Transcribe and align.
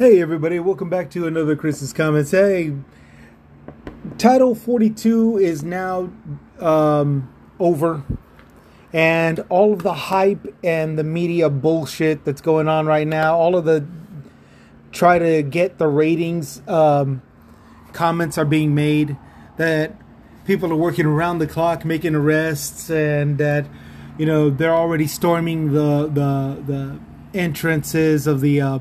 Hey 0.00 0.22
everybody, 0.22 0.58
welcome 0.58 0.88
back 0.88 1.10
to 1.10 1.26
another 1.26 1.54
Chris's 1.54 1.92
Comments. 1.92 2.30
Hey, 2.30 2.74
Title 4.16 4.54
42 4.54 5.36
is 5.36 5.62
now 5.62 6.10
um, 6.58 7.30
over, 7.58 8.02
and 8.94 9.40
all 9.50 9.74
of 9.74 9.82
the 9.82 9.92
hype 9.92 10.56
and 10.64 10.98
the 10.98 11.04
media 11.04 11.50
bullshit 11.50 12.24
that's 12.24 12.40
going 12.40 12.66
on 12.66 12.86
right 12.86 13.06
now, 13.06 13.36
all 13.36 13.54
of 13.54 13.66
the 13.66 13.86
try 14.90 15.18
to 15.18 15.42
get 15.42 15.76
the 15.76 15.86
ratings 15.86 16.66
um, 16.66 17.20
comments 17.92 18.38
are 18.38 18.46
being 18.46 18.74
made 18.74 19.18
that 19.58 19.92
people 20.46 20.72
are 20.72 20.76
working 20.76 21.04
around 21.04 21.40
the 21.40 21.46
clock 21.46 21.84
making 21.84 22.14
arrests, 22.14 22.90
and 22.90 23.36
that 23.36 23.66
you 24.16 24.24
know 24.24 24.48
they're 24.48 24.74
already 24.74 25.06
storming 25.06 25.74
the 25.74 26.06
the 26.06 26.62
the 26.66 26.98
entrances 27.38 28.26
of 28.26 28.40
the 28.40 28.62
uh, 28.62 28.78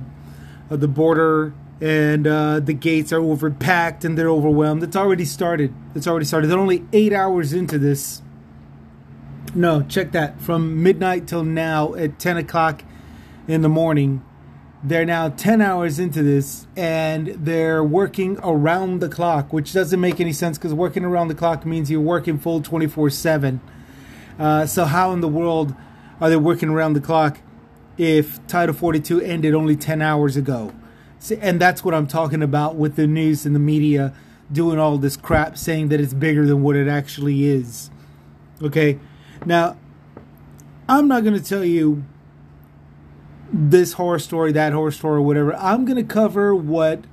of 0.69 0.79
the 0.79 0.87
border 0.87 1.53
and 1.81 2.27
uh, 2.27 2.59
the 2.59 2.73
gates 2.73 3.13
are 3.13 3.19
overpacked 3.19 4.03
and 4.03 4.17
they're 4.17 4.29
overwhelmed. 4.29 4.83
It's 4.83 4.95
already 4.95 5.25
started. 5.25 5.73
It's 5.95 6.07
already 6.07 6.25
started. 6.25 6.47
They're 6.47 6.59
only 6.59 6.85
eight 6.91 7.13
hours 7.13 7.53
into 7.53 7.77
this. 7.77 8.21
No, 9.55 9.81
check 9.83 10.11
that. 10.11 10.41
From 10.41 10.83
midnight 10.83 11.27
till 11.27 11.43
now 11.43 11.93
at 11.95 12.19
10 12.19 12.37
o'clock 12.37 12.83
in 13.47 13.61
the 13.61 13.69
morning, 13.69 14.23
they're 14.83 15.05
now 15.05 15.29
10 15.29 15.61
hours 15.61 15.99
into 15.99 16.21
this 16.21 16.67
and 16.75 17.27
they're 17.27 17.83
working 17.83 18.37
around 18.43 18.99
the 18.99 19.09
clock, 19.09 19.51
which 19.51 19.73
doesn't 19.73 19.99
make 19.99 20.19
any 20.19 20.33
sense 20.33 20.57
because 20.57 20.73
working 20.73 21.03
around 21.03 21.29
the 21.29 21.35
clock 21.35 21.65
means 21.65 21.89
you're 21.89 22.01
working 22.01 22.37
full 22.37 22.61
24 22.61 23.07
uh, 23.07 23.09
7. 23.09 23.61
So, 24.67 24.85
how 24.85 25.11
in 25.11 25.21
the 25.21 25.27
world 25.27 25.75
are 26.21 26.29
they 26.29 26.37
working 26.37 26.69
around 26.69 26.93
the 26.93 27.01
clock 27.01 27.39
if 27.99 28.45
Title 28.47 28.73
42 28.73 29.19
ended 29.19 29.53
only 29.53 29.75
10 29.75 30.01
hours 30.01 30.37
ago. 30.37 30.73
And 31.41 31.59
that's 31.59 31.83
what 31.83 31.93
I'm 31.93 32.07
talking 32.07 32.41
about 32.41 32.75
with 32.77 32.95
the 32.95 33.05
news 33.05 33.45
and 33.45 33.53
the 33.53 33.59
media 33.59 34.13
doing 34.51 34.79
all 34.79 34.97
this 34.97 35.17
crap 35.17 35.57
saying 35.57 35.89
that 35.89 35.99
it's 35.99 36.13
bigger 36.13 36.45
than 36.45 36.63
what 36.63 36.77
it 36.77 36.87
actually 36.87 37.43
is. 37.43 37.91
Okay? 38.63 38.97
Now, 39.45 39.75
I'm 40.87 41.09
not 41.09 41.23
going 41.25 41.35
to 41.35 41.43
tell 41.43 41.65
you 41.65 42.05
this 43.51 43.93
horror 43.93 44.19
story, 44.19 44.53
that 44.53 44.71
horror 44.71 44.91
story, 44.91 45.17
or 45.17 45.21
whatever. 45.21 45.53
I'm 45.55 45.83
going 45.83 45.97
to 45.97 46.03
cover 46.03 46.55
what 46.55 47.03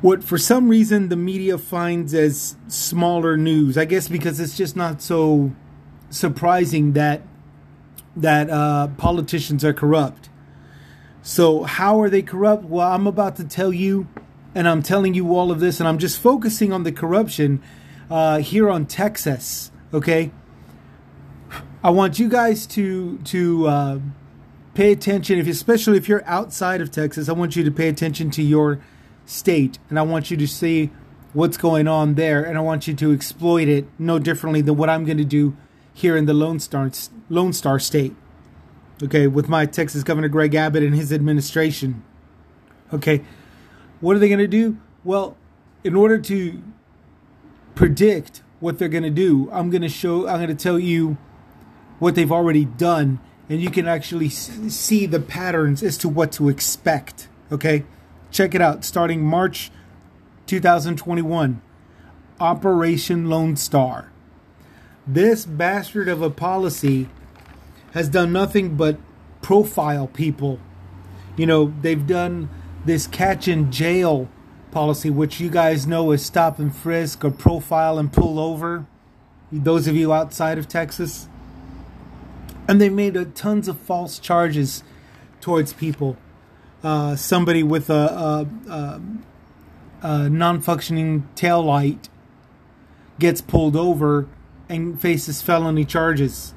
what 0.00 0.22
for 0.22 0.38
some 0.38 0.68
reason 0.68 1.08
the 1.08 1.16
media 1.16 1.58
finds 1.58 2.14
as 2.14 2.56
smaller 2.68 3.36
news. 3.36 3.76
I 3.76 3.84
guess 3.84 4.08
because 4.08 4.40
it's 4.40 4.56
just 4.56 4.76
not 4.76 5.02
so 5.02 5.52
surprising 6.10 6.92
that 6.92 7.22
that 8.16 8.48
uh, 8.50 8.88
politicians 8.96 9.64
are 9.64 9.74
corrupt. 9.74 10.30
So, 11.22 11.64
how 11.64 12.00
are 12.00 12.08
they 12.08 12.22
corrupt? 12.22 12.64
Well, 12.64 12.90
I'm 12.90 13.06
about 13.06 13.36
to 13.36 13.44
tell 13.44 13.72
you, 13.72 14.08
and 14.54 14.68
I'm 14.68 14.82
telling 14.82 15.14
you 15.14 15.34
all 15.36 15.50
of 15.50 15.60
this, 15.60 15.80
and 15.80 15.88
I'm 15.88 15.98
just 15.98 16.20
focusing 16.20 16.72
on 16.72 16.84
the 16.84 16.92
corruption 16.92 17.62
uh, 18.10 18.38
here 18.38 18.70
on 18.70 18.86
Texas. 18.86 19.70
Okay, 19.92 20.30
I 21.82 21.90
want 21.90 22.18
you 22.18 22.28
guys 22.28 22.66
to 22.68 23.18
to 23.18 23.66
uh, 23.66 23.98
pay 24.74 24.92
attention, 24.92 25.38
if 25.38 25.48
especially 25.48 25.96
if 25.96 26.08
you're 26.08 26.24
outside 26.26 26.80
of 26.80 26.90
Texas. 26.90 27.28
I 27.28 27.32
want 27.32 27.56
you 27.56 27.64
to 27.64 27.70
pay 27.70 27.88
attention 27.88 28.30
to 28.32 28.42
your 28.42 28.80
state, 29.24 29.78
and 29.90 29.98
I 29.98 30.02
want 30.02 30.30
you 30.30 30.36
to 30.36 30.46
see 30.46 30.90
what's 31.32 31.56
going 31.56 31.88
on 31.88 32.14
there, 32.14 32.42
and 32.42 32.56
I 32.56 32.60
want 32.60 32.86
you 32.86 32.94
to 32.94 33.12
exploit 33.12 33.68
it 33.68 33.86
no 33.98 34.18
differently 34.18 34.62
than 34.62 34.76
what 34.76 34.88
I'm 34.88 35.04
going 35.04 35.18
to 35.18 35.24
do 35.24 35.56
here 35.92 36.16
in 36.16 36.26
the 36.26 36.34
Lone 36.34 36.60
Star, 36.60 36.90
Lone 37.28 37.52
Star 37.52 37.78
State. 37.78 38.14
Okay, 39.02 39.26
with 39.26 39.48
my 39.48 39.66
Texas 39.66 40.02
Governor 40.02 40.28
Greg 40.28 40.54
Abbott 40.54 40.82
and 40.82 40.94
his 40.94 41.12
administration. 41.12 42.02
Okay, 42.92 43.24
what 44.00 44.16
are 44.16 44.18
they 44.18 44.28
going 44.28 44.38
to 44.38 44.46
do? 44.46 44.78
Well, 45.04 45.36
in 45.84 45.94
order 45.94 46.18
to 46.18 46.62
predict 47.74 48.42
what 48.60 48.78
they're 48.78 48.88
going 48.88 49.04
to 49.04 49.10
do, 49.10 49.50
I'm 49.52 49.70
going 49.70 49.82
to 49.82 49.88
show, 49.88 50.26
I'm 50.26 50.36
going 50.36 50.48
to 50.48 50.54
tell 50.54 50.78
you 50.78 51.18
what 51.98 52.14
they've 52.14 52.32
already 52.32 52.64
done, 52.64 53.20
and 53.48 53.60
you 53.60 53.70
can 53.70 53.86
actually 53.86 54.28
see 54.30 55.06
the 55.06 55.20
patterns 55.20 55.82
as 55.82 55.98
to 55.98 56.08
what 56.08 56.32
to 56.32 56.48
expect. 56.48 57.28
Okay, 57.52 57.84
check 58.30 58.54
it 58.54 58.60
out. 58.60 58.84
Starting 58.84 59.22
March 59.22 59.70
2021, 60.46 61.60
Operation 62.40 63.28
Lone 63.28 63.56
Star. 63.56 64.10
This 65.06 65.44
bastard 65.44 66.08
of 66.08 66.22
a 66.22 66.30
policy 66.30 67.08
has 67.96 68.10
done 68.10 68.30
nothing 68.30 68.76
but 68.76 68.98
profile 69.40 70.06
people. 70.06 70.60
You 71.34 71.46
know, 71.46 71.72
they've 71.80 72.06
done 72.06 72.50
this 72.84 73.06
catch 73.06 73.48
and 73.48 73.72
jail 73.72 74.28
policy, 74.70 75.08
which 75.08 75.40
you 75.40 75.48
guys 75.48 75.86
know 75.86 76.12
is 76.12 76.22
stop 76.22 76.58
and 76.58 76.76
frisk 76.76 77.24
or 77.24 77.30
profile 77.30 77.98
and 77.98 78.12
pull 78.12 78.38
over. 78.38 78.84
Those 79.50 79.88
of 79.88 79.96
you 79.96 80.12
outside 80.12 80.58
of 80.58 80.68
Texas. 80.68 81.26
And 82.68 82.82
they 82.82 82.90
made 82.90 83.16
a, 83.16 83.24
tons 83.24 83.66
of 83.66 83.78
false 83.78 84.18
charges 84.18 84.84
towards 85.40 85.72
people. 85.72 86.18
Uh, 86.84 87.16
somebody 87.16 87.62
with 87.62 87.88
a, 87.88 87.94
a, 87.94 88.70
a, 88.70 89.00
a 90.02 90.28
non 90.28 90.60
functioning 90.60 91.26
tail 91.34 91.62
light 91.62 92.10
gets 93.18 93.40
pulled 93.40 93.74
over 93.74 94.28
and 94.68 95.00
faces 95.00 95.40
felony 95.40 95.86
charges 95.86 96.52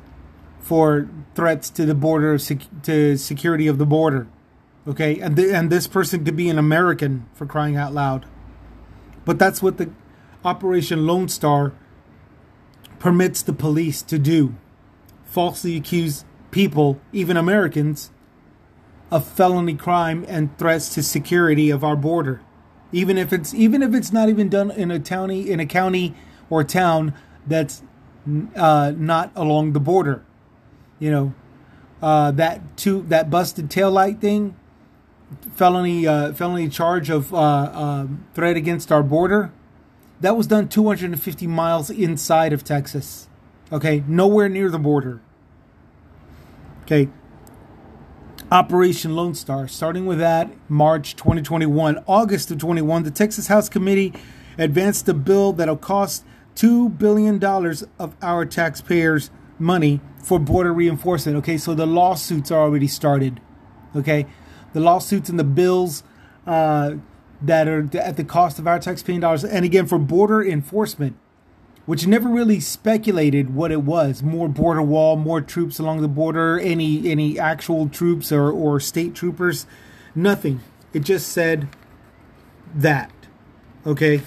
for 0.59 1.09
threats 1.35 1.69
to 1.71 1.85
the 1.85 1.95
border 1.95 2.37
to 2.37 3.17
security 3.17 3.67
of 3.67 3.77
the 3.77 3.85
border. 3.85 4.27
Okay, 4.87 5.19
and 5.19 5.35
th- 5.35 5.53
and 5.53 5.69
this 5.69 5.87
person 5.87 6.25
could 6.25 6.35
be 6.35 6.49
an 6.49 6.57
American 6.57 7.27
for 7.33 7.45
crying 7.45 7.75
out 7.75 7.93
loud. 7.93 8.25
But 9.25 9.37
that's 9.37 9.61
what 9.61 9.77
the 9.77 9.91
Operation 10.43 11.05
Lone 11.05 11.27
Star 11.27 11.73
permits 12.97 13.41
the 13.41 13.53
police 13.53 14.01
to 14.03 14.17
do. 14.17 14.55
Falsely 15.25 15.75
accuse 15.75 16.25
people, 16.51 16.99
even 17.13 17.37
Americans, 17.37 18.11
of 19.11 19.27
felony 19.27 19.75
crime 19.75 20.25
and 20.27 20.55
threats 20.57 20.89
to 20.95 21.03
security 21.03 21.69
of 21.69 21.83
our 21.83 21.95
border. 21.95 22.41
Even 22.91 23.17
if 23.17 23.31
it's 23.31 23.53
even 23.53 23.83
if 23.83 23.93
it's 23.93 24.11
not 24.11 24.29
even 24.29 24.49
done 24.49 24.71
in 24.71 24.91
a 24.91 24.99
county 24.99 25.49
in 25.49 25.59
a 25.59 25.65
county 25.65 26.15
or 26.49 26.63
town 26.63 27.13
that's 27.45 27.83
uh, 28.55 28.93
not 28.95 29.31
along 29.35 29.73
the 29.73 29.79
border. 29.79 30.23
You 30.99 31.11
know, 31.11 31.33
uh, 32.01 32.31
that 32.31 32.77
two 32.77 33.03
that 33.03 33.29
busted 33.29 33.69
tail 33.69 33.91
light 33.91 34.19
thing, 34.19 34.55
felony 35.53 36.05
uh, 36.05 36.33
felony 36.33 36.69
charge 36.69 37.09
of 37.09 37.33
uh, 37.33 37.37
um, 37.37 38.25
threat 38.33 38.55
against 38.55 38.91
our 38.91 39.03
border. 39.03 39.51
That 40.21 40.35
was 40.35 40.47
done 40.47 40.67
250 40.67 41.47
miles 41.47 41.89
inside 41.89 42.51
of 42.51 42.63
Texas. 42.63 43.29
Okay, 43.71 44.03
nowhere 44.07 44.49
near 44.49 44.69
the 44.69 44.79
border. 44.79 45.21
Okay. 46.83 47.09
Operation 48.51 49.15
Lone 49.15 49.35
Star, 49.35 49.67
starting 49.67 50.07
with 50.07 50.17
that 50.17 50.49
March 50.67 51.15
2021, 51.15 52.03
August 52.07 52.49
of 52.49 52.57
21, 52.57 53.03
the 53.03 53.11
Texas 53.11 53.45
House 53.45 53.69
Committee 53.69 54.11
advanced 54.57 55.07
a 55.07 55.13
bill 55.13 55.53
that'll 55.53 55.77
cost 55.77 56.25
$2 56.55 56.97
billion 56.97 57.43
of 57.99 58.15
our 58.23 58.45
taxpayers' 58.45 59.29
money 59.59 60.01
for 60.21 60.39
border 60.39 60.73
reinforcement. 60.73 61.37
Okay, 61.37 61.57
so 61.57 61.73
the 61.73 61.85
lawsuits 61.85 62.51
are 62.51 62.61
already 62.61 62.87
started. 62.87 63.39
Okay, 63.95 64.25
the 64.73 64.79
lawsuits 64.79 65.29
and 65.29 65.39
the 65.39 65.43
bills 65.43 66.03
uh, 66.45 66.95
that 67.41 67.67
are 67.67 67.89
at 67.97 68.17
the 68.17 68.23
cost 68.23 68.59
of 68.59 68.67
our 68.67 68.79
taxpaying 68.79 69.21
dollars. 69.21 69.43
And 69.43 69.65
again, 69.65 69.87
for 69.87 69.97
border 69.97 70.43
enforcement, 70.43 71.17
which 71.85 72.05
never 72.05 72.29
really 72.29 72.59
speculated 72.59 73.55
what 73.55 73.71
it 73.71 73.81
was 73.81 74.21
more 74.21 74.47
border 74.47 74.81
wall, 74.81 75.15
more 75.15 75.41
troops 75.41 75.79
along 75.79 76.01
the 76.01 76.07
border, 76.07 76.59
any 76.59 77.09
any 77.09 77.39
actual 77.39 77.89
troops 77.89 78.31
or, 78.31 78.51
or 78.51 78.79
state 78.79 79.15
troopers, 79.15 79.65
nothing. 80.13 80.59
It 80.93 80.99
just 80.99 81.29
said 81.29 81.67
that. 82.75 83.11
Okay. 83.85 84.21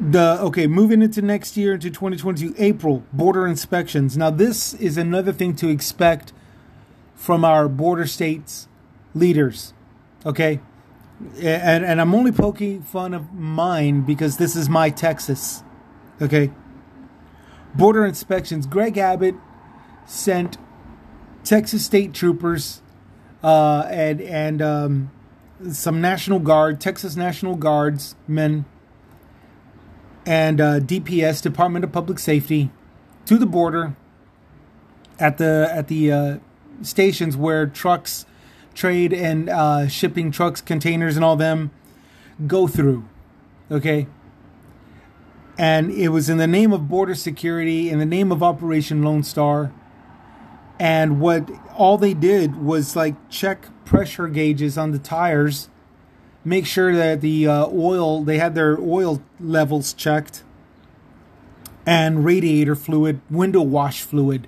The 0.00 0.38
okay 0.40 0.66
moving 0.66 1.00
into 1.00 1.22
next 1.22 1.56
year 1.56 1.74
into 1.74 1.88
2022 1.90 2.54
april 2.58 3.04
border 3.12 3.46
inspections. 3.46 4.16
Now 4.16 4.30
this 4.30 4.74
is 4.74 4.98
another 4.98 5.32
thing 5.32 5.56
to 5.56 5.68
expect 5.68 6.32
from 7.14 7.44
our 7.44 7.68
border 7.68 8.06
states 8.06 8.68
leaders 9.14 9.72
okay? 10.26 10.60
And 11.40 11.84
and 11.84 12.00
i'm 12.00 12.14
only 12.14 12.32
poking 12.32 12.82
fun 12.82 13.14
of 13.14 13.32
mine 13.32 14.02
because 14.02 14.36
this 14.36 14.54
is 14.54 14.68
my 14.68 14.90
texas 14.90 15.62
okay? 16.20 16.50
Border 17.74 18.06
inspections. 18.06 18.66
Greg 18.66 18.98
abbott 18.98 19.34
sent 20.04 20.58
texas 21.42 21.86
state 21.86 22.12
troopers 22.12 22.82
uh, 23.42 23.86
and 23.88 24.20
and 24.20 24.60
um, 24.60 25.10
some 25.70 26.00
national 26.02 26.38
guard 26.38 26.80
texas 26.80 27.16
national 27.16 27.54
guards 27.54 28.14
men 28.28 28.66
and 30.26 30.60
uh, 30.60 30.80
DPS, 30.80 31.40
Department 31.40 31.84
of 31.84 31.92
Public 31.92 32.18
Safety, 32.18 32.70
to 33.24 33.38
the 33.38 33.46
border 33.46 33.96
at 35.18 35.38
the 35.38 35.68
at 35.72 35.88
the 35.88 36.12
uh, 36.12 36.38
stations 36.82 37.36
where 37.36 37.66
trucks 37.66 38.26
trade 38.74 39.12
and 39.12 39.48
uh, 39.48 39.88
shipping 39.88 40.30
trucks, 40.30 40.60
containers, 40.60 41.16
and 41.16 41.24
all 41.24 41.36
them 41.36 41.70
go 42.46 42.66
through. 42.66 43.08
Okay. 43.70 44.06
And 45.58 45.90
it 45.90 46.08
was 46.08 46.28
in 46.28 46.36
the 46.36 46.46
name 46.46 46.72
of 46.72 46.86
border 46.86 47.14
security, 47.14 47.88
in 47.88 47.98
the 47.98 48.04
name 48.04 48.30
of 48.30 48.42
Operation 48.42 49.02
Lone 49.02 49.22
Star. 49.22 49.72
And 50.78 51.18
what 51.18 51.48
all 51.74 51.96
they 51.96 52.12
did 52.12 52.56
was 52.56 52.94
like 52.94 53.14
check 53.30 53.68
pressure 53.86 54.28
gauges 54.28 54.76
on 54.76 54.90
the 54.90 54.98
tires, 54.98 55.70
make 56.46 56.64
sure 56.64 56.94
that 56.94 57.20
the 57.20 57.48
uh, 57.48 57.66
oil, 57.66 58.22
they 58.22 58.38
had 58.38 58.54
their 58.54 58.78
oil 58.80 59.20
levels 59.40 59.92
checked, 59.92 60.44
and 61.84 62.24
radiator 62.24 62.76
fluid, 62.76 63.20
window 63.28 63.62
wash 63.62 64.02
fluid. 64.02 64.46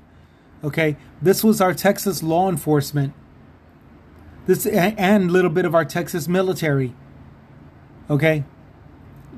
Okay, 0.63 0.97
this 1.21 1.43
was 1.43 1.61
our 1.61 1.75
Texas 1.75 2.23
law 2.23 2.49
enforcement. 2.49 3.13
This 4.47 4.65
and 4.65 5.29
a 5.29 5.33
little 5.33 5.51
bit 5.51 5.65
of 5.65 5.75
our 5.75 5.85
Texas 5.85 6.29
military. 6.29 6.95
Okay, 8.09 8.45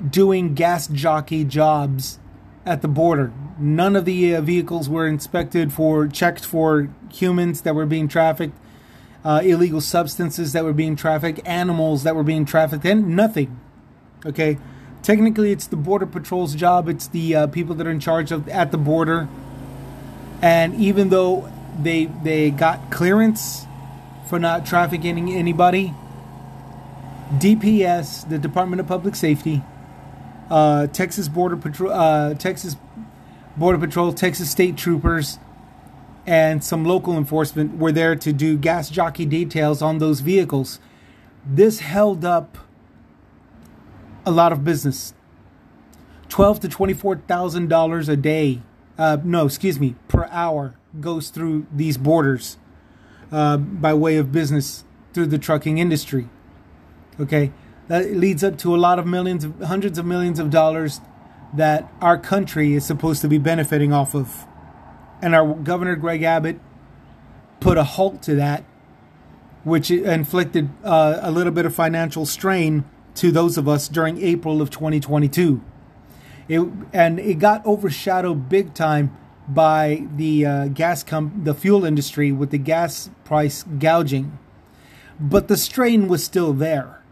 doing 0.07 0.53
gas 0.53 0.87
jockey 0.87 1.43
jobs 1.43 2.19
at 2.63 2.83
the 2.83 2.87
border. 2.87 3.33
None 3.57 3.95
of 3.95 4.05
the 4.05 4.35
uh, 4.35 4.41
vehicles 4.41 4.87
were 4.87 5.07
inspected 5.07 5.73
for 5.73 6.07
checked 6.07 6.45
for 6.45 6.89
humans 7.11 7.61
that 7.61 7.73
were 7.73 7.87
being 7.87 8.07
trafficked, 8.07 8.57
uh, 9.23 9.41
illegal 9.43 9.81
substances 9.81 10.53
that 10.53 10.63
were 10.63 10.73
being 10.73 10.95
trafficked, 10.95 11.39
animals 11.45 12.03
that 12.03 12.15
were 12.15 12.23
being 12.23 12.45
trafficked, 12.45 12.85
and 12.85 13.15
nothing. 13.15 13.59
Okay, 14.25 14.57
technically 15.01 15.51
it's 15.51 15.67
the 15.67 15.75
border 15.75 16.05
patrol's 16.05 16.55
job. 16.55 16.87
It's 16.87 17.07
the 17.07 17.35
uh, 17.35 17.47
people 17.47 17.75
that 17.75 17.87
are 17.87 17.91
in 17.91 17.99
charge 17.99 18.31
of 18.31 18.47
at 18.49 18.71
the 18.71 18.77
border 18.77 19.27
and 20.41 20.73
even 20.75 21.09
though 21.09 21.49
they 21.79 22.05
they 22.05 22.51
got 22.51 22.91
clearance 22.91 23.65
for 24.27 24.39
not 24.39 24.65
trafficking 24.65 25.31
anybody, 25.31 25.93
DPS, 27.37 28.27
the 28.27 28.39
Department 28.39 28.79
of 28.79 28.87
Public 28.87 29.15
Safety, 29.15 29.61
uh, 30.49 30.87
Texas 30.87 31.27
Border 31.27 31.57
Patrol, 31.57 31.91
uh, 31.91 32.33
Texas 32.33 32.75
Border 33.55 33.77
Patrol, 33.77 34.13
Texas 34.13 34.49
State 34.49 34.77
Troopers, 34.77 35.37
and 36.31 36.63
some 36.63 36.85
local 36.85 37.17
enforcement 37.17 37.77
were 37.77 37.91
there 37.91 38.15
to 38.15 38.31
do 38.31 38.57
gas 38.57 38.89
jockey 38.89 39.25
details 39.25 39.81
on 39.81 39.97
those 39.97 40.21
vehicles. 40.21 40.79
This 41.45 41.79
held 41.79 42.23
up 42.23 42.57
a 44.25 44.31
lot 44.31 44.53
of 44.53 44.63
business. 44.63 45.13
Twelve 46.29 46.61
to 46.61 46.69
twenty-four 46.69 47.17
thousand 47.27 47.67
dollars 47.67 48.07
a 48.07 48.15
day 48.15 48.61
uh, 49.01 49.17
no, 49.23 49.47
excuse 49.47 49.79
me, 49.79 49.95
per 50.07 50.27
hour 50.29 50.75
goes 50.99 51.29
through 51.29 51.65
these 51.73 51.97
borders 51.97 52.57
uh, 53.31 53.57
by 53.57 53.93
way 53.93 54.17
of 54.17 54.31
business 54.31 54.83
through 55.13 55.25
the 55.25 55.39
trucking 55.39 55.79
industry. 55.79 56.29
Okay, 57.19 57.51
that 57.87 58.11
leads 58.11 58.43
up 58.43 58.59
to 58.59 58.75
a 58.75 58.77
lot 58.77 58.99
of 58.99 59.07
millions, 59.07 59.47
hundreds 59.65 59.97
of 59.97 60.05
millions 60.05 60.39
of 60.39 60.51
dollars 60.51 61.01
that 61.53 61.91
our 61.99 62.17
country 62.17 62.73
is 62.75 62.85
supposed 62.85 63.21
to 63.21 63.27
be 63.27 63.37
benefiting 63.37 63.91
off 63.91 64.13
of. 64.13 64.45
And 65.21 65.35
our 65.35 65.53
governor, 65.53 65.95
Greg 65.95 66.23
Abbott, 66.23 66.59
put 67.59 67.77
a 67.77 67.83
halt 67.83 68.21
to 68.23 68.35
that, 68.35 68.65
which 69.63 69.89
inflicted 69.91 70.69
uh, 70.83 71.19
a 71.21 71.31
little 71.31 71.53
bit 71.53 71.65
of 71.65 71.73
financial 71.73 72.25
strain 72.25 72.83
to 73.15 73.31
those 73.31 73.57
of 73.57 73.67
us 73.67 73.87
during 73.87 74.21
April 74.21 74.61
of 74.61 74.69
2022. 74.69 75.61
It 76.49 76.59
and 76.91 77.19
it 77.19 77.35
got 77.35 77.65
overshadowed 77.65 78.49
big 78.49 78.73
time 78.73 79.15
by 79.47 80.07
the 80.15 80.45
uh, 80.45 80.67
gas 80.67 81.03
com- 81.03 81.41
the 81.43 81.53
fuel 81.53 81.85
industry 81.85 82.31
with 82.31 82.49
the 82.49 82.57
gas 82.57 83.09
price 83.23 83.63
gouging. 83.63 84.37
But 85.19 85.47
the 85.47 85.57
strain 85.57 86.07
was 86.07 86.23
still 86.23 86.51
there. 86.51 87.03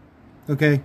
Okay, 0.48 0.82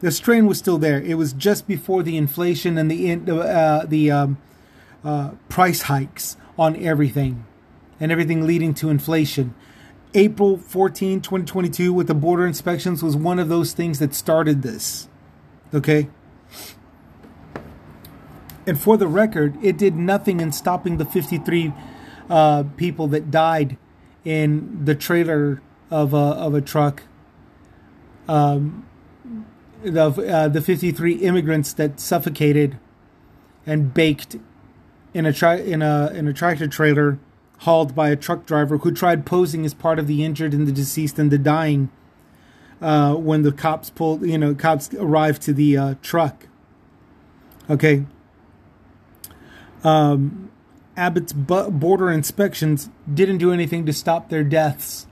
the 0.00 0.10
strain 0.10 0.46
was 0.46 0.58
still 0.58 0.78
there. 0.78 1.00
It 1.00 1.14
was 1.14 1.32
just 1.32 1.66
before 1.66 2.02
the 2.02 2.16
inflation 2.16 2.76
and 2.76 2.90
the 2.90 3.12
uh, 3.30 3.86
the 3.86 4.10
um, 4.10 4.38
uh, 5.04 5.30
price 5.48 5.82
hikes 5.82 6.36
on 6.58 6.76
everything, 6.76 7.46
and 8.00 8.10
everything 8.10 8.46
leading 8.46 8.74
to 8.74 8.90
inflation. 8.90 9.54
April 10.14 10.56
14, 10.56 11.20
2022, 11.20 11.92
with 11.92 12.06
the 12.06 12.14
border 12.14 12.46
inspections, 12.46 13.02
was 13.02 13.14
one 13.14 13.38
of 13.38 13.48
those 13.48 13.72
things 13.72 13.98
that 13.98 14.14
started 14.14 14.62
this. 14.62 15.08
Okay, 15.72 16.08
and 18.68 18.78
for 18.78 18.98
the 18.98 19.08
record, 19.08 19.56
it 19.62 19.78
did 19.78 19.96
nothing 19.96 20.40
in 20.40 20.52
stopping 20.52 20.98
the 20.98 21.06
53 21.06 21.72
uh, 22.28 22.64
people 22.76 23.06
that 23.08 23.30
died 23.30 23.78
in 24.26 24.84
the 24.84 24.94
trailer 24.94 25.62
of 25.90 26.12
a, 26.12 26.16
of 26.16 26.54
a 26.54 26.60
truck. 26.60 27.02
Um, 28.28 28.84
of 29.86 30.18
uh, 30.18 30.48
the 30.48 30.60
53 30.60 31.14
immigrants 31.14 31.72
that 31.72 31.98
suffocated 31.98 32.78
and 33.64 33.94
baked 33.94 34.36
in 35.14 35.26
a 35.26 35.56
in 35.56 35.82
a 35.82 36.10
in 36.14 36.28
a 36.28 36.32
tractor 36.32 36.66
trailer 36.66 37.18
hauled 37.58 37.94
by 37.94 38.08
a 38.10 38.16
truck 38.16 38.46
driver 38.46 38.78
who 38.78 38.92
tried 38.92 39.26
posing 39.26 39.64
as 39.64 39.74
part 39.74 39.98
of 39.98 40.06
the 40.06 40.24
injured 40.24 40.54
and 40.54 40.66
the 40.66 40.72
deceased 40.72 41.18
and 41.18 41.30
the 41.30 41.38
dying 41.38 41.90
uh, 42.80 43.14
when 43.14 43.42
the 43.42 43.52
cops 43.52 43.90
pulled 43.90 44.22
you 44.24 44.38
know 44.38 44.54
cops 44.54 44.92
arrived 44.94 45.42
to 45.42 45.52
the 45.52 45.76
uh, 45.76 45.94
truck. 46.02 46.46
Okay, 47.70 48.06
um, 49.84 50.50
Abbott's 50.96 51.32
border 51.32 52.10
inspections 52.10 52.90
didn't 53.12 53.38
do 53.38 53.52
anything 53.52 53.86
to 53.86 53.92
stop 53.92 54.28
their 54.28 54.44
deaths. 54.44 55.06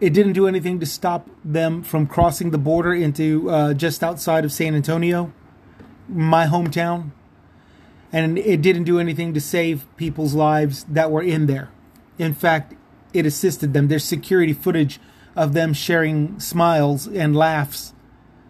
It 0.00 0.12
didn't 0.12 0.34
do 0.34 0.46
anything 0.46 0.78
to 0.80 0.86
stop 0.86 1.28
them 1.44 1.82
from 1.82 2.06
crossing 2.06 2.50
the 2.50 2.58
border 2.58 2.94
into 2.94 3.50
uh, 3.50 3.74
just 3.74 4.04
outside 4.04 4.44
of 4.44 4.52
San 4.52 4.74
Antonio, 4.74 5.32
my 6.08 6.46
hometown. 6.46 7.10
And 8.12 8.38
it 8.38 8.62
didn't 8.62 8.84
do 8.84 8.98
anything 8.98 9.34
to 9.34 9.40
save 9.40 9.84
people's 9.96 10.34
lives 10.34 10.84
that 10.84 11.10
were 11.10 11.22
in 11.22 11.46
there. 11.46 11.70
In 12.18 12.34
fact, 12.34 12.74
it 13.12 13.26
assisted 13.26 13.74
them. 13.74 13.88
There's 13.88 14.04
security 14.04 14.52
footage 14.52 14.98
of 15.36 15.52
them 15.52 15.72
sharing 15.72 16.40
smiles 16.40 17.06
and 17.06 17.36
laughs 17.36 17.92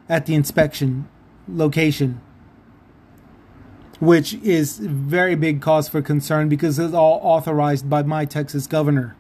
at 0.09 0.27
the 0.27 0.35
inspection 0.35 1.09
location 1.49 2.21
which 4.01 4.35
is 4.35 4.79
very 4.79 5.35
big 5.35 5.61
cause 5.61 5.89
for 5.89 6.01
concern 6.01 6.49
because 6.49 6.79
it's 6.79 6.95
all 6.95 7.21
authorized 7.23 7.89
by 7.91 8.03
my 8.03 8.25
Texas 8.25 8.67
governor. 8.67 9.17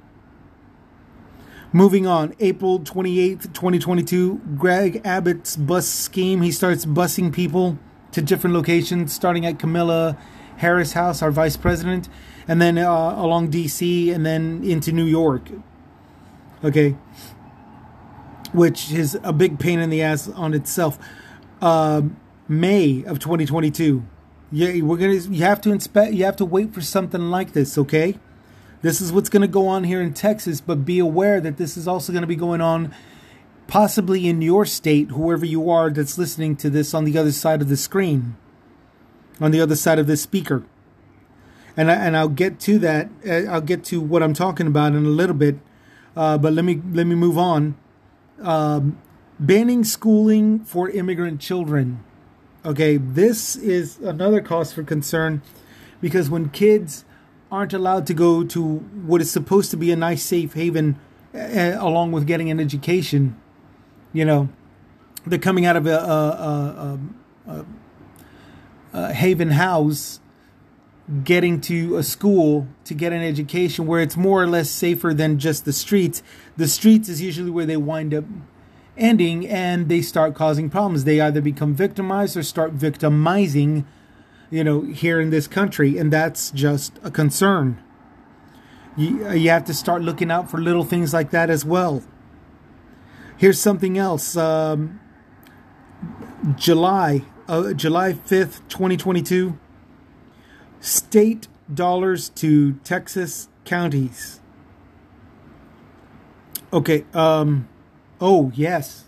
Moving 1.73 2.07
on, 2.07 2.35
April 2.40 2.80
28th, 2.80 3.52
2022, 3.52 4.40
Greg 4.57 5.02
Abbott's 5.04 5.57
bus 5.57 5.87
scheme. 5.87 6.40
He 6.40 6.50
starts 6.50 6.87
busing 6.87 7.33
people 7.33 7.78
to 8.12 8.23
different 8.23 8.55
locations, 8.55 9.12
starting 9.12 9.45
at 9.47 9.59
Kamala 9.59 10.17
Harris 10.59 10.93
House, 10.93 11.23
our 11.23 11.31
vice 11.31 11.57
president, 11.57 12.09
and 12.47 12.61
then 12.61 12.79
uh, 12.79 13.15
along 13.17 13.50
DC 13.50 14.12
and 14.15 14.25
then 14.25 14.62
into 14.65 14.93
New 14.93 15.05
York. 15.05 15.50
Okay. 16.65 16.97
Which 18.53 18.91
is 18.91 19.19
a 19.23 19.33
big 19.33 19.59
pain 19.59 19.79
in 19.79 19.91
the 19.91 20.03
ass 20.03 20.29
on 20.29 20.55
itself. 20.55 20.99
Uh, 21.61 22.03
May 22.49 23.05
of 23.05 23.19
2022 23.19 24.05
yeah, 24.50 24.81
we're 24.81 24.97
gonna. 24.97 25.15
You 25.15 25.43
have 25.43 25.61
to 25.62 25.71
inspect. 25.71 26.15
You 26.15 26.25
have 26.25 26.37
to 26.37 26.45
wait 26.45 26.73
for 26.73 26.81
something 26.81 27.31
like 27.31 27.53
this. 27.53 27.77
Okay, 27.77 28.19
this 28.81 29.00
is 29.00 29.12
what's 29.12 29.29
gonna 29.29 29.47
go 29.47 29.69
on 29.69 29.85
here 29.85 30.00
in 30.00 30.15
Texas. 30.15 30.61
But 30.61 30.87
be 30.87 30.99
aware 30.99 31.41
that 31.41 31.59
this 31.59 31.77
is 31.77 31.87
also 31.87 32.12
gonna 32.12 32.27
be 32.27 32.37
going 32.37 32.62
on, 32.62 32.95
possibly 33.68 34.26
in 34.26 34.42
your 34.42 34.64
state, 34.64 35.10
whoever 35.10 35.46
you 35.46 35.70
are 35.70 35.90
that's 35.90 36.18
listening 36.18 36.56
to 36.56 36.68
this 36.68 36.92
on 36.94 37.04
the 37.04 37.16
other 37.16 37.30
side 37.30 37.62
of 37.62 37.68
the 37.68 37.76
screen, 37.76 38.37
on 39.40 39.52
the 39.52 39.60
other 39.60 39.76
side 39.76 40.00
of 40.00 40.08
this 40.08 40.22
speaker. 40.22 40.64
And 41.76 41.88
I, 41.88 41.94
and 41.94 42.16
I'll 42.16 42.28
get 42.28 42.58
to 42.60 42.80
that. 42.80 43.08
Uh, 43.25 43.44
I'll 43.48 43.60
get 43.60 43.84
to 43.84 44.00
what 44.00 44.25
I'm 44.25 44.34
talking 44.34 44.66
about 44.66 44.94
in 44.94 45.06
a 45.06 45.10
little 45.10 45.37
bit. 45.37 45.58
Uh, 46.16 46.37
but 46.37 46.52
let 46.52 46.64
me 46.64 46.82
let 46.92 47.06
me 47.06 47.14
move 47.14 47.38
on. 47.38 47.76
Um, 48.40 48.98
banning 49.38 49.84
schooling 49.84 50.64
for 50.64 50.90
immigrant 50.90 51.40
children. 51.40 52.02
Okay, 52.64 52.96
this 52.96 53.54
is 53.54 53.98
another 53.98 54.40
cause 54.40 54.72
for 54.72 54.82
concern 54.82 55.42
because 56.00 56.28
when 56.28 56.48
kids 56.48 57.04
aren't 57.52 57.72
allowed 57.72 58.06
to 58.08 58.14
go 58.14 58.42
to 58.44 58.78
what 58.78 59.20
is 59.20 59.30
supposed 59.30 59.70
to 59.70 59.76
be 59.76 59.92
a 59.92 59.96
nice 59.96 60.22
safe 60.25 60.54
haven 60.54 60.98
uh, 61.32 61.76
along 61.78 62.10
with 62.10 62.26
getting 62.26 62.50
an 62.50 62.58
education, 62.58 63.37
you 64.12 64.25
know, 64.25 64.49
they're 65.27 65.38
coming 65.38 65.67
out 65.67 65.77
of 65.77 65.87
a, 65.87 65.91
a, 65.91 66.99
a, 67.47 67.67
a 68.93 69.12
haven 69.12 69.50
house 69.50 70.21
getting 71.25 71.61
to 71.62 71.97
a 71.97 72.03
school 72.03 72.69
to 72.85 72.95
get 72.95 73.12
an 73.12 73.23
education 73.23 73.87
where 73.87 74.00
it's 74.00 74.17
more 74.17 74.43
or 74.43 74.47
less 74.47 74.71
safer 74.71 75.15
than 75.15 75.38
just 75.38 75.65
the 75.65 75.73
streets. 75.73 76.23
The 76.57 76.69
streets 76.69 77.09
is 77.09 77.23
usually 77.23 77.50
where 77.50 77.67
they 77.67 77.79
wind 77.79 78.12
up 78.12 78.25
ending 78.97 79.47
and 79.49 79.88
they 79.88 80.03
start 80.03 80.35
causing 80.35 80.69
problems. 80.69 81.05
They 81.05 81.21
either 81.21 81.41
become 81.41 81.75
victimized 81.75 82.37
or 82.37 82.43
start 82.43 82.73
victimizing, 82.73 83.87
you 84.50 84.62
know, 84.65 84.83
here 84.83 85.21
in 85.21 85.31
this 85.31 85.47
country, 85.47 85.97
and 85.97 86.12
that's 86.12 86.50
just 86.50 86.99
a 87.03 87.11
concern. 87.11 87.83
You, 88.97 89.31
you 89.31 89.50
have 89.50 89.65
to 89.67 89.75
start 89.75 90.03
looking 90.03 90.31
out 90.31 90.50
for 90.50 90.61
little 90.61 90.85
things 90.85 91.15
like 91.15 91.31
that 91.31 91.49
as 91.49 91.65
well. 91.65 92.03
Here's 93.38 93.61
something 93.61 93.97
else. 93.97 94.37
Um, 94.37 94.99
July, 96.57 97.23
uh, 97.47 97.73
July 97.73 98.12
5th, 98.12 98.61
2022. 98.68 99.57
State 100.80 101.47
dollars 101.73 102.30
to 102.30 102.75
Texas 102.85 103.49
counties. 103.64 104.40
Okay, 106.73 107.04
um, 107.14 107.68
oh, 108.21 108.50
yes. 108.57 109.04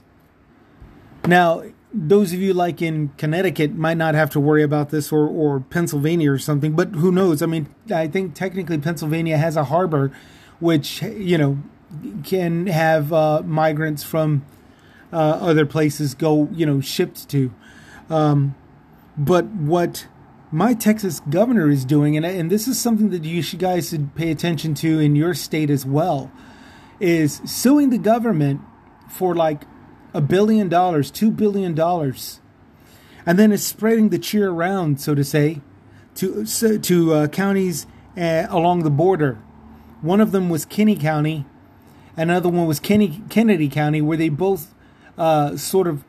Now, 1.27 1.65
those 1.93 2.33
of 2.33 2.39
you 2.41 2.55
like 2.55 2.81
in 2.81 3.09
Connecticut 3.19 3.75
might 3.75 3.97
not 3.97 4.15
have 4.15 4.31
to 4.31 4.41
worry 4.41 4.63
about 4.63 4.91
this 4.91 5.11
or, 5.11 5.27
or 5.27 5.59
Pennsylvania 5.59 6.31
or 6.31 6.39
something, 6.39 6.77
but 6.77 6.91
who 6.91 7.11
knows? 7.11 7.43
I 7.43 7.47
mean, 7.47 7.67
I 7.93 8.07
think 8.07 8.35
technically 8.35 8.79
Pennsylvania 8.79 9.37
has 9.39 9.57
a 9.57 9.65
harbor 9.65 10.13
which, 10.61 11.03
you 11.03 11.37
know, 11.37 11.59
can 12.25 12.67
have 12.67 13.13
uh, 13.13 13.43
migrants 13.45 14.03
from 14.03 14.45
uh, 15.13 15.17
other 15.17 15.67
places 15.67 16.15
go, 16.15 16.49
you 16.53 16.65
know, 16.67 16.81
shipped 16.81 17.29
to. 17.31 17.53
Um, 18.09 18.55
but 19.17 19.47
what 19.47 20.07
my 20.53 20.75
Texas 20.75 21.21
governor 21.21 21.71
is 21.71 21.85
doing, 21.85 22.17
and, 22.17 22.25
and 22.27 22.51
this 22.51 22.67
is 22.67 22.79
something 22.79 23.11
that 23.11 23.25
you 23.25 23.43
guys 23.57 23.91
should 23.91 24.15
pay 24.15 24.31
attention 24.31 24.75
to 24.75 24.99
in 24.99 25.15
your 25.15 25.35
state 25.35 25.71
as 25.71 25.87
well, 25.87 26.31
is 26.99 27.41
suing 27.45 27.91
the 27.91 27.99
government 27.99 28.61
for 29.09 29.35
like 29.35 29.63
a 30.13 30.21
billion 30.21 30.69
dollars, 30.69 31.11
two 31.11 31.31
billion 31.31 31.75
dollars, 31.75 32.41
and 33.25 33.39
then 33.39 33.53
it's 33.53 33.63
spreading 33.63 34.09
the 34.09 34.19
cheer 34.19 34.51
around, 34.51 35.01
so 35.01 35.15
to 35.15 35.23
say, 35.23 35.61
to 36.17 36.45
to 36.79 37.15
uh, 37.15 37.27
counties 37.29 37.87
uh, 38.17 38.47
along 38.49 38.83
the 38.83 38.91
border. 38.91 39.39
One 40.03 40.21
of 40.21 40.33
them 40.33 40.49
was 40.49 40.65
Kinney 40.65 40.97
County, 40.97 41.45
another 42.21 42.49
one 42.49 42.67
was 42.67 42.81
Kenny, 42.81 43.23
Kenedy 43.29 43.71
County, 43.71 44.01
where 44.01 44.17
they 44.17 44.29
both 44.29 44.75
uh, 45.17 45.57
sort 45.57 45.87
of 45.87 46.05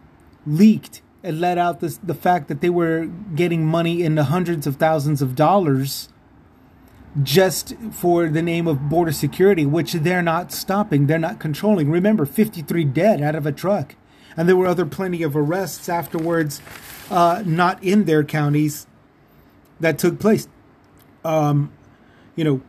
leaked 0.46 1.02
and 1.24 1.40
let 1.40 1.58
out 1.58 1.80
this, 1.80 1.98
the 1.98 2.14
fact 2.14 2.48
that 2.48 2.62
they 2.62 2.70
were 2.70 3.06
getting 3.36 3.66
money 3.66 4.02
in 4.02 4.16
the 4.16 4.26
hundreds 4.26 4.66
of 4.66 4.78
thousands 4.78 5.22
of 5.22 5.36
dollars 5.36 6.10
just 7.22 7.76
for 7.92 8.30
the 8.30 8.42
name 8.42 8.68
of 8.68 8.90
border 8.90 9.12
security, 9.12 9.66
which 9.66 9.94
they're 9.94 10.22
not 10.22 10.52
stopping, 10.52 11.08
they're 11.08 11.20
not 11.20 11.40
controlling. 11.40 11.92
Remember, 11.92 12.26
53 12.26 12.86
dead 12.86 13.22
out 13.22 13.36
of 13.36 13.46
a 13.46 13.52
truck. 13.52 13.96
And 14.38 14.48
there 14.48 14.56
were 14.56 14.68
other 14.68 14.86
plenty 14.86 15.24
of 15.24 15.36
arrests 15.36 15.90
afterwards, 15.90 16.62
uh, 17.10 17.44
not 17.46 17.84
in 17.84 18.06
their 18.06 18.24
counties, 18.24 18.88
that 19.82 20.00
took 20.00 20.20
place. 20.20 20.48
Um, 21.26 21.72
you 22.36 22.46
know, 22.46 22.62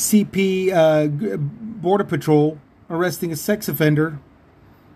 CP 0.00 0.72
uh, 0.72 1.08
Border 1.08 2.04
Patrol 2.04 2.58
arresting 2.88 3.30
a 3.32 3.36
sex 3.36 3.68
offender 3.68 4.18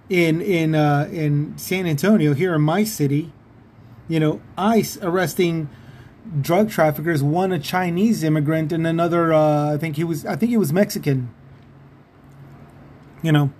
in 0.09 0.41
in 0.41 0.75
uh, 0.75 1.09
in 1.13 1.57
San 1.59 1.87
Antonio 1.87 2.33
here 2.33 2.55
in 2.55 2.63
my 2.63 2.85
city. 2.85 3.31
You 4.09 4.21
know, 4.21 4.41
ICE 4.57 4.99
arresting 5.03 5.69
drug 6.41 6.71
traffickers, 6.71 7.23
one 7.23 7.53
a 7.53 7.59
Chinese 7.59 8.25
immigrant 8.25 8.73
and 8.73 8.87
another 8.87 9.33
uh, 9.33 9.75
I 9.75 9.79
think 9.79 9.97
he 9.97 10.05
was 10.05 10.25
I 10.25 10.37
think 10.37 10.51
he 10.51 10.57
was 10.57 10.73
Mexican. 10.73 11.33
You 13.23 13.33
know, 13.33 13.53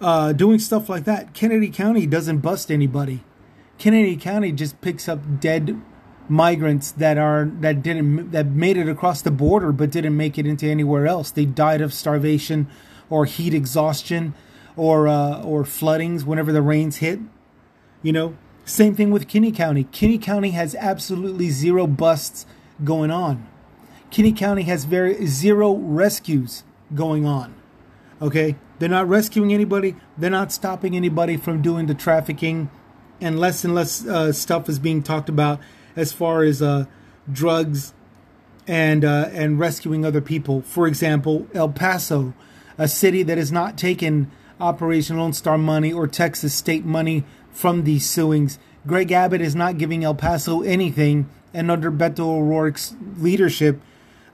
uh, 0.00 0.32
doing 0.32 0.58
stuff 0.58 0.88
like 0.88 1.04
that. 1.04 1.34
Kenedy 1.34 1.72
County 1.72 2.06
doesn't 2.06 2.38
bust 2.38 2.70
anybody. 2.70 3.24
Kenedy 3.78 4.20
County 4.20 4.50
just 4.50 4.80
picks 4.80 5.08
up 5.08 5.40
dead 5.40 5.80
migrants 6.28 6.92
that 6.92 7.18
are 7.18 7.50
that 7.60 7.82
didn't 7.82 8.30
that 8.32 8.46
made 8.46 8.76
it 8.76 8.88
across 8.88 9.22
the 9.22 9.30
border 9.30 9.72
but 9.72 9.90
didn't 9.90 10.16
make 10.16 10.38
it 10.38 10.46
into 10.46 10.66
anywhere 10.66 11.06
else. 11.06 11.30
They 11.30 11.44
died 11.44 11.80
of 11.80 11.94
starvation 11.94 12.68
or 13.10 13.24
heat 13.24 13.54
exhaustion 13.54 14.34
or 14.76 15.08
uh, 15.08 15.42
or 15.42 15.64
floodings 15.64 16.24
whenever 16.24 16.52
the 16.52 16.62
rains 16.62 16.96
hit. 16.96 17.20
You 18.02 18.12
know, 18.12 18.36
same 18.64 18.94
thing 18.94 19.10
with 19.10 19.28
Kinney 19.28 19.52
County. 19.52 19.84
Kinney 19.84 20.18
County 20.18 20.50
has 20.50 20.74
absolutely 20.76 21.50
zero 21.50 21.86
busts 21.86 22.46
going 22.84 23.10
on. 23.10 23.46
Kinney 24.10 24.32
County 24.32 24.62
has 24.62 24.84
very 24.84 25.26
zero 25.26 25.74
rescues 25.74 26.64
going 26.94 27.26
on. 27.26 27.54
Okay, 28.20 28.56
they're 28.78 28.88
not 28.88 29.08
rescuing 29.08 29.52
anybody. 29.52 29.96
They're 30.16 30.30
not 30.30 30.52
stopping 30.52 30.96
anybody 30.96 31.36
from 31.36 31.62
doing 31.62 31.86
the 31.86 31.94
trafficking, 31.94 32.70
and 33.20 33.38
less 33.38 33.64
and 33.64 33.74
less 33.74 34.06
uh, 34.06 34.32
stuff 34.32 34.68
is 34.68 34.78
being 34.78 35.02
talked 35.02 35.28
about 35.28 35.60
as 35.98 36.12
far 36.12 36.44
as 36.44 36.62
uh, 36.62 36.84
drugs 37.30 37.92
and 38.66 39.04
uh, 39.04 39.28
and 39.32 39.58
rescuing 39.58 40.04
other 40.04 40.20
people. 40.20 40.62
For 40.62 40.86
example, 40.86 41.48
El 41.52 41.70
Paso, 41.70 42.34
a 42.78 42.86
city 42.86 43.24
that 43.24 43.36
has 43.36 43.50
not 43.50 43.76
taken 43.76 44.30
Operation 44.60 45.16
Lone 45.16 45.32
Star 45.32 45.58
money 45.58 45.92
or 45.92 46.06
Texas 46.06 46.54
state 46.54 46.84
money 46.84 47.24
from 47.50 47.82
these 47.82 48.08
suings. 48.08 48.58
Greg 48.86 49.10
Abbott 49.10 49.40
is 49.40 49.56
not 49.56 49.76
giving 49.76 50.04
El 50.04 50.14
Paso 50.14 50.62
anything, 50.62 51.28
and 51.52 51.70
under 51.70 51.90
Beto 51.90 52.20
O'Rourke's 52.20 52.94
leadership, 53.16 53.80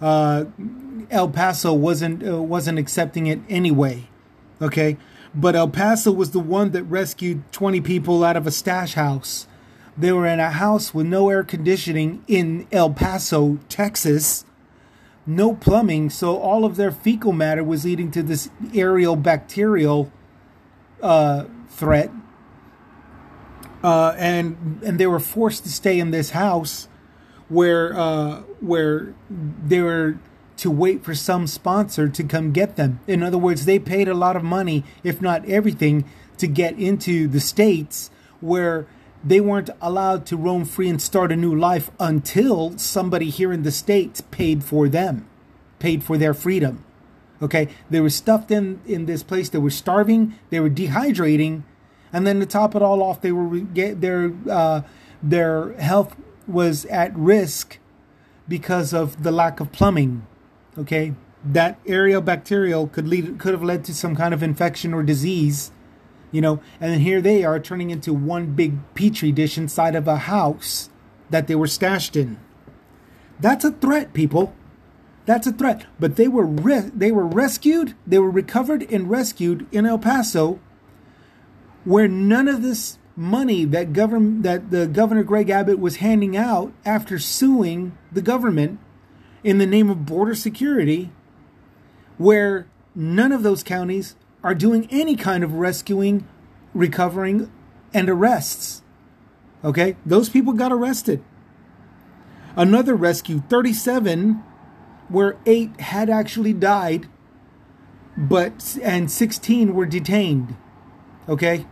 uh, 0.03 0.45
El 1.11 1.31
Paso 1.31 1.73
wasn't 1.73 2.27
uh, 2.27 2.43
wasn't 2.43 2.79
accepting 2.79 3.27
it 3.27 3.41
anyway. 3.49 4.09
Okay, 4.61 4.99
but 5.35 5.57
El 5.57 5.69
Paso 5.69 6.13
was 6.13 6.33
the 6.33 6.41
one 6.41 6.73
that 6.73 6.85
rescued 6.85 7.51
20 7.53 7.81
people 7.81 8.23
out 8.23 8.37
of 8.37 8.47
a 8.47 8.51
stash 8.51 8.95
house. 8.95 9.47
They 9.97 10.13
were 10.13 10.27
in 10.27 10.41
a 10.41 10.51
house 10.51 10.93
with 10.93 11.07
no 11.07 11.31
air 11.31 11.45
conditioning 11.45 12.25
in 12.27 12.67
El 12.73 12.91
Paso, 12.91 13.59
Texas, 13.69 14.45
no 15.27 15.55
plumbing, 15.55 16.11
so 16.11 16.37
all 16.37 16.65
of 16.65 16.77
their 16.77 16.91
fecal 16.91 17.33
matter 17.33 17.65
was 17.65 17.85
leading 17.85 18.11
to 18.11 18.23
this 18.23 18.51
aerial 18.75 19.17
bacterial 19.17 20.13
uh, 21.01 21.45
threat 21.69 22.11
uh, 23.85 24.15
and 24.17 24.81
and 24.83 24.99
they 24.99 25.07
were 25.07 25.21
forced 25.21 25.63
to 25.65 25.69
stay 25.69 26.01
in 26.01 26.11
this 26.11 26.31
house 26.31 26.89
where 27.51 27.97
uh, 27.97 28.41
where 28.61 29.15
they 29.29 29.81
were 29.81 30.19
to 30.57 30.71
wait 30.71 31.05
for 31.05 31.15
some 31.15 31.47
sponsor 31.47 32.09
to 32.09 32.25
come 32.25 32.51
get 32.51 32.77
them. 32.77 33.01
In 33.07 33.23
other 33.23 33.37
words, 33.37 33.67
they 33.67 33.79
paid 33.79 34.09
a 34.09 34.15
lot 34.15 34.37
of 34.37 34.43
money, 34.43 34.85
if 35.03 35.21
not 35.21 35.45
everything, 35.47 36.05
to 36.39 36.47
get 36.47 36.79
into 36.79 37.29
the 37.29 37.41
states 37.41 38.11
where 38.41 38.87
they 39.25 39.41
weren't 39.41 39.71
allowed 39.81 40.27
to 40.27 40.37
roam 40.37 40.65
free 40.65 40.89
and 40.89 41.01
start 41.01 41.33
a 41.33 41.37
new 41.37 41.55
life 41.55 41.91
until 41.99 42.77
somebody 42.79 43.31
here 43.31 43.53
in 43.53 43.63
the 43.63 43.73
states 43.73 44.21
paid 44.21 44.63
for 44.63 44.89
them, 44.89 45.29
paid 45.79 46.05
for 46.05 46.19
their 46.19 46.35
freedom. 46.35 46.85
Okay, 47.43 47.69
they 47.91 48.01
were 48.01 48.11
stuffed 48.11 48.51
in 48.51 48.81
in 48.87 49.07
this 49.07 49.23
place. 49.23 49.49
They 49.49 49.59
were 49.59 49.71
starving. 49.71 50.35
They 50.51 50.61
were 50.61 50.71
dehydrating 50.71 51.63
and 52.15 52.25
then 52.25 52.39
to 52.39 52.47
top 52.47 52.77
it 52.77 52.81
all 52.81 53.03
off, 53.03 53.21
they 53.21 53.33
were 53.33 53.59
get 53.59 54.01
their 54.01 54.33
uh, 54.49 54.83
their 55.21 55.73
health 55.75 56.15
was 56.47 56.85
at 56.87 57.15
risk 57.17 57.79
because 58.47 58.95
of 58.95 59.25
the 59.25 59.33
lack 59.33 59.59
of 59.59 59.73
plumbing. 59.73 60.25
Okay, 60.79 61.15
that 61.45 61.81
aerial 61.87 62.21
bacterial 62.21 62.87
could 62.87 63.09
lead 63.09 63.41
could 63.41 63.53
have 63.53 63.65
led 63.65 63.85
to 63.87 63.95
some 63.95 64.15
kind 64.15 64.33
of 64.33 64.45
infection 64.45 64.95
or 64.95 65.03
disease, 65.03 65.73
you 66.35 66.41
know. 66.41 66.61
And 66.81 67.01
here 67.01 67.21
they 67.23 67.45
are 67.45 67.61
turning 67.61 67.91
into 67.91 68.13
one 68.13 68.55
big 68.55 68.77
petri 68.95 69.31
dish 69.31 69.57
inside 69.57 69.95
of 69.95 70.09
a 70.09 70.17
house 70.17 70.91
that 71.31 71.47
they 71.47 71.55
were 71.55 71.69
stashed 71.69 72.17
in. 72.17 72.39
That's 73.39 73.65
a 73.65 73.71
threat, 73.71 74.13
people. 74.13 74.55
That's 75.27 75.47
a 75.47 75.53
threat. 75.53 75.87
But 76.01 76.17
they 76.17 76.29
were 76.29 76.45
re- 76.45 76.91
they 76.93 77.13
were 77.13 77.27
rescued. 77.27 77.95
They 78.07 78.19
were 78.19 78.31
recovered 78.31 78.83
and 78.93 79.09
rescued 79.09 79.67
in 79.73 79.87
El 79.87 79.99
Paso 79.99 80.59
where 81.85 82.09
none 82.09 82.49
of 82.49 82.63
this 82.63 82.99
money 83.15 83.65
that 83.67 83.93
government 83.93 84.43
that 84.43 84.71
the 84.71 84.89
governor 84.89 85.23
Greg 85.23 85.51
Abbott 85.51 85.79
was 85.79 85.97
handing 85.97 86.37
out 86.37 86.73
after 86.85 87.19
suing 87.19 87.97
the 88.11 88.23
government 88.23 88.81
in 89.45 89.59
the 89.59 89.67
name 89.67 89.89
of 89.89 90.05
border 90.05 90.35
security 90.35 91.13
where 92.19 92.67
none 92.95 93.31
of 93.31 93.45
those 93.45 93.63
counties 93.63 94.17
are 94.45 94.55
doing 94.55 94.87
any 94.91 95.17
kind 95.17 95.43
of 95.43 95.55
rescuing, 95.55 96.29
recovering 96.73 97.51
and 97.93 98.09
arrests. 98.09 98.83
Okay? 99.65 99.97
Those 100.07 100.29
people 100.29 100.53
got 100.53 100.71
arrested. 100.71 101.25
Another 102.55 102.95
rescue 102.95 103.43
37 103.49 104.45
where 105.09 105.37
8 105.47 105.81
had 105.81 106.09
actually 106.09 106.53
died 106.53 107.09
but 108.17 108.79
and 108.83 109.11
16 109.11 109.75
were 109.75 109.87
detained. 109.87 110.57
Okay? 111.29 111.67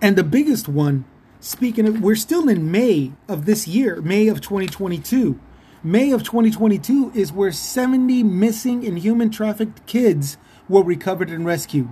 And 0.00 0.16
the 0.16 0.24
biggest 0.24 0.68
one, 0.68 1.04
speaking 1.38 1.86
of, 1.86 2.00
we're 2.00 2.16
still 2.16 2.48
in 2.48 2.72
May 2.72 3.12
of 3.28 3.44
this 3.44 3.68
year, 3.68 4.00
May 4.00 4.26
of 4.26 4.40
2022. 4.40 5.38
May 5.84 6.12
of 6.12 6.22
2022 6.22 7.12
is 7.14 7.32
where 7.32 7.52
70 7.52 8.22
missing 8.22 8.86
and 8.86 8.98
human 8.98 9.30
trafficked 9.30 9.86
kids 9.86 10.36
were 10.68 10.82
recovered 10.82 11.30
and 11.30 11.44
rescued. 11.44 11.88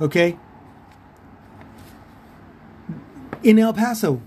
Okay? 0.00 0.38
In 3.42 3.58
El 3.58 3.72
Paso. 3.72 4.22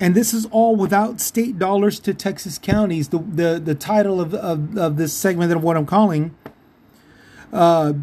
and 0.00 0.14
this 0.14 0.34
is 0.34 0.46
all 0.46 0.76
without 0.76 1.20
state 1.20 1.58
dollars 1.58 1.98
to 2.00 2.12
Texas 2.12 2.58
counties. 2.58 3.08
The 3.08 3.18
the, 3.18 3.60
the 3.62 3.74
title 3.74 4.20
of, 4.20 4.34
of, 4.34 4.76
of 4.76 4.96
this 4.96 5.12
segment 5.12 5.52
of 5.52 5.62
what 5.62 5.76
I'm 5.76 5.86
calling, 5.86 6.34
uh, 7.52 7.94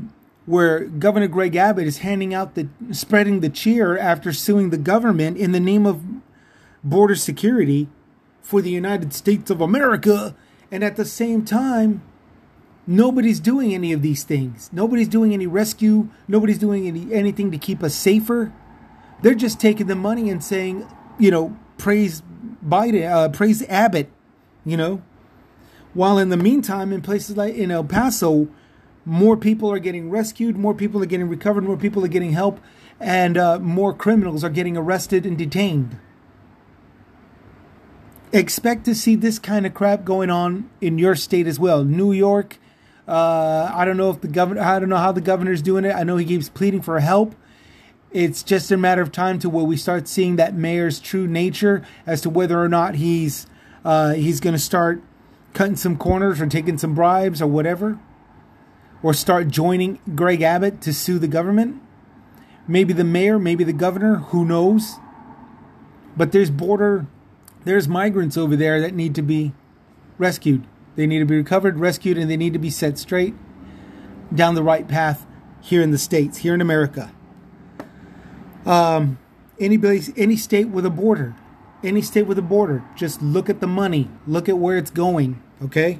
where 0.46 0.86
Governor 0.86 1.28
Greg 1.28 1.56
Abbott 1.56 1.86
is 1.86 2.00
handing 2.00 2.34
out 2.34 2.56
the 2.56 2.68
spreading 2.92 3.42
the 3.42 3.50
cheer 3.50 3.98
after 3.98 4.34
suing 4.34 4.70
the 4.72 4.78
government 4.78 5.38
in 5.38 5.52
the 5.52 5.60
name 5.60 5.86
of 5.86 6.04
border 6.84 7.16
security 7.16 7.88
for 8.42 8.62
the 8.62 8.70
United 8.70 9.14
States 9.14 9.50
of 9.50 9.62
America, 9.62 10.36
and 10.72 10.84
at 10.84 10.96
the 10.96 11.06
same 11.06 11.46
time, 11.46 12.02
nobody's 12.86 13.40
doing 13.40 13.74
any 13.74 13.94
of 13.94 14.02
these 14.02 14.24
things. 14.24 14.70
Nobody's 14.74 15.08
doing 15.08 15.34
any 15.34 15.48
rescue. 15.48 16.10
Nobody's 16.28 16.58
doing 16.58 16.88
any 16.88 17.14
anything 17.14 17.52
to 17.52 17.58
keep 17.58 17.82
us 17.84 17.96
safer. 17.96 18.52
They're 19.22 19.34
just 19.34 19.60
taking 19.60 19.88
the 19.88 19.96
money 19.96 20.30
and 20.30 20.44
saying, 20.44 20.88
you 21.18 21.32
know, 21.32 21.58
praise 21.78 22.22
Biden, 22.66 23.10
uh, 23.10 23.30
praise 23.30 23.64
Abbott, 23.70 24.12
you 24.66 24.76
know. 24.76 25.02
While 25.94 26.18
in 26.18 26.30
the 26.30 26.38
meantime, 26.38 26.92
in 26.92 27.02
places 27.02 27.38
like 27.38 27.54
in 27.56 27.72
El 27.72 27.84
Paso, 27.84 28.50
more 29.06 29.38
people 29.38 29.72
are 29.72 29.80
getting 29.80 30.10
rescued, 30.10 30.58
more 30.58 30.74
people 30.74 31.02
are 31.04 31.06
getting 31.06 31.30
recovered, 31.30 31.64
more 31.64 31.78
people 31.78 32.04
are 32.04 32.10
getting 32.10 32.32
help, 32.32 32.60
and 33.00 33.38
uh, 33.38 33.60
more 33.60 33.94
criminals 33.94 34.44
are 34.44 34.50
getting 34.50 34.76
arrested 34.76 35.26
and 35.26 35.38
detained. 35.38 36.00
Expect 38.34 38.84
to 38.86 38.96
see 38.96 39.16
this 39.16 39.40
kind 39.40 39.66
of 39.66 39.74
crap 39.74 40.04
going 40.04 40.30
on 40.30 40.70
in 40.82 40.98
your 40.98 41.16
state 41.16 41.48
as 41.48 41.60
well. 41.60 41.86
New 41.86 42.12
York, 42.12 42.58
uh, 43.08 43.72
I 43.74 43.86
don't 43.86 43.96
know 43.96 44.10
if 44.10 44.22
the 44.22 44.28
governor, 44.28 44.62
I 44.62 44.80
don't 44.80 44.90
know 44.90 44.98
how 44.98 45.12
the 45.12 45.22
governor's 45.22 45.62
doing 45.62 45.86
it. 45.86 45.96
I 45.96 46.04
know 46.04 46.18
he 46.18 46.26
keeps 46.26 46.50
pleading 46.50 46.82
for 46.82 47.00
help, 47.00 47.36
it's 48.14 48.44
just 48.44 48.72
a 48.72 48.78
matter 48.78 49.02
of 49.02 49.12
time 49.12 49.40
to 49.40 49.50
where 49.50 49.66
we 49.66 49.76
start 49.76 50.08
seeing 50.08 50.36
that 50.36 50.54
mayor's 50.54 51.00
true 51.00 51.28
nature 51.28 51.84
as 52.06 52.22
to 52.22 52.30
whether 52.30 52.62
or 52.62 52.70
not 52.70 52.96
he's 52.96 53.48
uh, 53.84 54.14
he's 54.14 54.40
going 54.40 54.54
to 54.54 54.60
start 54.60 55.02
cutting 55.54 55.76
some 55.76 55.98
corners 55.98 56.40
or 56.40 56.46
taking 56.48 56.78
some 56.78 56.94
bribes 56.94 57.42
or 57.42 57.48
whatever, 57.48 58.00
or 59.02 59.14
start 59.14 59.50
joining 59.50 60.00
Greg 60.16 60.42
Abbott 60.42 60.80
to 60.82 60.94
sue 60.94 61.20
the 61.20 61.28
government. 61.28 61.82
Maybe 62.68 62.94
the 62.94 63.04
mayor, 63.04 63.38
maybe 63.40 63.64
the 63.64 63.74
governor, 63.74 64.18
who 64.18 64.46
knows? 64.46 64.96
But 66.16 66.32
there's 66.32 66.50
border, 66.50 67.08
there's 67.66 67.88
migrants 67.88 68.38
over 68.38 68.56
there 68.56 68.82
that 68.82 68.94
need 68.94 69.16
to 69.16 69.22
be 69.22 69.54
rescued. 70.18 70.66
They 70.96 71.08
need 71.08 71.20
to 71.20 71.26
be 71.26 71.38
recovered, 71.38 71.80
rescued, 71.80 72.18
and 72.18 72.30
they 72.30 72.38
need 72.38 72.54
to 72.54 72.60
be 72.60 72.70
set 72.70 72.98
straight 72.98 73.34
down 74.34 74.56
the 74.56 74.64
right 74.64 74.88
path 74.88 75.26
here 75.62 75.82
in 75.82 75.92
the 75.92 75.98
States, 75.98 76.40
here 76.40 76.54
in 76.54 76.62
America. 76.62 77.12
Um, 78.66 79.18
anybody, 79.60 80.02
any 80.16 80.36
state 80.36 80.70
with 80.70 80.86
a 80.86 80.90
border, 80.90 81.36
any 81.84 82.02
state 82.02 82.28
with 82.28 82.38
a 82.38 82.44
border, 82.44 82.84
just 82.96 83.22
look 83.22 83.50
at 83.50 83.60
the 83.60 83.68
money, 83.68 84.10
look 84.28 84.48
at 84.48 84.58
where 84.58 84.78
it's 84.78 84.92
going. 84.92 85.42
Okay. 85.62 86.00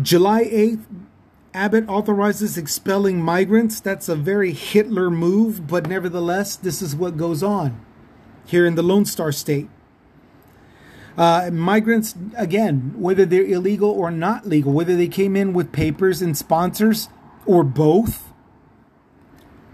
July 0.00 0.44
8th, 0.44 0.84
Abbott 1.54 1.86
authorizes 1.88 2.56
expelling 2.56 3.20
migrants. 3.20 3.80
That's 3.80 4.08
a 4.08 4.16
very 4.16 4.52
Hitler 4.52 5.10
move, 5.10 5.66
but 5.66 5.86
nevertheless, 5.86 6.56
this 6.56 6.80
is 6.80 6.96
what 6.96 7.16
goes 7.16 7.42
on 7.42 7.84
here 8.46 8.66
in 8.66 8.74
the 8.74 8.82
Lone 8.82 9.04
Star 9.04 9.32
State. 9.32 9.68
Uh, 11.16 11.50
migrants, 11.52 12.14
again, 12.36 12.94
whether 12.96 13.26
they're 13.26 13.44
illegal 13.44 13.90
or 13.90 14.10
not 14.10 14.46
legal, 14.46 14.72
whether 14.72 14.96
they 14.96 15.08
came 15.08 15.36
in 15.36 15.52
with 15.52 15.72
papers 15.72 16.22
and 16.22 16.36
sponsors 16.36 17.08
or 17.44 17.62
both, 17.62 18.32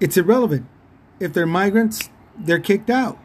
it's 0.01 0.17
irrelevant. 0.17 0.67
If 1.21 1.33
they're 1.33 1.47
migrants, 1.47 2.11
they're 2.37 2.61
kicked 2.61 2.91
out 2.91 3.19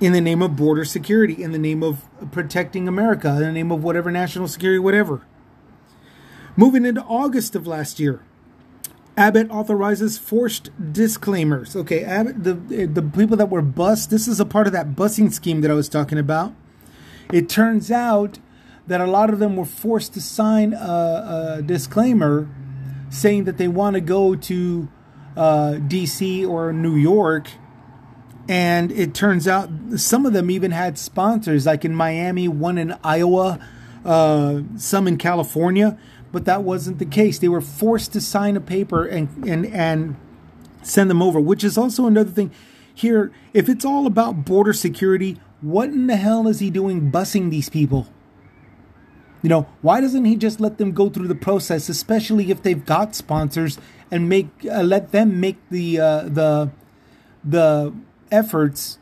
in 0.00 0.12
the 0.12 0.20
name 0.20 0.42
of 0.42 0.56
border 0.56 0.84
security, 0.84 1.42
in 1.42 1.52
the 1.52 1.58
name 1.58 1.82
of 1.82 2.08
protecting 2.32 2.88
America, 2.88 3.28
in 3.28 3.42
the 3.42 3.52
name 3.52 3.70
of 3.70 3.84
whatever 3.84 4.10
national 4.10 4.48
security, 4.48 4.80
whatever. 4.80 5.22
Moving 6.56 6.84
into 6.84 7.02
August 7.02 7.54
of 7.54 7.66
last 7.66 8.00
year, 8.00 8.22
Abbott 9.16 9.50
authorizes 9.50 10.18
forced 10.18 10.70
disclaimers. 10.92 11.76
Okay, 11.76 12.02
Abbott, 12.02 12.42
the 12.42 12.54
the 12.86 13.02
people 13.02 13.36
that 13.36 13.50
were 13.50 13.62
bust. 13.62 14.10
This 14.10 14.26
is 14.26 14.40
a 14.40 14.44
part 14.44 14.66
of 14.66 14.72
that 14.72 14.96
busing 14.96 15.32
scheme 15.32 15.60
that 15.60 15.70
I 15.70 15.74
was 15.74 15.88
talking 15.88 16.18
about. 16.18 16.54
It 17.32 17.48
turns 17.48 17.90
out 17.90 18.38
that 18.86 19.00
a 19.00 19.06
lot 19.06 19.30
of 19.30 19.38
them 19.38 19.56
were 19.56 19.64
forced 19.64 20.12
to 20.14 20.20
sign 20.20 20.74
a, 20.74 21.56
a 21.58 21.62
disclaimer 21.62 22.48
saying 23.08 23.44
that 23.44 23.58
they 23.58 23.68
want 23.68 23.94
to 23.94 24.00
go 24.00 24.34
to 24.34 24.88
uh, 25.36 25.74
DC 25.78 26.46
or 26.46 26.72
New 26.72 26.96
York. 26.96 27.48
And 28.48 28.90
it 28.92 29.14
turns 29.14 29.46
out 29.48 29.70
some 29.96 30.26
of 30.26 30.32
them 30.32 30.50
even 30.50 30.72
had 30.72 30.98
sponsors, 30.98 31.64
like 31.64 31.84
in 31.84 31.94
Miami, 31.94 32.48
one 32.48 32.76
in 32.76 32.96
Iowa, 33.04 33.58
uh, 34.04 34.62
some 34.76 35.06
in 35.06 35.16
California. 35.16 35.98
But 36.32 36.44
that 36.46 36.62
wasn't 36.62 36.98
the 36.98 37.06
case. 37.06 37.38
They 37.38 37.48
were 37.48 37.60
forced 37.60 38.12
to 38.14 38.20
sign 38.20 38.56
a 38.56 38.60
paper 38.60 39.06
and, 39.06 39.28
and, 39.46 39.66
and 39.66 40.16
send 40.82 41.08
them 41.08 41.22
over, 41.22 41.40
which 41.40 41.62
is 41.62 41.78
also 41.78 42.06
another 42.06 42.30
thing. 42.30 42.50
Here, 42.94 43.32
if 43.54 43.68
it's 43.68 43.84
all 43.84 44.06
about 44.06 44.44
border 44.44 44.72
security, 44.72 45.38
what 45.62 45.88
in 45.88 46.08
the 46.08 46.16
hell 46.16 46.48
is 46.48 46.58
he 46.58 46.70
doing 46.70 47.10
busing 47.10 47.50
these 47.50 47.68
people? 47.68 48.08
You 49.42 49.48
know, 49.48 49.66
why 49.80 50.00
doesn't 50.00 50.24
he 50.24 50.36
just 50.36 50.60
let 50.60 50.78
them 50.78 50.92
go 50.92 51.08
through 51.08 51.28
the 51.28 51.34
process, 51.34 51.88
especially 51.88 52.50
if 52.50 52.62
they've 52.62 52.84
got 52.84 53.14
sponsors, 53.14 53.78
and 54.10 54.28
make 54.28 54.48
uh, 54.70 54.82
let 54.82 55.10
them 55.10 55.40
make 55.40 55.56
the 55.70 55.98
uh, 55.98 56.22
the 56.24 56.70
the 57.42 57.92
efforts 58.30 58.98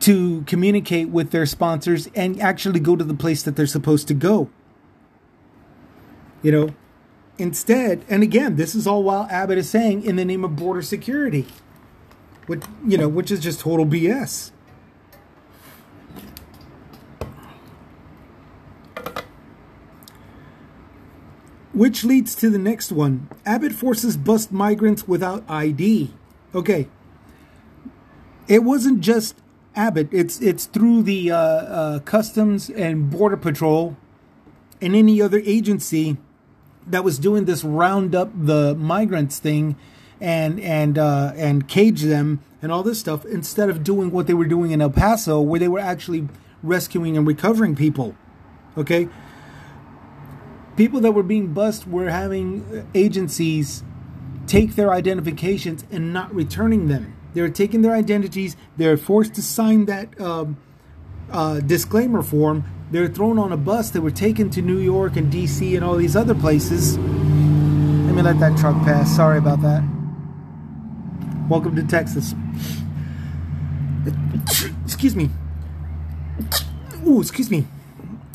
to 0.00 0.42
communicate 0.42 1.08
with 1.08 1.30
their 1.30 1.46
sponsors 1.46 2.08
and 2.14 2.40
actually 2.40 2.80
go 2.80 2.96
to 2.96 3.04
the 3.04 3.14
place 3.14 3.42
that 3.44 3.54
they're 3.54 3.66
supposed 3.66 4.08
to 4.08 4.14
go. 4.14 4.50
You 6.42 6.52
know, 6.52 6.74
instead, 7.38 8.04
and 8.08 8.22
again, 8.22 8.56
this 8.56 8.74
is 8.74 8.86
all 8.86 9.02
while 9.04 9.28
Abbott 9.30 9.58
is 9.58 9.70
saying 9.70 10.04
in 10.04 10.16
the 10.16 10.24
name 10.24 10.44
of 10.44 10.56
border 10.56 10.82
security, 10.82 11.46
which 12.46 12.62
you 12.86 12.98
know, 12.98 13.08
which 13.08 13.32
is 13.32 13.40
just 13.40 13.60
total 13.60 13.86
BS. 13.86 14.52
Which 21.72 22.04
leads 22.04 22.34
to 22.36 22.50
the 22.50 22.58
next 22.58 22.92
one. 22.92 23.28
Abbott 23.46 23.72
forces 23.72 24.16
bust 24.16 24.52
migrants 24.52 25.08
without 25.08 25.44
ID. 25.48 26.12
Okay. 26.54 26.88
It 28.46 28.62
wasn't 28.62 29.00
just 29.00 29.36
Abbott. 29.74 30.08
It's 30.12 30.40
it's 30.40 30.66
through 30.66 31.02
the 31.04 31.30
uh, 31.30 31.36
uh, 31.36 31.98
Customs 32.00 32.68
and 32.68 33.10
Border 33.10 33.38
Patrol 33.38 33.96
and 34.80 34.94
any 34.94 35.22
other 35.22 35.40
agency 35.44 36.18
that 36.86 37.04
was 37.04 37.18
doing 37.18 37.44
this 37.44 37.64
round 37.64 38.14
up 38.14 38.30
the 38.34 38.74
migrants 38.74 39.38
thing 39.38 39.76
and 40.20 40.60
and 40.60 40.98
uh, 40.98 41.32
and 41.36 41.68
cage 41.68 42.02
them 42.02 42.40
and 42.60 42.70
all 42.70 42.82
this 42.82 43.00
stuff 43.00 43.24
instead 43.24 43.70
of 43.70 43.82
doing 43.82 44.10
what 44.10 44.26
they 44.26 44.34
were 44.34 44.46
doing 44.46 44.72
in 44.72 44.80
El 44.80 44.90
Paso 44.90 45.40
where 45.40 45.60
they 45.60 45.68
were 45.68 45.78
actually 45.78 46.28
rescuing 46.62 47.16
and 47.16 47.26
recovering 47.26 47.74
people. 47.74 48.14
Okay? 48.76 49.08
People 50.76 51.00
that 51.00 51.12
were 51.12 51.22
being 51.22 51.52
bust 51.52 51.86
were 51.86 52.08
having 52.10 52.88
agencies 52.94 53.84
take 54.46 54.74
their 54.74 54.92
identifications 54.92 55.84
and 55.90 56.12
not 56.12 56.34
returning 56.34 56.88
them. 56.88 57.16
They're 57.34 57.48
taking 57.48 57.82
their 57.82 57.94
identities. 57.94 58.56
They're 58.76 58.96
forced 58.96 59.34
to 59.34 59.42
sign 59.42 59.86
that 59.86 60.20
um, 60.20 60.58
uh, 61.30 61.60
disclaimer 61.60 62.22
form. 62.22 62.64
They're 62.90 63.08
thrown 63.08 63.38
on 63.38 63.52
a 63.52 63.56
bus. 63.56 63.90
They 63.90 64.00
were 64.00 64.10
taken 64.10 64.50
to 64.50 64.60
New 64.60 64.78
York 64.78 65.16
and 65.16 65.32
D.C. 65.32 65.74
and 65.76 65.84
all 65.84 65.96
these 65.96 66.14
other 66.14 66.34
places. 66.34 66.98
Let 66.98 68.14
me 68.14 68.22
let 68.22 68.38
that 68.40 68.58
truck 68.58 68.76
pass. 68.84 69.14
Sorry 69.16 69.38
about 69.38 69.62
that. 69.62 69.82
Welcome 71.48 71.74
to 71.76 71.82
Texas. 71.82 72.34
Excuse 74.84 75.16
me. 75.16 75.30
Oh, 77.04 77.20
excuse 77.20 77.50
me. 77.50 77.66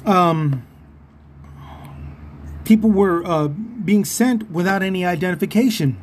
Um, 0.05 0.66
people 2.67 2.91
were 2.91 3.25
uh, 3.25 3.47
being 3.47 4.03
sent 4.03 4.51
without 4.51 4.83
any 4.83 5.05
identification, 5.05 5.97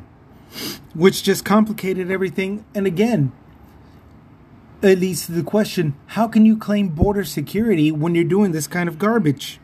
which 0.95 1.21
just 1.21 1.45
complicated 1.45 2.09
everything. 2.09 2.65
And 2.73 2.87
again, 2.87 3.31
it 4.81 4.97
leads 4.97 5.27
to 5.27 5.31
the 5.31 5.43
question 5.43 5.95
how 6.07 6.27
can 6.27 6.43
you 6.43 6.57
claim 6.57 6.89
border 6.89 7.23
security 7.23 7.91
when 7.91 8.15
you're 8.15 8.23
doing 8.23 8.51
this 8.51 8.65
kind 8.65 8.89
of 8.89 8.97
garbage? 8.97 9.59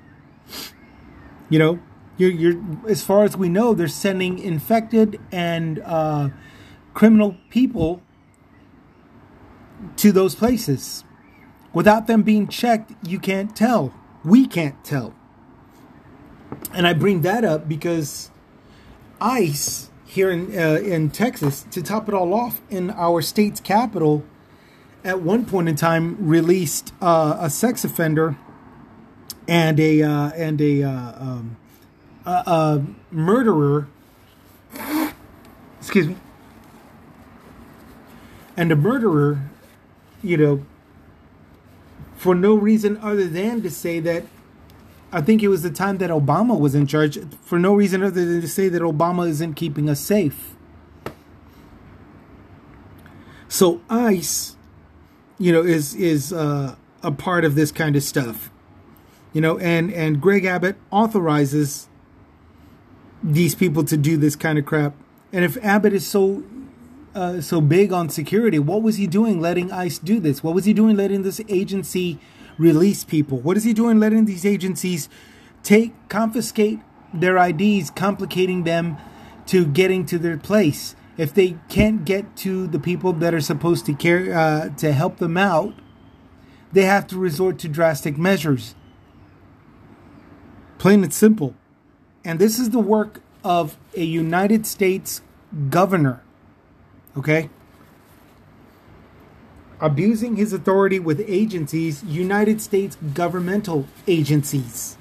You 1.50 1.58
know, 1.58 1.80
you're, 2.18 2.30
you're 2.30 2.62
as 2.88 3.02
far 3.02 3.24
as 3.24 3.36
we 3.36 3.50
know, 3.50 3.74
they're 3.74 3.88
sending 3.88 4.38
infected 4.38 5.20
and 5.32 5.80
uh, 5.80 6.30
criminal 6.94 7.36
people 7.50 8.04
to 9.96 10.12
those 10.12 10.36
places. 10.36 11.04
Without 11.74 12.06
them 12.06 12.22
being 12.22 12.48
checked, 12.48 12.94
you 13.08 13.18
can't 13.18 13.56
tell. 13.56 13.92
We 14.24 14.46
can't 14.46 14.84
tell. 14.84 15.16
And 16.74 16.88
I 16.88 16.93
bring 16.93 17.21
that 17.21 17.43
up 17.43 17.67
because 17.67 18.32
ICE 19.19 19.89
here 20.06 20.30
in 20.30 20.58
uh, 20.58 20.76
in 20.84 21.10
Texas, 21.10 21.65
to 21.71 21.82
top 21.82 22.08
it 22.10 22.13
all 22.13 22.34
off, 22.34 22.62
in 22.69 22.89
our 22.91 23.21
state's 23.21 23.62
capital, 23.62 24.26
at 25.04 25.21
one 25.21 25.45
point 25.45 25.69
in 25.69 25.76
time 25.76 26.17
released 26.19 26.93
uh, 27.02 27.38
a 27.39 27.50
sex 27.50 27.84
offender 27.86 28.38
and 29.47 29.80
a 29.80 30.02
uh, 30.02 30.32
and 30.32 30.62
a, 30.62 30.84
uh, 30.84 31.24
um, 31.24 31.58
a, 32.26 32.32
a 32.32 32.86
murderer. 33.10 33.88
Excuse 35.80 36.08
me. 36.08 36.17
And 38.56 38.71
a 38.71 38.76
murderer, 38.76 39.50
you 40.21 40.38
know, 40.38 40.65
for 42.15 42.36
no 42.36 42.54
reason 42.54 42.97
other 42.97 43.28
than 43.28 43.62
to 43.63 43.71
say 43.71 44.00
that 44.02 44.26
I 45.12 45.21
think 45.21 45.43
it 45.43 45.50
was 45.50 45.62
the 45.62 45.71
time 45.71 45.97
that 45.97 46.10
Obama 46.10 46.58
was 46.58 46.74
in 46.74 46.88
charge 46.88 47.19
for 47.41 47.60
no 47.60 47.74
reason 47.74 48.02
other 48.02 48.26
than 48.26 48.41
to 48.41 48.47
say 48.47 48.69
that 48.69 48.82
Obama 48.82 49.28
isn't 49.28 49.56
keeping 49.56 49.89
us 49.89 50.00
safe. 50.00 50.56
So 53.50 53.82
ICE, 53.89 54.56
you 55.38 55.52
know, 55.52 55.62
is 55.62 55.93
is 55.95 56.32
uh, 56.32 56.76
a 57.04 57.12
part 57.12 57.43
of 57.43 57.56
this 57.56 57.71
kind 57.71 57.97
of 57.97 58.04
stuff, 58.04 58.50
you 59.34 59.41
know, 59.41 59.58
and 59.60 59.91
and 59.91 60.21
Greg 60.21 60.45
Abbott 60.45 60.78
authorizes 60.89 61.89
these 63.21 63.54
people 63.54 63.84
to 63.84 63.97
do 63.97 64.15
this 64.15 64.38
kind 64.38 64.58
of 64.58 64.65
crap. 64.65 64.93
And 65.34 65.43
if 65.43 65.58
Abbott 65.63 65.91
is 65.91 66.08
so 66.08 66.43
uh, 67.13 67.41
so 67.41 67.60
big 67.60 67.91
on 67.91 68.08
security, 68.08 68.58
what 68.58 68.82
was 68.82 68.95
he 68.95 69.08
doing 69.08 69.41
letting 69.41 69.69
ICE 69.69 70.00
do 70.00 70.21
this? 70.21 70.41
What 70.41 70.56
was 70.56 70.63
he 70.63 70.71
doing 70.71 70.95
letting 70.95 71.24
this 71.24 71.41
agency 71.50 72.19
release 72.62 73.04
people? 73.04 73.39
What 73.39 73.58
is 73.58 73.63
he 73.63 73.74
doing 73.74 74.00
letting 74.00 74.26
these 74.26 74.45
agencies 74.45 75.10
take 75.63 75.93
confiscate 76.08 76.80
their 77.13 77.38
IDs, 77.38 77.89
complicating 77.91 78.63
them 78.63 78.97
to 79.47 79.65
getting 79.65 80.06
to 80.06 80.17
their 80.17 80.38
place? 80.38 80.95
if 81.17 81.34
they 81.34 81.58
can't 81.69 82.06
get 82.06 82.36
to 82.38 82.65
the 82.65 82.80
people 82.80 83.13
that 83.13 83.32
are 83.32 83.41
supposed 83.41 83.86
to 83.86 83.93
care 83.93 84.36
uh, 84.36 84.69
to 84.69 84.91
help 84.91 85.17
them 85.17 85.38
out, 85.38 85.74
they 86.71 86.84
have 86.84 87.06
to 87.08 87.17
resort 87.17 87.60
to 87.60 87.67
drastic 87.67 88.17
measures. 88.17 88.76
Plain 90.78 91.04
and 91.04 91.13
simple. 91.13 91.54
And 92.24 92.39
this 92.39 92.58
is 92.58 92.71
the 92.71 92.80
work 92.80 93.21
of 93.43 93.78
a 93.95 94.04
United 94.04 94.65
States 94.65 95.21
governor. 95.69 96.24
Okay? 97.15 97.50
Abusing 99.82 100.36
his 100.38 100.54
authority 100.54 101.00
with 101.00 101.26
agencies, 101.28 102.04
United 102.04 102.62
States 102.62 102.98
governmental 103.13 103.88
agencies. 104.08 104.96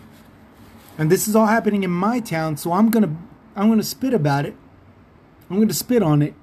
And 0.99 1.11
this 1.11 1.29
is 1.29 1.37
all 1.37 1.47
happening 1.47 1.85
in 1.85 1.91
my 1.91 2.19
town, 2.19 2.57
so 2.57 2.73
I'm 2.73 2.91
going 2.91 3.05
to 3.05 3.15
I'm 3.55 3.69
going 3.69 3.79
to 3.79 3.85
spit 3.85 4.15
about 4.15 4.47
it 4.47 4.55
I'm 5.51 5.57
going 5.57 5.69
to 5.69 5.75
spit 5.75 6.03
on 6.03 6.23
it. 6.23 6.35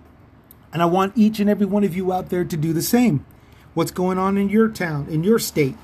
And 0.73 0.81
I 0.81 0.85
want 0.85 1.13
each 1.15 1.39
and 1.39 1.49
every 1.49 1.65
one 1.65 1.85
of 1.85 1.95
you 1.95 2.11
out 2.11 2.29
there 2.29 2.43
to 2.43 2.57
do 2.57 2.73
the 2.73 2.81
same. 2.81 3.25
What's 3.73 3.91
going 3.91 4.17
on 4.17 4.37
in 4.37 4.49
your 4.49 4.67
town, 4.67 5.07
in 5.09 5.23
your 5.23 5.39
state? 5.39 5.77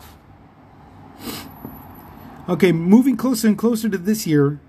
Okay, 2.50 2.74
moving 2.74 3.16
closer 3.16 3.48
and 3.48 3.58
closer 3.58 3.88
to 3.88 3.98
this 3.98 4.28
year, 4.28 4.60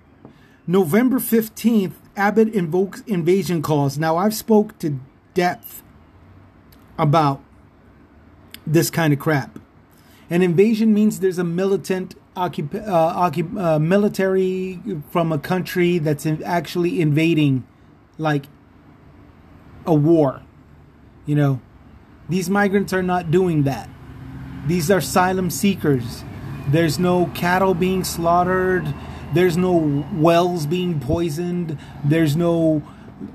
November 0.68 1.18
15th, 1.18 1.94
Abbott 2.16 2.48
invokes 2.54 3.00
invasion 3.02 3.60
calls. 3.60 3.98
Now, 3.98 4.16
I've 4.16 4.34
spoke 4.34 4.78
to 4.78 5.00
depth 5.34 5.82
about 6.96 7.42
this 8.66 8.90
kind 8.90 9.12
of 9.12 9.18
crap. 9.18 9.58
An 10.30 10.42
invasion 10.42 10.94
means 10.94 11.20
there's 11.20 11.38
a 11.38 11.44
militant 11.44 12.14
occup- 12.36 12.88
uh, 12.88 13.30
occup- 13.30 13.60
uh, 13.60 13.78
military 13.78 14.80
from 15.10 15.32
a 15.32 15.38
country 15.38 15.98
that's 15.98 16.26
in- 16.26 16.42
actually 16.42 17.00
invading 17.00 17.64
like 18.18 18.46
a 19.86 19.94
war. 19.94 20.42
You 21.26 21.36
know, 21.36 21.60
these 22.28 22.48
migrants 22.48 22.92
are 22.92 23.02
not 23.02 23.30
doing 23.30 23.64
that. 23.64 23.88
These 24.66 24.90
are 24.90 24.98
asylum 24.98 25.50
seekers. 25.50 26.24
There's 26.68 26.98
no 26.98 27.26
cattle 27.34 27.74
being 27.74 28.04
slaughtered. 28.04 28.94
There's 29.34 29.56
no 29.56 30.06
wells 30.14 30.64
being 30.66 31.00
poisoned. 31.00 31.78
There's 32.02 32.34
no 32.34 32.82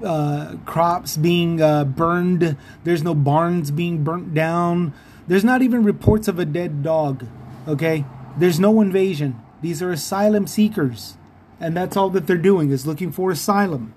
uh, 0.04 0.56
crops 0.66 1.18
being 1.18 1.62
uh, 1.62 1.84
burned. 1.84 2.58
There's 2.84 3.04
no 3.04 3.14
barns 3.14 3.70
being 3.70 4.04
burnt 4.04 4.34
down. 4.34 4.94
There's 5.30 5.44
not 5.44 5.62
even 5.62 5.84
reports 5.84 6.28
of 6.28 6.40
a 6.40 6.44
dead 6.44 6.82
dog. 6.82 7.28
Okay? 7.68 8.04
There's 8.36 8.60
no 8.60 8.82
invasion. 8.82 9.40
These 9.62 9.80
are 9.84 9.92
asylum 9.92 10.48
seekers. 10.48 11.18
And 11.60 11.78
that's 11.78 11.96
all 11.96 12.10
that 12.10 12.26
they're 12.26 12.36
doing 12.36 12.72
is 12.72 12.88
looking 12.88 13.12
for 13.12 13.30
asylum. 13.30 13.94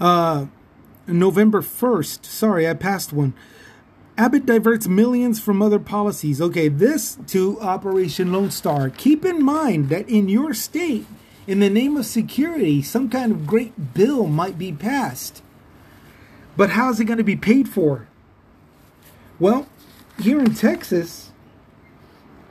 Uh, 0.00 0.46
November 1.06 1.60
1st, 1.60 2.24
sorry, 2.24 2.66
I 2.66 2.72
passed 2.72 3.12
one. 3.12 3.34
Abbott 4.16 4.46
diverts 4.46 4.88
millions 4.88 5.38
from 5.40 5.60
other 5.60 5.78
policies. 5.78 6.40
Okay, 6.40 6.68
this 6.68 7.18
to 7.26 7.60
Operation 7.60 8.32
Lone 8.32 8.50
Star. 8.50 8.88
Keep 8.88 9.26
in 9.26 9.44
mind 9.44 9.90
that 9.90 10.08
in 10.08 10.30
your 10.30 10.54
state, 10.54 11.04
in 11.50 11.58
the 11.58 11.68
name 11.68 11.96
of 11.96 12.06
security, 12.06 12.80
some 12.80 13.10
kind 13.10 13.32
of 13.32 13.44
great 13.44 13.92
bill 13.92 14.28
might 14.28 14.56
be 14.56 14.70
passed. 14.70 15.42
But 16.56 16.70
how's 16.70 17.00
it 17.00 17.06
going 17.06 17.18
to 17.18 17.24
be 17.24 17.34
paid 17.34 17.68
for? 17.68 18.06
Well, 19.40 19.66
here 20.20 20.38
in 20.38 20.54
Texas, 20.54 21.32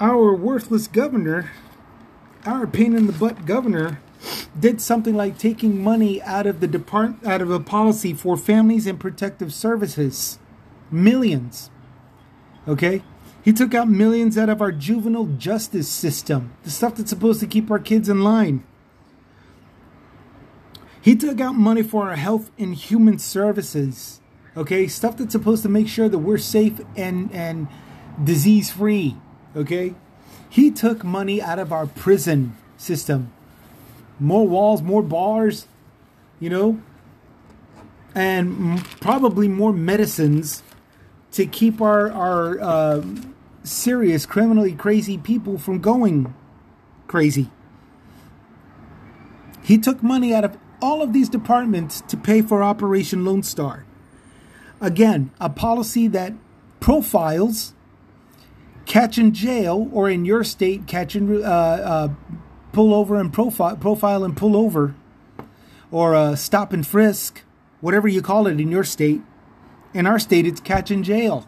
our 0.02 0.36
worthless 0.36 0.88
governor, 0.88 1.50
our 2.46 2.68
pain 2.68 2.94
in 2.94 3.08
the 3.08 3.14
butt 3.14 3.46
governor, 3.46 4.02
did 4.60 4.82
something 4.82 5.16
like 5.16 5.38
taking 5.38 5.82
money 5.82 6.22
out 6.24 6.46
of 6.46 6.60
the 6.60 6.68
depart 6.68 7.14
out 7.26 7.42
of 7.42 7.50
a 7.50 7.60
policy 7.62 8.14
for 8.14 8.36
families 8.36 8.86
and 8.86 9.00
protective 9.00 9.54
services 9.54 10.40
millions 10.92 11.70
okay 12.68 13.02
he 13.42 13.54
took 13.54 13.74
out 13.74 13.88
millions 13.88 14.38
out 14.38 14.50
of 14.50 14.62
our 14.62 14.74
juvenile 14.74 15.28
justice 15.38 15.88
system 15.88 16.52
the 16.64 16.70
stuff 16.70 16.96
that's 16.96 17.12
supposed 17.12 17.40
to 17.40 17.48
keep 17.48 17.72
our 17.72 17.80
kids 17.80 18.10
in 18.10 18.22
line 18.22 18.62
he 21.10 21.16
took 21.16 21.42
out 21.42 21.56
money 21.56 21.82
for 21.82 22.08
our 22.08 22.16
health 22.16 22.52
and 22.60 22.76
human 22.76 23.18
services 23.18 24.20
okay? 24.56 24.88
Stuff 24.88 25.18
that's 25.18 25.32
supposed 25.32 25.64
to 25.64 25.70
make 25.70 25.88
sure 25.88 26.08
that 26.08 26.20
we're 26.20 26.38
safe 26.38 26.80
and 26.96 27.32
and 27.34 27.68
disease 28.24 28.70
free 28.70 29.18
okay? 29.56 29.96
He 30.48 30.70
took 30.70 31.04
money 31.04 31.42
out 31.42 31.58
of 31.58 31.74
our 31.74 31.88
prison 31.88 32.56
system. 32.78 33.32
More 34.20 34.48
walls, 34.48 34.84
more 34.84 35.02
bars, 35.02 35.68
you 36.40 36.52
know, 36.52 36.80
and 38.14 38.86
probably 39.00 39.48
more 39.48 39.74
medicines 39.74 40.62
to 41.32 41.48
keep 41.48 41.82
our 41.82 42.12
our 42.12 42.62
uh, 42.62 43.06
serious, 43.64 44.28
criminally 44.28 44.74
crazy 44.74 45.18
people 45.18 45.58
from 45.58 45.80
going 45.80 46.36
crazy. 47.08 47.50
He 49.64 49.80
took 49.80 50.04
money 50.04 50.36
out 50.36 50.44
of 50.44 50.69
all 50.82 51.02
of 51.02 51.14
these 51.14 51.30
departments 51.30 52.02
to 52.02 52.18
pay 52.18 52.42
for 52.42 52.64
Operation 52.64 53.26
Lone 53.26 53.44
Star. 53.44 53.86
Again, 54.82 55.32
a 55.40 55.50
policy 55.50 56.08
that 56.08 56.34
profiles 56.80 57.74
catch 58.86 59.18
and 59.18 59.34
jail, 59.34 59.90
or 59.94 60.10
in 60.10 60.26
your 60.26 60.44
state, 60.44 60.88
catch 60.88 61.16
and 61.16 61.44
uh, 61.44 61.48
uh, 61.48 62.10
pull 62.72 62.94
over 62.94 63.20
and 63.20 63.32
profile, 63.32 63.78
profile 63.78 64.24
and 64.24 64.36
pull 64.36 64.58
over, 64.58 64.96
or 65.92 66.16
uh, 66.16 66.36
stop 66.36 66.74
and 66.74 66.86
frisk, 66.88 67.44
whatever 67.82 68.08
you 68.08 68.22
call 68.22 68.48
it 68.48 68.60
in 68.60 68.72
your 68.72 68.84
state. 68.84 69.22
In 69.94 70.08
our 70.08 70.20
state, 70.20 70.46
it's 70.46 70.60
catch 70.60 70.92
and 70.92 71.04
jail. 71.04 71.48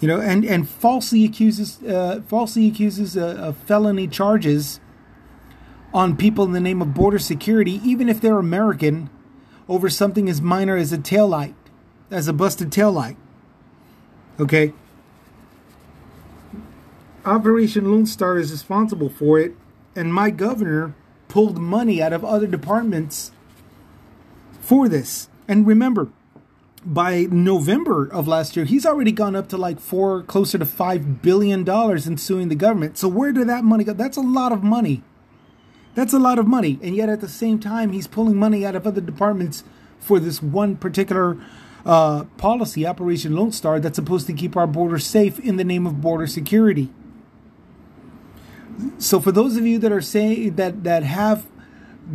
You 0.00 0.08
know, 0.08 0.20
and 0.20 0.44
and 0.44 0.68
falsely 0.68 1.24
accuses 1.24 1.82
uh, 1.82 2.20
falsely 2.26 2.68
accuses 2.68 3.16
uh, 3.16 3.36
of 3.38 3.56
felony 3.56 4.06
charges 4.06 4.80
on 5.96 6.14
people 6.14 6.44
in 6.44 6.52
the 6.52 6.60
name 6.60 6.82
of 6.82 6.92
border 6.92 7.18
security, 7.18 7.80
even 7.82 8.06
if 8.06 8.20
they're 8.20 8.38
American, 8.38 9.08
over 9.66 9.88
something 9.88 10.28
as 10.28 10.42
minor 10.42 10.76
as 10.76 10.92
a 10.92 10.98
tail 10.98 11.26
light, 11.26 11.54
as 12.10 12.28
a 12.28 12.34
busted 12.34 12.70
tail 12.70 12.92
light. 12.92 13.16
Okay. 14.38 14.74
Operation 17.24 17.90
Lone 17.90 18.04
Star 18.04 18.36
is 18.36 18.52
responsible 18.52 19.08
for 19.08 19.40
it, 19.40 19.56
and 19.94 20.12
my 20.12 20.28
governor 20.28 20.94
pulled 21.28 21.56
money 21.56 22.02
out 22.02 22.12
of 22.12 22.22
other 22.22 22.46
departments 22.46 23.32
for 24.60 24.90
this. 24.90 25.30
And 25.48 25.66
remember, 25.66 26.10
by 26.84 27.22
November 27.30 28.06
of 28.06 28.28
last 28.28 28.54
year, 28.54 28.66
he's 28.66 28.84
already 28.84 29.12
gone 29.12 29.34
up 29.34 29.48
to 29.48 29.56
like 29.56 29.80
four, 29.80 30.22
closer 30.24 30.58
to 30.58 30.66
five 30.66 31.22
billion 31.22 31.64
dollars 31.64 32.06
in 32.06 32.18
suing 32.18 32.48
the 32.48 32.54
government. 32.54 32.98
So 32.98 33.08
where 33.08 33.32
did 33.32 33.48
that 33.48 33.64
money 33.64 33.82
go? 33.82 33.94
That's 33.94 34.18
a 34.18 34.20
lot 34.20 34.52
of 34.52 34.62
money. 34.62 35.02
That's 35.96 36.12
a 36.12 36.20
lot 36.20 36.38
of 36.38 36.46
money. 36.46 36.78
And 36.80 36.94
yet 36.94 37.08
at 37.08 37.20
the 37.20 37.28
same 37.28 37.58
time, 37.58 37.90
he's 37.90 38.06
pulling 38.06 38.36
money 38.36 38.64
out 38.64 38.76
of 38.76 38.86
other 38.86 39.00
departments 39.00 39.64
for 39.98 40.20
this 40.20 40.40
one 40.40 40.76
particular 40.76 41.36
uh, 41.84 42.24
policy, 42.36 42.86
Operation 42.86 43.34
Lone 43.34 43.50
Star, 43.50 43.80
that's 43.80 43.96
supposed 43.96 44.28
to 44.28 44.32
keep 44.32 44.56
our 44.56 44.68
borders 44.68 45.04
safe 45.04 45.40
in 45.40 45.56
the 45.56 45.64
name 45.64 45.84
of 45.84 46.00
border 46.00 46.28
security 46.28 46.90
so 48.98 49.20
for 49.20 49.32
those 49.32 49.56
of 49.56 49.66
you 49.66 49.78
that 49.78 49.92
are 49.92 50.00
saying 50.00 50.56
that 50.56 50.84
that 50.84 51.02
have 51.02 51.46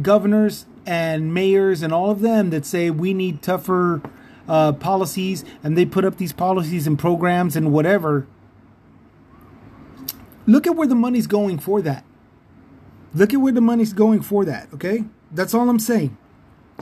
governors 0.01 0.65
and 0.85 1.33
mayors 1.33 1.81
and 1.81 1.93
all 1.93 2.09
of 2.09 2.21
them 2.21 2.49
that 2.49 2.65
say 2.65 2.89
we 2.89 3.13
need 3.13 3.41
tougher 3.41 4.01
uh, 4.47 4.73
policies 4.73 5.43
and 5.63 5.77
they 5.77 5.85
put 5.85 6.05
up 6.05 6.17
these 6.17 6.33
policies 6.33 6.87
and 6.87 6.97
programs 6.97 7.55
and 7.55 7.71
whatever. 7.71 8.27
Look 10.47 10.65
at 10.65 10.75
where 10.75 10.87
the 10.87 10.95
money's 10.95 11.27
going 11.27 11.59
for 11.59 11.81
that. 11.81 12.03
Look 13.13 13.33
at 13.33 13.37
where 13.37 13.51
the 13.51 13.61
money's 13.61 13.93
going 13.93 14.21
for 14.21 14.45
that, 14.45 14.69
okay? 14.73 15.03
That's 15.31 15.53
all 15.53 15.69
I'm 15.69 15.79
saying. 15.79 16.17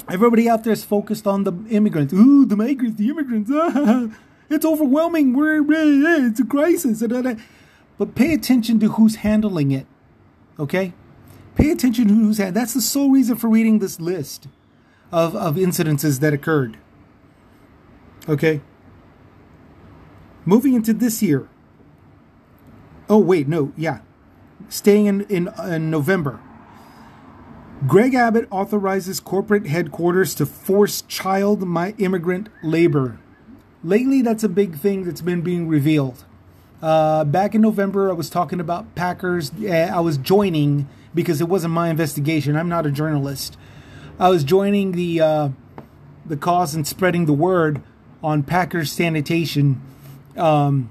Everybody 0.09 0.47
out 0.47 0.63
there 0.63 0.73
is 0.73 0.83
focused 0.83 1.27
on 1.27 1.43
the 1.43 1.53
immigrants. 1.69 2.13
Ooh, 2.13 2.45
the 2.45 2.55
migrants, 2.55 2.97
the 2.97 3.09
immigrants. 3.09 3.51
Ah, 3.61 4.07
it's 4.49 4.65
overwhelming. 4.65 5.33
We're, 5.33 5.61
eh, 5.61 6.27
it's 6.27 6.39
a 6.39 6.45
crisis. 6.45 7.03
But 7.97 8.15
pay 8.15 8.33
attention 8.33 8.79
to 8.79 8.89
who's 8.93 9.17
handling 9.17 9.71
it, 9.71 9.85
okay? 10.57 10.93
Pay 11.55 11.69
attention 11.69 12.07
to 12.07 12.13
who's 12.13 12.37
handling 12.37 12.55
That's 12.55 12.73
the 12.73 12.81
sole 12.81 13.11
reason 13.11 13.35
for 13.35 13.47
reading 13.47 13.79
this 13.79 13.99
list 13.99 14.47
of, 15.11 15.35
of 15.35 15.55
incidences 15.55 16.19
that 16.21 16.33
occurred. 16.33 16.77
Okay. 18.27 18.61
Moving 20.45 20.73
into 20.73 20.93
this 20.93 21.21
year. 21.21 21.47
Oh 23.09 23.19
wait, 23.19 23.47
no, 23.47 23.73
yeah. 23.75 23.99
Staying 24.69 25.07
in 25.07 25.21
in, 25.21 25.49
in 25.67 25.89
November. 25.89 26.39
Greg 27.87 28.13
Abbott 28.13 28.47
authorizes 28.51 29.19
corporate 29.19 29.67
headquarters 29.67 30.35
to 30.35 30.45
force 30.45 31.01
child 31.03 31.61
my 31.61 31.95
immigrant 31.97 32.49
labor. 32.61 33.19
Lately, 33.83 34.21
that's 34.21 34.43
a 34.43 34.49
big 34.49 34.77
thing 34.77 35.05
that's 35.05 35.21
been 35.21 35.41
being 35.41 35.67
revealed. 35.67 36.25
Uh, 36.81 37.23
back 37.23 37.55
in 37.55 37.61
November, 37.61 38.09
I 38.09 38.13
was 38.13 38.29
talking 38.29 38.59
about 38.59 38.95
Packers. 38.95 39.51
I 39.65 39.99
was 40.01 40.17
joining 40.17 40.89
because 41.13 41.39
it 41.39 41.47
wasn't 41.47 41.73
my 41.73 41.89
investigation. 41.89 42.55
I'm 42.57 42.69
not 42.69 42.85
a 42.85 42.91
journalist. 42.91 43.57
I 44.19 44.29
was 44.29 44.43
joining 44.43 44.91
the 44.91 45.21
uh, 45.21 45.49
the 46.25 46.37
cause 46.37 46.75
and 46.75 46.85
spreading 46.85 47.25
the 47.25 47.33
word 47.33 47.81
on 48.21 48.43
Packers 48.43 48.91
sanitation 48.91 49.81
um, 50.35 50.89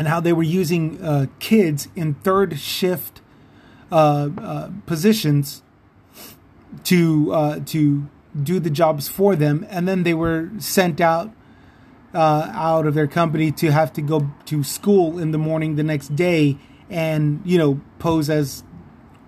and 0.00 0.08
how 0.08 0.18
they 0.18 0.32
were 0.32 0.42
using 0.42 0.98
uh, 1.04 1.26
kids 1.40 1.88
in 1.94 2.14
third 2.14 2.58
shift 2.58 3.20
uh, 3.92 4.30
uh, 4.38 4.70
positions 4.86 5.60
to 6.84 7.30
uh, 7.34 7.60
to 7.66 8.08
do 8.42 8.58
the 8.58 8.70
jobs 8.70 9.08
for 9.08 9.36
them, 9.36 9.66
and 9.68 9.86
then 9.86 10.02
they 10.02 10.14
were 10.14 10.48
sent 10.56 11.02
out 11.02 11.30
uh, 12.14 12.50
out 12.54 12.86
of 12.86 12.94
their 12.94 13.06
company 13.06 13.52
to 13.52 13.70
have 13.72 13.92
to 13.92 14.00
go 14.00 14.30
to 14.46 14.64
school 14.64 15.18
in 15.18 15.32
the 15.32 15.38
morning 15.38 15.76
the 15.76 15.82
next 15.82 16.16
day 16.16 16.56
and 16.88 17.42
you 17.44 17.58
know 17.58 17.78
pose 17.98 18.30
as 18.30 18.64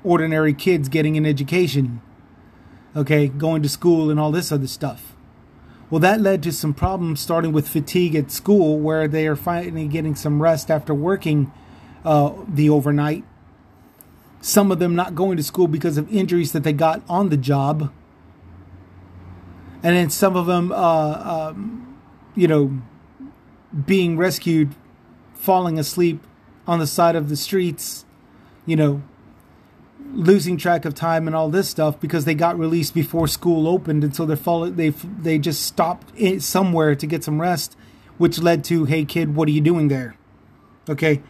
ordinary 0.03 0.55
kids 0.55 0.89
getting 0.89 1.19
an 1.19 1.27
education, 1.27 2.01
okay, 2.97 3.29
going 3.29 3.63
to 3.63 3.69
school 3.69 4.09
and 4.09 4.19
all 4.19 4.33
this 4.33 4.51
other 4.51 4.67
stuff. 4.67 5.12
Well, 5.93 6.01
that 6.01 6.23
led 6.23 6.43
to 6.45 6.53
some 6.53 6.73
problems 6.73 7.21
starting 7.21 7.53
with 7.53 7.69
fatigue 7.69 8.15
at 8.15 8.31
school, 8.31 8.81
where 8.81 9.07
they 9.07 9.27
are 9.27 9.37
finally 9.37 9.87
getting 9.87 10.15
some 10.15 10.41
rest 10.41 10.71
after 10.71 10.95
working 10.95 11.53
uh, 12.03 12.33
the 12.49 12.71
overnight. 12.71 13.25
Some 14.41 14.73
of 14.73 14.79
them 14.79 14.95
not 14.95 15.15
going 15.15 15.37
to 15.37 15.43
school 15.43 15.69
because 15.69 15.99
of 15.99 16.11
injuries 16.11 16.53
that 16.53 16.63
they 16.63 16.73
got 16.73 17.03
on 17.11 17.29
the 17.29 17.37
job. 17.37 17.93
And 19.83 19.95
then 19.95 20.09
some 20.09 20.35
of 20.35 20.47
them, 20.47 20.73
uh, 20.73 21.51
um, 21.51 21.99
you 22.35 22.49
know, 22.49 22.81
being 23.85 24.17
rescued, 24.17 24.75
falling 25.35 25.79
asleep 25.79 26.27
on 26.67 26.79
the 26.79 26.87
side 26.87 27.17
of 27.17 27.29
the 27.29 27.37
streets, 27.37 28.07
you 28.65 28.77
know, 28.77 29.03
losing 30.13 30.57
track 30.57 30.85
of 30.85 30.95
time 30.95 31.27
and 31.27 31.35
all 31.35 31.49
this 31.49 31.69
stuff 31.69 31.99
because 32.01 32.25
they 32.25 32.35
got 32.35 32.59
released 32.59 32.95
before 32.95 33.27
school 33.27 33.67
opened, 33.67 34.05
and 34.05 34.15
so 34.15 34.27
they 34.27 34.37
fall 34.37 34.71
they 34.71 34.91
they 34.91 35.39
just 35.39 35.63
stopped 35.63 36.13
somewhere 36.41 36.95
to 36.95 37.07
get 37.07 37.25
some 37.25 37.41
rest, 37.41 37.77
which 38.19 38.39
led 38.39 38.65
to 38.65 38.85
hey 38.85 39.05
kid, 39.05 39.35
what 39.35 39.49
are 39.49 39.53
you 39.53 39.61
doing 39.61 39.89
there? 39.89 40.17
Okay, 40.89 41.23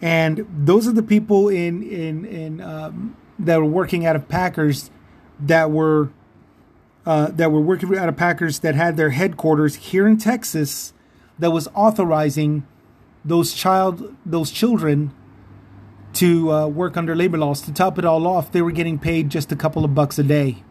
and 0.00 0.46
those 0.56 0.86
are 0.86 0.92
the 0.92 1.02
people 1.02 1.48
in 1.48 1.82
in 1.82 2.24
in 2.24 2.60
um, 2.60 3.16
that 3.38 3.58
were 3.58 3.64
working 3.64 4.06
out 4.06 4.16
of 4.16 4.28
Packers 4.28 4.90
that 5.40 5.70
were 5.70 6.10
uh, 7.06 7.30
that 7.30 7.52
were 7.52 7.60
working 7.60 7.96
out 7.96 8.08
of 8.08 8.16
Packers 8.16 8.60
that 8.60 8.74
had 8.74 8.96
their 8.96 9.10
headquarters 9.10 9.76
here 9.76 10.06
in 10.06 10.16
Texas 10.18 10.92
that 11.38 11.50
was 11.50 11.68
authorizing 11.74 12.66
those 13.24 13.52
child 13.52 14.14
those 14.24 14.50
children 14.50 15.12
to 16.18 16.52
uh, 16.52 16.66
work 16.66 16.96
under 16.96 17.14
labor 17.14 17.38
laws. 17.38 17.60
To 17.62 17.72
top 17.72 17.96
it 17.96 18.04
all 18.04 18.26
off, 18.26 18.50
they 18.50 18.60
were 18.60 18.72
getting 18.72 18.98
paid 18.98 19.30
just 19.30 19.52
a 19.52 19.56
couple 19.56 19.84
of 19.84 19.94
bucks 19.94 20.18
a 20.18 20.24
day, 20.24 20.64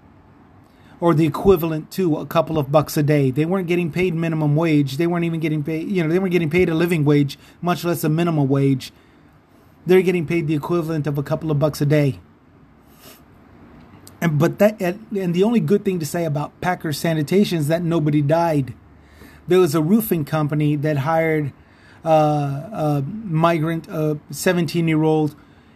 or 0.99 1.13
the 1.13 1.25
equivalent 1.25 1.89
to 1.91 2.17
a 2.17 2.25
couple 2.25 2.57
of 2.57 2.69
bucks 2.69 2.97
a 2.97 3.03
day. 3.03 3.31
They 3.31 3.45
weren't 3.45 3.67
getting 3.67 3.89
paid 3.89 4.13
minimum 4.13 4.57
wage. 4.57 4.97
They 4.97 5.07
weren't 5.07 5.23
even 5.23 5.39
getting 5.39 5.63
paid. 5.63 5.89
You 5.89 6.03
know, 6.03 6.09
they 6.09 6.19
weren't 6.19 6.33
getting 6.33 6.49
paid 6.49 6.67
a 6.67 6.75
living 6.75 7.05
wage, 7.05 7.39
much 7.61 7.85
less 7.85 8.03
a 8.03 8.09
minimum 8.09 8.49
wage. 8.49 8.91
They're 9.85 10.01
getting 10.01 10.27
paid 10.27 10.47
the 10.47 10.55
equivalent 10.55 11.07
of 11.07 11.17
a 11.17 11.23
couple 11.23 11.49
of 11.49 11.59
bucks 11.59 11.79
a 11.79 11.85
day. 11.85 12.19
And 14.19 14.37
but 14.37 14.59
that 14.59 14.81
and 14.81 15.33
the 15.33 15.43
only 15.43 15.61
good 15.61 15.85
thing 15.85 15.99
to 15.99 16.05
say 16.05 16.25
about 16.25 16.59
Packer 16.59 16.91
Sanitation 16.91 17.59
is 17.59 17.69
that 17.69 17.83
nobody 17.83 18.21
died. 18.21 18.73
There 19.47 19.59
was 19.59 19.75
a 19.75 19.81
roofing 19.81 20.25
company 20.25 20.75
that 20.75 20.97
hired 20.97 21.53
uh, 22.07 22.99
a 22.99 23.03
migrant, 23.25 23.87
a 23.89 24.17
17 24.31 24.87
year 24.87 25.03
old, 25.03 25.35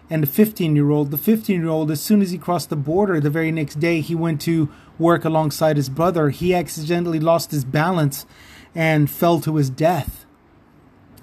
and 0.10 0.24
a 0.24 0.28
15 0.28 0.76
year 0.76 0.89
old. 0.89 1.12
The 1.12 1.17
15 1.17 1.60
year 1.60 1.70
old, 1.70 1.91
as 1.91 2.00
soon 2.00 2.22
as 2.22 2.32
he 2.32 2.38
crossed 2.38 2.70
the 2.70 2.78
border, 2.78 3.20
the 3.20 3.30
very 3.30 3.52
next 3.52 3.80
day, 3.80 4.00
he 4.00 4.15
went 4.15 4.39
to 4.41 4.70
work 4.98 5.26
alongside 5.26 5.76
his 5.76 5.89
brother. 5.89 6.30
He 6.30 6.56
accidentally 6.56 7.20
lost 7.20 7.52
his 7.52 7.65
balance 7.65 8.26
and 8.74 9.10
fell 9.10 9.41
to 9.41 9.58
his 9.58 9.70
death 9.70 10.26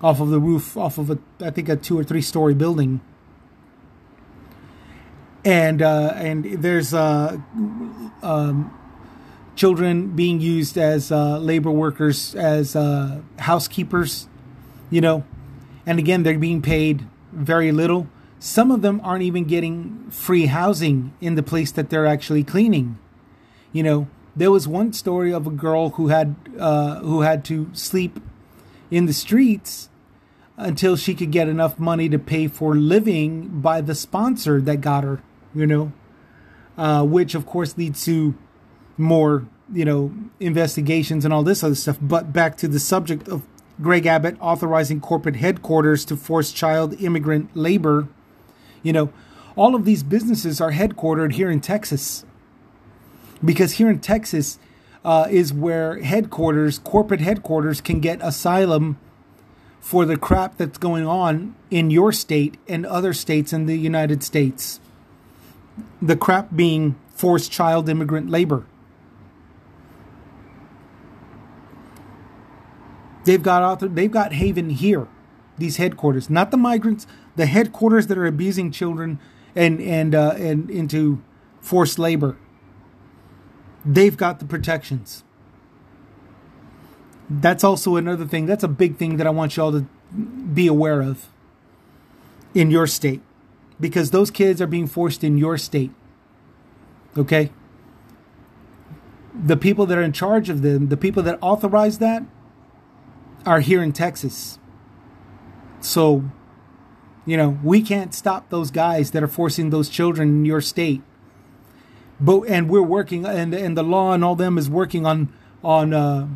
off 0.03 0.21
of 0.21 0.29
the 0.29 0.39
roof, 0.39 0.77
off 0.77 0.99
of 0.99 1.11
a, 1.11 1.19
I 1.41 1.51
think, 1.51 1.71
a 1.71 1.77
two 1.77 1.99
or 1.99 2.05
three 2.05 2.23
story 2.23 2.55
building. 2.55 3.01
And 5.43 5.81
uh, 5.81 6.13
and 6.17 6.45
there's 6.63 6.93
uh, 6.93 7.39
um, 8.23 8.77
children 9.57 10.09
being 10.09 10.41
used 10.41 10.77
as 10.77 11.11
uh, 11.11 11.39
labor 11.39 11.71
workers, 11.71 12.35
as 12.35 12.77
uh, 12.77 13.23
housekeepers 13.39 14.29
you 14.91 15.01
know, 15.01 15.25
and 15.87 15.99
again, 15.99 16.23
they're 16.23 16.39
being 16.39 16.63
paid 16.63 17.07
very 17.33 17.73
little. 17.73 18.09
Some 18.39 18.71
of 18.71 18.83
them 18.83 19.01
aren't 19.03 19.23
even 19.23 19.45
getting 19.45 20.11
free 20.11 20.47
housing 20.47 21.13
in 21.21 21.35
the 21.35 21.43
place 21.43 21.73
that 21.73 21.91
they're 21.91 22.07
actually 22.07 22.45
cleaning. 22.45 22.99
You 23.73 23.83
know, 23.83 24.09
there 24.37 24.51
was 24.51 24.69
one 24.69 24.93
story 24.93 25.33
of 25.33 25.47
a 25.47 25.51
girl 25.51 25.91
who 25.91 26.09
had 26.09 26.37
uh, 26.59 27.01
who 27.01 27.23
had 27.23 27.45
to 27.47 27.69
sleep 27.73 28.21
in 28.91 29.07
the 29.07 29.13
streets 29.13 29.89
until 30.57 30.97
she 30.97 31.15
could 31.15 31.31
get 31.31 31.49
enough 31.49 31.79
money 31.79 32.09
to 32.09 32.19
pay 32.19 32.49
for 32.49 32.75
living 32.75 33.61
by 33.61 33.81
the 33.81 33.95
sponsor 33.95 34.61
that 34.61 34.81
got 34.81 35.05
her. 35.05 35.23
You 35.55 35.67
know, 35.67 35.93
uh, 36.77 37.05
which 37.05 37.35
of 37.35 37.47
course 37.47 37.77
leads 37.77 38.05
to 38.05 38.35
more 38.97 39.47
you 39.73 39.85
know 39.85 40.13
investigations 40.39 41.25
and 41.25 41.35
all 41.35 41.43
this 41.43 41.65
other 41.65 41.75
stuff. 41.75 41.99
But 42.01 42.33
back 42.33 42.57
to 42.59 42.69
the 42.69 42.81
subject 42.81 43.29
of 43.29 43.43
Greg 43.81 44.07
Abbott 44.07 44.37
authorizing 44.41 45.01
corporate 45.01 45.37
headquarters 45.37 46.05
to 46.07 46.17
force 46.17 46.53
child 46.53 47.01
immigrant 47.01 47.57
labor. 47.57 48.09
You 48.83 48.93
know, 48.93 49.13
all 49.57 49.75
of 49.75 49.85
these 49.85 50.03
businesses 50.03 50.61
are 50.61 50.73
headquartered 50.73 51.33
here 51.33 51.51
in 51.51 51.61
Texas. 51.61 52.25
Because 53.45 53.75
here 53.75 53.89
in 53.89 54.01
Texas 54.01 54.59
uh, 55.05 55.29
is 55.31 55.53
where 55.53 56.01
headquarters, 56.01 56.79
corporate 56.81 57.21
headquarters, 57.21 57.81
can 57.81 58.01
get 58.01 58.21
asylum 58.23 58.99
for 59.81 60.05
the 60.05 60.17
crap 60.17 60.57
that's 60.57 60.79
going 60.79 61.07
on 61.07 61.55
in 61.71 61.91
your 61.91 62.13
state 62.13 62.57
and 62.67 62.85
other 62.85 63.13
states 63.13 63.53
in 63.53 63.67
the 63.67 63.77
United 63.77 64.23
States. 64.23 64.81
The 66.03 66.17
crap 66.17 66.55
being 66.55 66.97
forced 67.15 67.53
child 67.53 67.89
immigrant 67.89 68.29
labor. 68.29 68.65
They've 73.29 73.43
got 73.43 73.63
author, 73.63 73.89
they've 73.89 74.11
got 74.11 74.33
haven 74.33 74.71
here, 74.71 75.07
these 75.59 75.77
headquarters, 75.77 76.31
not 76.31 76.51
the 76.51 76.57
migrants, 76.57 77.07
the 77.37 77.45
headquarters 77.45 78.07
that 78.07 78.17
are 78.17 78.25
abusing 78.25 78.71
children 78.71 79.21
and 79.55 79.83
and 79.83 80.15
uh, 80.15 80.33
and 80.39 80.71
into 80.71 81.23
forced 81.61 81.99
labor. 81.99 82.39
They've 83.85 84.17
got 84.17 84.39
the 84.39 84.47
protections. 84.47 85.25
That's 87.29 87.63
also 87.63 87.97
another 87.97 88.25
thing. 88.25 88.47
That's 88.47 88.65
a 88.65 88.69
big 88.69 88.97
thing 88.97 89.19
that 89.19 89.27
I 89.27 89.31
want 89.31 89.59
y'all 89.59 89.73
to 89.73 89.85
be 90.55 90.67
aware 90.67 91.03
of 91.03 91.29
in 92.55 92.71
your 92.71 92.87
state 92.87 93.21
because 93.79 94.11
those 94.11 94.31
kids 94.31 94.63
are 94.63 94.67
being 94.67 94.87
forced 94.87 95.23
in 95.23 95.37
your 95.37 95.59
state. 95.59 95.91
Okay? 97.15 97.53
The 99.35 99.59
people 99.59 99.85
that 99.85 99.99
are 99.99 100.03
in 100.03 100.15
charge 100.15 100.49
of 100.49 100.63
them, 100.63 100.89
the 100.89 100.97
people 100.97 101.23
that 101.25 101.39
authorize 101.43 101.99
that, 101.99 102.23
are 103.49 103.61
here 103.61 103.83
in 103.83 103.93
Texas. 103.93 104.59
So, 105.81 106.25
you 107.25 107.37
know, 107.37 107.59
we 107.65 107.81
can't 107.83 108.13
stop 108.15 108.51
those 108.51 108.71
guys 108.71 109.13
that 109.13 109.23
are 109.23 109.29
forcing 109.29 109.71
those 109.71 109.89
children 109.89 110.29
in 110.29 110.45
your 110.45 110.61
state. 110.61 111.03
but 112.21 112.43
and 112.43 112.69
we're 112.69 112.83
working 112.83 113.25
and 113.27 113.55
and 113.55 113.77
the 113.77 113.83
law 113.83 114.13
and 114.13 114.25
all 114.25 114.37
them 114.37 114.59
is 114.59 114.69
working 114.69 115.07
on 115.07 115.33
on 115.63 115.95
uh, 115.95 116.29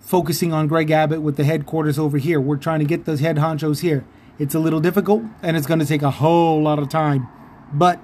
focusing 0.00 0.52
on 0.52 0.68
Greg 0.68 0.90
Abbott 0.90 1.22
with 1.22 1.36
the 1.36 1.44
headquarters 1.44 1.98
over 1.98 2.18
here. 2.18 2.40
We're 2.40 2.56
trying 2.56 2.80
to 2.80 2.84
get 2.86 3.04
those 3.04 3.20
head 3.20 3.36
honchos 3.36 3.80
here. 3.80 4.04
It's 4.38 4.54
a 4.54 4.58
little 4.60 4.80
difficult 4.80 5.24
and 5.42 5.56
it's 5.56 5.66
going 5.66 5.80
to 5.80 5.86
take 5.86 6.02
a 6.02 6.10
whole 6.10 6.62
lot 6.62 6.78
of 6.78 6.88
time, 6.88 7.28
but 7.72 8.00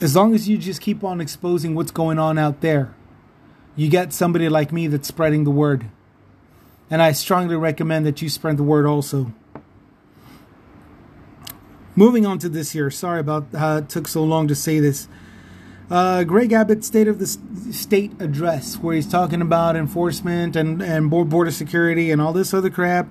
as 0.00 0.14
long 0.14 0.34
as 0.34 0.48
you 0.48 0.58
just 0.58 0.80
keep 0.80 1.02
on 1.02 1.20
exposing 1.20 1.74
what's 1.74 1.90
going 1.90 2.18
on 2.18 2.38
out 2.38 2.60
there, 2.60 2.94
you 3.76 3.88
get 3.88 4.12
somebody 4.12 4.48
like 4.48 4.72
me 4.72 4.88
that's 4.88 5.08
spreading 5.08 5.44
the 5.44 5.50
word. 5.50 5.90
And 6.90 7.02
I 7.02 7.12
strongly 7.12 7.56
recommend 7.56 8.06
that 8.06 8.22
you 8.22 8.28
spread 8.28 8.56
the 8.56 8.62
word 8.62 8.86
also. 8.86 9.32
Moving 11.94 12.24
on 12.24 12.38
to 12.38 12.48
this 12.48 12.72
here. 12.72 12.90
Sorry 12.90 13.20
about 13.20 13.46
how 13.52 13.78
it 13.78 13.88
took 13.88 14.06
so 14.06 14.22
long 14.22 14.48
to 14.48 14.54
say 14.54 14.78
this. 14.78 15.08
Uh, 15.90 16.22
Greg 16.22 16.52
Abbott's 16.52 16.86
State 16.86 17.08
of 17.08 17.18
the 17.18 17.26
State 17.26 18.12
address, 18.20 18.76
where 18.76 18.94
he's 18.94 19.08
talking 19.08 19.40
about 19.40 19.74
enforcement 19.74 20.54
and, 20.54 20.82
and 20.82 21.10
border 21.10 21.50
security 21.50 22.10
and 22.10 22.20
all 22.20 22.32
this 22.32 22.52
other 22.52 22.70
crap. 22.70 23.08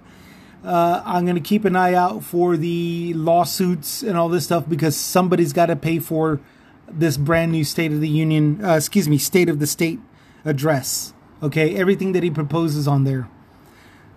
Uh, 0.63 1.02
I'm 1.06 1.26
going 1.26 1.36
to 1.36 1.42
keep 1.42 1.66
an 1.66 1.76
eye 1.76 1.94
out 1.94 2.24
for 2.24 2.56
the 2.56 3.13
lawsuits 3.13 4.04
and 4.04 4.18
all 4.18 4.30
this 4.30 4.46
stuff 4.46 4.70
because 4.70 4.96
somebody's 4.96 5.54
got 5.54 5.68
to 5.68 5.76
pay 5.76 6.00
for 6.00 6.40
this 6.90 7.18
brand 7.18 7.52
new 7.52 7.63
State 7.63 7.92
of 7.92 8.00
the 8.00 8.10
Union, 8.10 8.63
uh, 8.63 8.76
excuse 8.76 9.10
me, 9.10 9.18
State 9.18 9.50
of 9.50 9.60
the 9.60 9.68
State 9.68 10.00
address. 10.46 11.13
Okay, 11.44 11.76
everything 11.76 12.13
that 12.13 12.24
he 12.24 12.30
proposes 12.30 12.88
on 12.88 13.04
there. 13.04 13.28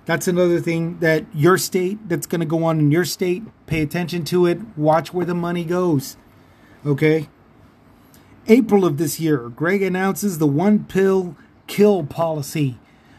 That's 0.06 0.26
another 0.26 0.60
thing 0.60 0.98
that 0.98 1.24
your 1.34 1.58
state, 1.58 2.08
that's 2.08 2.26
going 2.26 2.40
to 2.40 2.46
go 2.46 2.64
on 2.64 2.78
in 2.78 2.90
your 2.90 3.04
state, 3.04 3.42
pay 3.66 3.82
attention 3.82 4.24
to 4.26 4.46
it, 4.46 4.58
watch 4.76 5.12
where 5.12 5.26
the 5.26 5.34
money 5.34 5.64
goes. 5.64 6.16
Okay? 6.84 7.28
April 8.48 8.84
of 8.84 8.96
this 8.96 9.20
year, 9.20 9.48
Greg 9.48 9.82
announces 9.82 10.38
the 10.38 10.46
one 10.46 10.84
pill 10.84 11.36
kill 11.66 12.04
policy. 12.04 12.78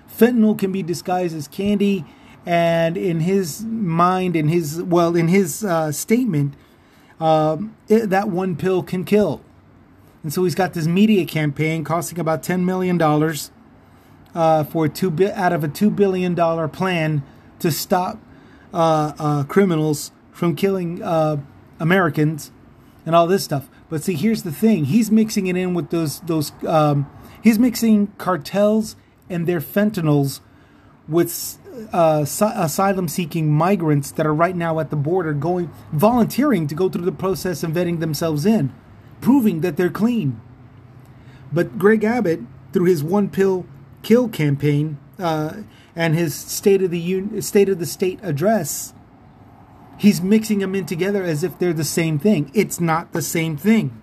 Fentanyl 0.09 0.57
can 0.57 0.71
be 0.71 0.83
disguised 0.83 1.35
as 1.35 1.47
candy, 1.47 2.03
and 2.45 2.97
in 2.97 3.21
his 3.21 3.63
mind, 3.63 4.35
in 4.35 4.49
his, 4.49 4.81
well, 4.81 5.15
in 5.15 5.29
his 5.29 5.63
uh, 5.63 5.91
statement, 5.91 6.55
um, 7.19 7.75
it, 7.87 8.09
that 8.09 8.29
one 8.29 8.57
pill 8.57 8.83
can 8.83 9.05
kill. 9.05 9.41
And 10.23 10.33
so 10.33 10.43
he's 10.43 10.55
got 10.55 10.73
this 10.73 10.87
media 10.87 11.25
campaign 11.25 11.83
costing 11.83 12.19
about 12.19 12.43
$10 12.43 12.63
million 12.63 12.97
uh, 14.33 14.63
for 14.63 14.87
two 14.87 15.11
bi- 15.11 15.31
out 15.31 15.53
of 15.53 15.63
a 15.63 15.67
$2 15.67 15.95
billion 15.95 16.35
plan 16.69 17.23
to 17.59 17.71
stop 17.71 18.19
uh, 18.73 19.13
uh, 19.19 19.43
criminals 19.43 20.11
from 20.31 20.55
killing 20.55 21.01
uh, 21.03 21.37
Americans 21.79 22.51
and 23.05 23.15
all 23.15 23.27
this 23.27 23.43
stuff. 23.43 23.69
But 23.89 24.03
see, 24.03 24.13
here's 24.13 24.43
the 24.43 24.51
thing: 24.51 24.85
he's 24.85 25.11
mixing 25.11 25.47
it 25.47 25.57
in 25.57 25.73
with 25.73 25.89
those 25.89 26.21
those. 26.21 26.51
Um, 26.65 27.09
he's 27.41 27.59
mixing 27.59 28.07
cartels 28.17 28.95
and 29.29 29.47
their 29.47 29.59
fentanyls 29.59 30.39
with 31.07 31.57
uh, 31.91 32.25
asylum-seeking 32.25 33.51
migrants 33.51 34.11
that 34.11 34.25
are 34.25 34.33
right 34.33 34.55
now 34.55 34.79
at 34.79 34.89
the 34.89 34.95
border, 34.95 35.33
going 35.33 35.69
volunteering 35.91 36.67
to 36.67 36.75
go 36.75 36.87
through 36.89 37.05
the 37.05 37.11
process 37.11 37.63
and 37.63 37.75
vetting 37.75 37.99
themselves 37.99 38.45
in, 38.45 38.73
proving 39.19 39.61
that 39.61 39.77
they're 39.77 39.89
clean. 39.89 40.39
But 41.51 41.77
Greg 41.77 42.03
Abbott, 42.03 42.41
through 42.71 42.85
his 42.85 43.03
one 43.03 43.29
pill 43.29 43.65
kill 44.03 44.27
campaign 44.29 44.97
uh, 45.19 45.61
and 45.95 46.15
his 46.15 46.35
state 46.35 46.81
of 46.81 46.91
the 46.91 47.15
Un- 47.15 47.41
state 47.41 47.69
of 47.69 47.79
the 47.79 47.85
state 47.85 48.19
address, 48.21 48.93
he's 49.97 50.21
mixing 50.21 50.59
them 50.59 50.75
in 50.75 50.85
together 50.85 51.23
as 51.23 51.43
if 51.43 51.57
they're 51.59 51.73
the 51.73 51.83
same 51.83 52.19
thing. 52.19 52.51
It's 52.53 52.79
not 52.79 53.13
the 53.13 53.21
same 53.21 53.57
thing. 53.57 54.01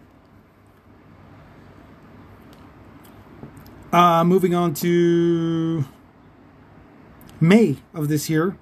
Uh, 3.92 4.22
moving 4.22 4.54
on 4.54 4.74
to 4.74 5.86
May 7.40 7.78
of 7.94 8.08
this 8.08 8.28
year, 8.28 8.56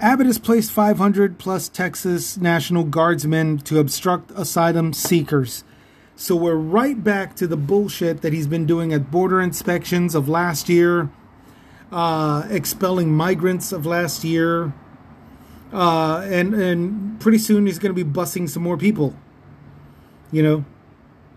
Abbott 0.00 0.26
has 0.26 0.38
placed 0.38 0.72
500 0.72 1.38
plus 1.38 1.68
Texas 1.68 2.36
National 2.36 2.82
Guardsmen 2.82 3.58
to 3.58 3.78
obstruct 3.78 4.32
asylum 4.32 4.92
seekers. 4.92 5.62
So 6.22 6.36
we're 6.36 6.54
right 6.54 7.02
back 7.02 7.34
to 7.34 7.48
the 7.48 7.56
bullshit 7.56 8.22
that 8.22 8.32
he's 8.32 8.46
been 8.46 8.64
doing 8.64 8.92
at 8.92 9.10
border 9.10 9.40
inspections 9.40 10.14
of 10.14 10.28
last 10.28 10.68
year, 10.68 11.10
uh, 11.90 12.46
expelling 12.48 13.12
migrants 13.12 13.72
of 13.72 13.86
last 13.86 14.22
year, 14.22 14.72
uh, 15.72 16.18
and 16.24 16.54
and 16.54 17.20
pretty 17.20 17.38
soon 17.38 17.66
he's 17.66 17.80
going 17.80 17.92
to 17.92 18.04
be 18.04 18.08
busing 18.08 18.48
some 18.48 18.62
more 18.62 18.76
people. 18.76 19.16
You 20.30 20.44
know, 20.44 20.64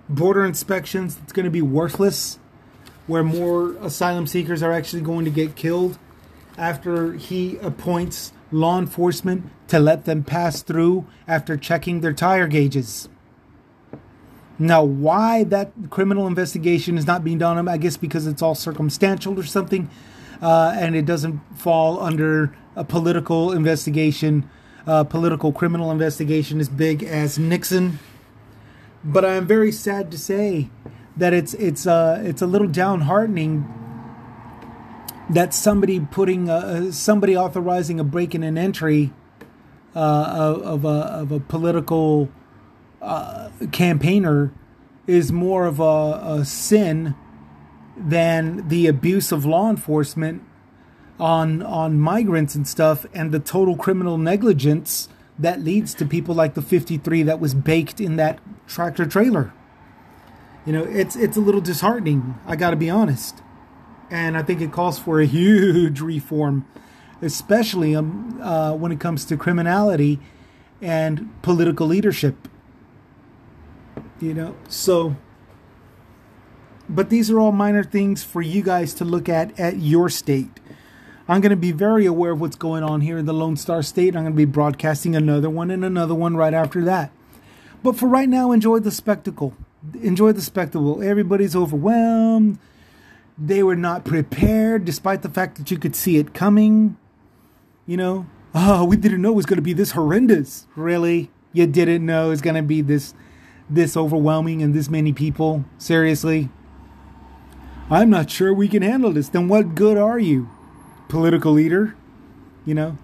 border 0.07 0.45
inspections 0.45 1.17
it's 1.23 1.33
going 1.33 1.45
to 1.45 1.49
be 1.49 1.63
worthless, 1.63 2.37
where 3.07 3.23
more 3.23 3.71
asylum 3.77 4.27
seekers 4.27 4.61
are 4.61 4.71
actually 4.71 5.01
going 5.01 5.25
to 5.25 5.31
get 5.31 5.55
killed 5.55 5.97
after 6.59 7.13
he 7.13 7.57
appoints 7.57 8.33
law 8.51 8.77
enforcement 8.77 9.49
to 9.67 9.79
let 9.79 10.05
them 10.05 10.23
pass 10.23 10.61
through 10.61 11.07
after 11.27 11.57
checking 11.57 12.01
their 12.01 12.13
tire 12.13 12.47
gauges. 12.47 13.09
Now, 14.57 14.83
why 14.83 15.43
that 15.45 15.71
criminal 15.89 16.27
investigation 16.27 16.97
is 16.97 17.05
not 17.05 17.23
being 17.23 17.37
done, 17.37 17.67
I 17.67 17.77
guess 17.77 17.97
because 17.97 18.25
it's 18.25 18.41
all 18.41 18.55
circumstantial 18.55 19.37
or 19.37 19.43
something, 19.43 19.89
uh, 20.41 20.73
and 20.75 20.95
it 20.95 21.05
doesn't 21.05 21.39
fall 21.57 21.99
under 21.99 22.55
a 22.75 22.83
political 22.83 23.51
investigation, 23.51 24.49
uh, 24.87 25.03
political 25.03 25.51
criminal 25.51 25.91
investigation 25.91 26.59
as 26.59 26.69
big 26.69 27.03
as 27.03 27.37
Nixon. 27.37 27.99
But 29.03 29.25
I 29.25 29.33
am 29.33 29.45
very 29.45 29.71
sad 29.71 30.09
to 30.11 30.17
say 30.17 30.69
that 31.17 31.33
it's 31.33 31.53
it's 31.55 31.85
uh, 31.85 32.21
it's 32.25 32.41
a 32.41 32.47
little 32.47 32.67
downheartening 32.67 33.65
that 35.29 35.53
somebody 35.53 35.99
putting 35.99 36.49
uh, 36.49 36.91
somebody 36.91 37.35
authorizing 37.35 37.99
a 37.99 38.03
break 38.03 38.35
in 38.35 38.43
an 38.43 38.57
entry 38.57 39.11
uh, 39.95 40.59
of, 40.63 40.85
a 40.85 40.87
of 40.87 41.31
a 41.31 41.39
political 41.39 42.29
uh, 43.05 43.49
campaigner 43.71 44.51
is 45.07 45.31
more 45.31 45.65
of 45.65 45.79
a, 45.79 46.39
a, 46.39 46.45
sin 46.45 47.15
than 47.95 48.67
the 48.67 48.87
abuse 48.87 49.31
of 49.31 49.45
law 49.45 49.69
enforcement 49.69 50.41
on 51.19 51.61
on 51.63 51.97
migrants 51.97 52.55
and 52.55 52.67
stuff 52.67 53.05
and 53.13 53.31
the 53.31 53.39
total 53.39 53.77
criminal 53.77 54.17
negligence 54.17 55.07
that 55.39 55.61
leads 55.61 55.93
to 55.93 56.05
people 56.05 56.35
like 56.35 56.55
the 56.55 56.61
53 56.61 57.23
that 57.23 57.39
was 57.39 57.53
baked 57.53 58.01
in 58.01 58.17
that 58.17 58.39
tractor 58.67 59.05
trailer 59.05 59.53
you 60.65 60.73
know 60.73 60.83
it's 60.83 61.15
it's 61.15 61.37
a 61.37 61.39
little 61.39 61.61
disheartening 61.61 62.37
i 62.45 62.57
got 62.57 62.71
to 62.71 62.75
be 62.75 62.89
honest 62.89 63.41
and 64.09 64.37
I 64.37 64.43
think 64.43 64.61
it 64.61 64.71
calls 64.71 64.99
for 64.99 65.19
a 65.19 65.25
huge 65.25 66.01
reform, 66.01 66.65
especially 67.21 67.95
um, 67.95 68.39
uh, 68.41 68.73
when 68.73 68.91
it 68.91 68.99
comes 68.99 69.25
to 69.25 69.37
criminality 69.37 70.19
and 70.81 71.29
political 71.41 71.87
leadership. 71.87 72.47
You 74.19 74.33
know, 74.33 74.55
so. 74.67 75.15
But 76.87 77.09
these 77.09 77.31
are 77.31 77.39
all 77.39 77.51
minor 77.51 77.83
things 77.83 78.23
for 78.23 78.41
you 78.41 78.61
guys 78.61 78.93
to 78.95 79.05
look 79.05 79.27
at 79.27 79.59
at 79.59 79.79
your 79.79 80.09
state. 80.09 80.59
I'm 81.27 81.41
going 81.41 81.49
to 81.49 81.55
be 81.55 81.71
very 81.71 82.05
aware 82.05 82.31
of 82.31 82.41
what's 82.41 82.55
going 82.55 82.83
on 82.83 83.01
here 83.01 83.17
in 83.17 83.25
the 83.25 83.33
Lone 83.33 83.57
Star 83.57 83.81
State. 83.81 84.15
I'm 84.15 84.23
going 84.23 84.33
to 84.33 84.37
be 84.37 84.45
broadcasting 84.45 85.15
another 85.15 85.49
one 85.49 85.71
and 85.71 85.83
another 85.83 86.13
one 86.13 86.37
right 86.37 86.53
after 86.53 86.83
that. 86.85 87.11
But 87.81 87.97
for 87.97 88.07
right 88.07 88.29
now, 88.29 88.51
enjoy 88.51 88.79
the 88.79 88.91
spectacle. 88.91 89.55
Enjoy 90.01 90.31
the 90.31 90.41
spectacle. 90.41 91.01
Everybody's 91.01 91.55
overwhelmed 91.55 92.59
they 93.37 93.63
were 93.63 93.75
not 93.75 94.05
prepared, 94.05 94.85
despite 94.85 95.21
the 95.21 95.29
fact 95.29 95.57
that 95.57 95.69
you 95.69 95.77
could 95.77 95.95
see 95.95 96.17
it 96.17 96.33
coming. 96.33 96.97
You 97.85 97.97
know, 97.97 98.27
oh, 98.53 98.85
we 98.85 98.97
didn't 98.97 99.21
know 99.21 99.31
it 99.31 99.35
was 99.35 99.45
going 99.45 99.57
to 99.57 99.63
be 99.63 99.73
this 99.73 99.91
horrendous. 99.91 100.67
Really, 100.75 101.31
you 101.53 101.67
didn't 101.67 102.05
know 102.05 102.27
it 102.27 102.29
was 102.29 102.41
going 102.41 102.55
to 102.55 102.63
be 102.63 102.81
this, 102.81 103.13
this 103.69 103.97
overwhelming 103.97 104.61
and 104.61 104.73
this 104.73 104.89
many 104.89 105.13
people. 105.13 105.65
Seriously, 105.77 106.49
I'm 107.89 108.09
not 108.09 108.29
sure 108.29 108.53
we 108.53 108.67
can 108.67 108.81
handle 108.81 109.11
this. 109.11 109.29
Then 109.29 109.47
what 109.47 109.75
good 109.75 109.97
are 109.97 110.19
you, 110.19 110.49
political 111.07 111.51
leader? 111.51 111.95
You 112.65 112.73
know, 112.73 112.97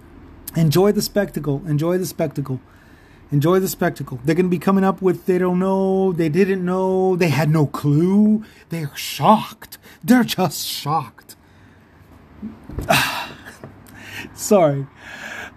enjoy 0.55 0.91
the 0.91 1.01
spectacle. 1.01 1.61
Enjoy 1.67 1.97
the 1.97 2.05
spectacle. 2.05 2.59
Enjoy 3.31 3.59
the 3.59 3.69
spectacle. 3.69 4.19
They're 4.25 4.35
going 4.35 4.47
to 4.47 4.49
be 4.49 4.59
coming 4.59 4.83
up 4.83 5.01
with 5.01 5.25
they 5.25 5.37
don't 5.37 5.59
know, 5.59 6.11
they 6.11 6.27
didn't 6.27 6.65
know, 6.65 7.15
they 7.15 7.29
had 7.29 7.49
no 7.49 7.65
clue. 7.65 8.43
They're 8.69 8.91
shocked. 8.95 9.77
They're 10.03 10.25
just 10.25 10.67
shocked. 10.67 11.37
Sorry, 14.33 14.87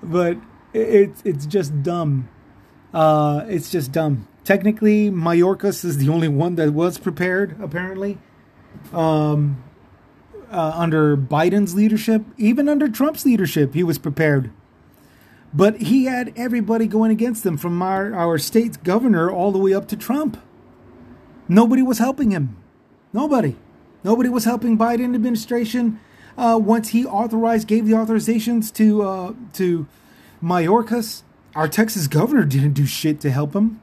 but 0.02 0.36
it's 0.72 1.22
it's 1.24 1.46
just 1.46 1.82
dumb. 1.82 2.28
Uh, 2.92 3.44
it's 3.48 3.70
just 3.70 3.90
dumb. 3.90 4.28
Technically, 4.44 5.10
Mayorkas 5.10 5.84
is 5.84 5.96
the 5.96 6.10
only 6.10 6.28
one 6.28 6.56
that 6.56 6.72
was 6.72 6.98
prepared. 6.98 7.56
Apparently, 7.60 8.18
um, 8.92 9.62
uh, 10.50 10.72
under 10.74 11.16
Biden's 11.16 11.74
leadership, 11.74 12.22
even 12.36 12.68
under 12.68 12.88
Trump's 12.88 13.24
leadership, 13.24 13.74
he 13.74 13.82
was 13.82 13.98
prepared. 13.98 14.50
But 15.54 15.82
he 15.82 16.04
had 16.04 16.32
everybody 16.36 16.86
going 16.86 17.10
against 17.10 17.46
him 17.46 17.56
from 17.56 17.80
our, 17.80 18.12
our 18.14 18.38
state's 18.38 18.76
governor 18.76 19.30
all 19.30 19.50
the 19.50 19.58
way 19.58 19.72
up 19.72 19.88
to 19.88 19.96
Trump. 19.96 20.36
Nobody 21.48 21.80
was 21.80 21.98
helping 21.98 22.30
him. 22.30 22.56
Nobody. 23.12 23.56
Nobody 24.02 24.28
was 24.28 24.44
helping 24.44 24.76
Biden 24.76 25.14
administration 25.14 26.00
uh, 26.36 26.58
once 26.60 26.88
he 26.90 27.06
authorized, 27.06 27.68
gave 27.68 27.86
the 27.86 27.92
authorizations 27.92 28.72
to 28.74 29.02
uh, 29.02 29.34
to 29.54 29.86
Mayorkas. 30.42 31.22
Our 31.54 31.68
Texas 31.68 32.08
governor 32.08 32.44
didn't 32.44 32.72
do 32.72 32.84
shit 32.84 33.20
to 33.20 33.30
help 33.30 33.54
him. 33.54 33.80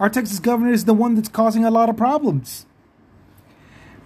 Our 0.00 0.08
Texas 0.08 0.38
governor 0.38 0.72
is 0.72 0.86
the 0.86 0.94
one 0.94 1.14
that's 1.14 1.28
causing 1.28 1.64
a 1.64 1.70
lot 1.70 1.90
of 1.90 1.96
problems. 1.96 2.64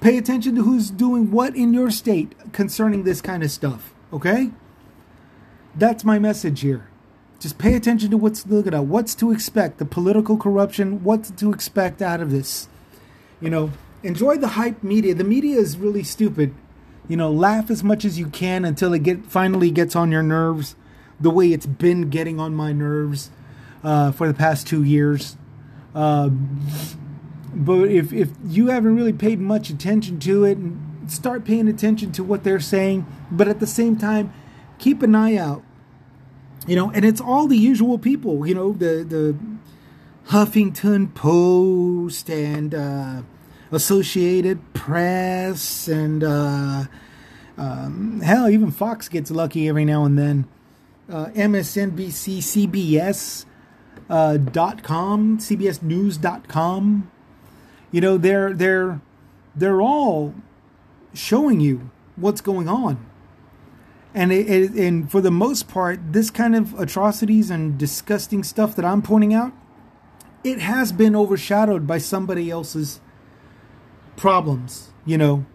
Pay 0.01 0.19
attention 0.19 0.57
to 0.57 0.63
who's 0.63 0.91
doing 0.91 1.31
what 1.31 1.55
in 1.55 1.73
your 1.73 1.91
state 1.91 2.35
concerning 2.53 3.05
this 3.05 3.21
kind 3.23 3.45
of 3.45 3.51
stuff, 3.51 3.95
okay? 4.13 4.51
That's 5.77 6.05
my 6.05 6.19
message 6.19 6.61
here. 6.61 6.89
Just 7.39 7.59
pay 7.59 7.75
attention 7.75 8.11
to 8.11 8.17
what's 8.17 8.45
looking 8.47 8.75
at, 8.75 8.87
what's 8.87 9.15
to 9.17 9.31
expect, 9.31 9.79
the 9.79 9.85
political 9.85 10.37
corruption, 10.37 11.05
what 11.05 11.37
to 11.39 11.53
expect 11.53 12.03
out 12.03 12.21
of 12.21 12.33
this. 12.33 12.69
You 13.41 13.51
know, 13.51 13.71
enjoy 14.03 14.37
the 14.37 14.49
hype 14.49 14.83
media. 14.83 15.15
The 15.15 15.25
media 15.25 15.59
is 15.59 15.79
really 15.79 16.03
stupid. 16.03 16.55
You 17.07 17.17
know, 17.17 17.31
laugh 17.31 17.71
as 17.71 17.85
much 17.85 18.05
as 18.05 18.19
you 18.19 18.27
can 18.27 18.65
until 18.65 18.93
it 18.95 19.05
get 19.05 19.27
finally 19.27 19.71
gets 19.71 19.95
on 19.95 20.11
your 20.11 20.23
nerves, 20.23 20.75
the 21.21 21.31
way 21.31 21.53
it's 21.53 21.67
been 21.67 22.11
getting 22.11 22.41
on 22.41 22.55
my 22.55 22.73
nerves 22.73 23.31
uh, 23.85 24.11
for 24.11 24.27
the 24.27 24.35
past 24.35 24.67
two 24.67 24.83
years. 24.83 25.37
Uh, 25.95 26.31
but 27.55 27.89
if 27.89 28.13
if 28.13 28.31
you 28.45 28.69
haven't 28.69 28.97
really 28.97 29.13
paid 29.13 29.39
much 29.39 29.71
attention 29.71 30.19
to 30.21 30.45
it, 30.45 30.59
start 31.07 31.45
paying 31.45 31.69
attention 31.69 32.11
to 32.13 32.25
what 32.25 32.45
they're 32.45 32.61
saying, 32.61 33.07
but 33.31 33.47
at 33.47 33.61
the 33.61 33.67
same 33.67 33.97
time, 33.97 34.33
keep 34.79 35.03
an 35.03 35.15
eye 35.15 35.37
out. 35.37 35.63
You 36.67 36.77
know, 36.77 36.91
and 36.91 37.05
it's 37.05 37.21
all 37.21 37.47
the 37.47 37.59
usual 37.59 37.99
people. 37.99 38.47
You 38.47 38.55
know, 38.55 38.73
the 38.73 39.05
the 39.05 39.37
Huffington 40.31 41.15
Post 41.15 42.29
and 42.31 42.75
uh, 42.75 43.23
Associated 43.71 44.73
Press 44.73 45.87
and 45.87 46.25
uh, 46.25 46.85
um, 47.57 48.21
hell, 48.21 48.49
even 48.49 48.71
Fox 48.71 49.09
gets 49.09 49.31
lucky 49.31 49.69
every 49.69 49.85
now 49.85 50.05
and 50.05 50.19
then. 50.19 50.47
Uh, 51.09 51.27
MSNBC, 51.27 52.39
CBS 52.39 53.45
uh, 54.09 54.37
dot 54.37 54.83
com, 54.83 55.39
CBSNews.com. 55.39 57.11
You 57.91 58.01
know, 58.01 58.19
they're 58.19 58.53
they're 58.53 59.01
they're 59.55 59.81
all 59.81 60.35
showing 61.13 61.61
you 61.61 61.91
what's 62.17 62.41
going 62.41 62.69
on. 62.69 63.05
And 64.17 64.33
it, 64.33 64.49
it, 64.49 64.71
and 64.73 65.11
for 65.11 65.21
the 65.21 65.31
most 65.31 65.67
part, 65.67 66.13
this 66.13 66.31
kind 66.31 66.55
of 66.55 66.79
atrocities 66.79 67.51
and 67.51 67.77
disgusting 67.77 68.45
stuff 68.45 68.77
that 68.77 68.85
I'm 68.85 69.03
pointing 69.03 69.35
out, 69.35 69.53
it 70.45 70.61
has 70.61 70.93
been 70.93 71.17
overshadowed 71.17 71.87
by 71.87 71.99
somebody 71.99 72.49
else's 72.51 73.01
problems. 74.17 74.93
You 75.05 75.19
know, 75.19 75.47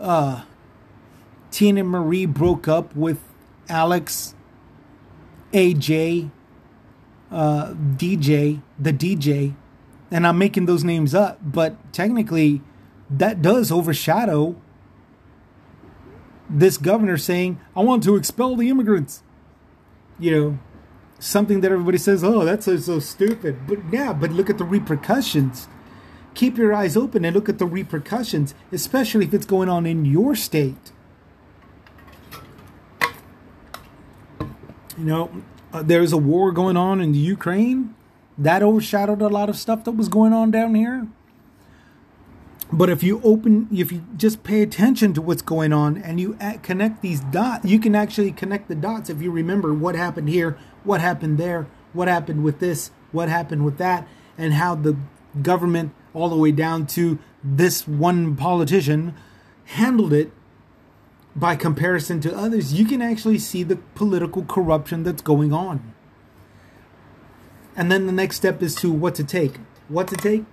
uh, 0.00 0.42
Tina 1.52 1.84
Marie 1.84 2.26
broke 2.26 2.66
up 2.66 2.94
with 2.96 3.20
Alex, 3.68 4.34
AJ, 5.52 6.30
uh, 7.30 7.74
DJ, 7.74 8.62
the 8.78 8.92
DJ, 8.92 9.54
and 10.10 10.26
I'm 10.26 10.38
making 10.38 10.66
those 10.66 10.84
names 10.84 11.14
up, 11.14 11.38
but 11.42 11.92
technically 11.92 12.62
that 13.10 13.42
does 13.42 13.70
overshadow 13.70 14.56
this 16.48 16.76
governor 16.78 17.16
saying, 17.16 17.60
I 17.74 17.80
want 17.80 18.04
to 18.04 18.16
expel 18.16 18.56
the 18.56 18.68
immigrants. 18.68 19.22
You 20.18 20.30
know, 20.30 20.58
something 21.18 21.60
that 21.60 21.72
everybody 21.72 21.98
says, 21.98 22.22
oh, 22.22 22.44
that's 22.44 22.66
so, 22.66 22.76
so 22.76 22.98
stupid. 23.00 23.66
But 23.66 23.78
yeah, 23.92 24.12
but 24.12 24.30
look 24.30 24.48
at 24.48 24.58
the 24.58 24.64
repercussions. 24.64 25.68
Keep 26.34 26.58
your 26.58 26.74
eyes 26.74 26.96
open 26.96 27.24
and 27.24 27.34
look 27.34 27.48
at 27.48 27.58
the 27.58 27.66
repercussions, 27.66 28.54
especially 28.70 29.24
if 29.24 29.34
it's 29.34 29.46
going 29.46 29.68
on 29.68 29.86
in 29.86 30.04
your 30.04 30.34
state. 30.34 30.92
You 34.98 35.04
know, 35.04 35.42
uh, 35.76 35.82
there's 35.82 36.12
a 36.12 36.16
war 36.16 36.52
going 36.52 36.76
on 36.76 37.02
in 37.02 37.12
the 37.12 37.18
Ukraine. 37.18 37.94
That 38.38 38.62
overshadowed 38.62 39.20
a 39.20 39.28
lot 39.28 39.50
of 39.50 39.56
stuff 39.56 39.84
that 39.84 39.92
was 39.92 40.08
going 40.08 40.32
on 40.32 40.50
down 40.50 40.74
here. 40.74 41.06
But 42.72 42.88
if 42.88 43.02
you 43.02 43.20
open, 43.22 43.68
if 43.70 43.92
you 43.92 44.02
just 44.16 44.42
pay 44.42 44.62
attention 44.62 45.12
to 45.14 45.22
what's 45.22 45.42
going 45.42 45.72
on 45.72 45.98
and 45.98 46.18
you 46.18 46.36
connect 46.62 47.02
these 47.02 47.20
dots, 47.20 47.66
you 47.66 47.78
can 47.78 47.94
actually 47.94 48.32
connect 48.32 48.68
the 48.68 48.74
dots 48.74 49.10
if 49.10 49.20
you 49.20 49.30
remember 49.30 49.72
what 49.74 49.94
happened 49.94 50.30
here, 50.30 50.58
what 50.82 51.00
happened 51.00 51.36
there, 51.38 51.66
what 51.92 52.08
happened 52.08 52.42
with 52.42 52.58
this, 52.58 52.90
what 53.12 53.28
happened 53.28 53.64
with 53.64 53.76
that, 53.78 54.08
and 54.36 54.54
how 54.54 54.74
the 54.74 54.96
government, 55.42 55.92
all 56.14 56.28
the 56.28 56.36
way 56.36 56.52
down 56.52 56.86
to 56.86 57.18
this 57.44 57.86
one 57.86 58.34
politician, 58.34 59.14
handled 59.64 60.12
it 60.12 60.32
by 61.36 61.54
comparison 61.54 62.20
to 62.22 62.34
others, 62.34 62.72
you 62.72 62.86
can 62.86 63.02
actually 63.02 63.38
see 63.38 63.62
the 63.62 63.76
political 63.76 64.42
corruption 64.44 65.02
that's 65.02 65.22
going 65.22 65.52
on. 65.52 65.92
And 67.76 67.92
then 67.92 68.06
the 68.06 68.12
next 68.12 68.36
step 68.36 68.62
is 68.62 68.74
to 68.76 68.90
what 68.90 69.14
to 69.16 69.24
take. 69.24 69.58
What 69.88 70.08
to 70.08 70.16
take? 70.16 70.44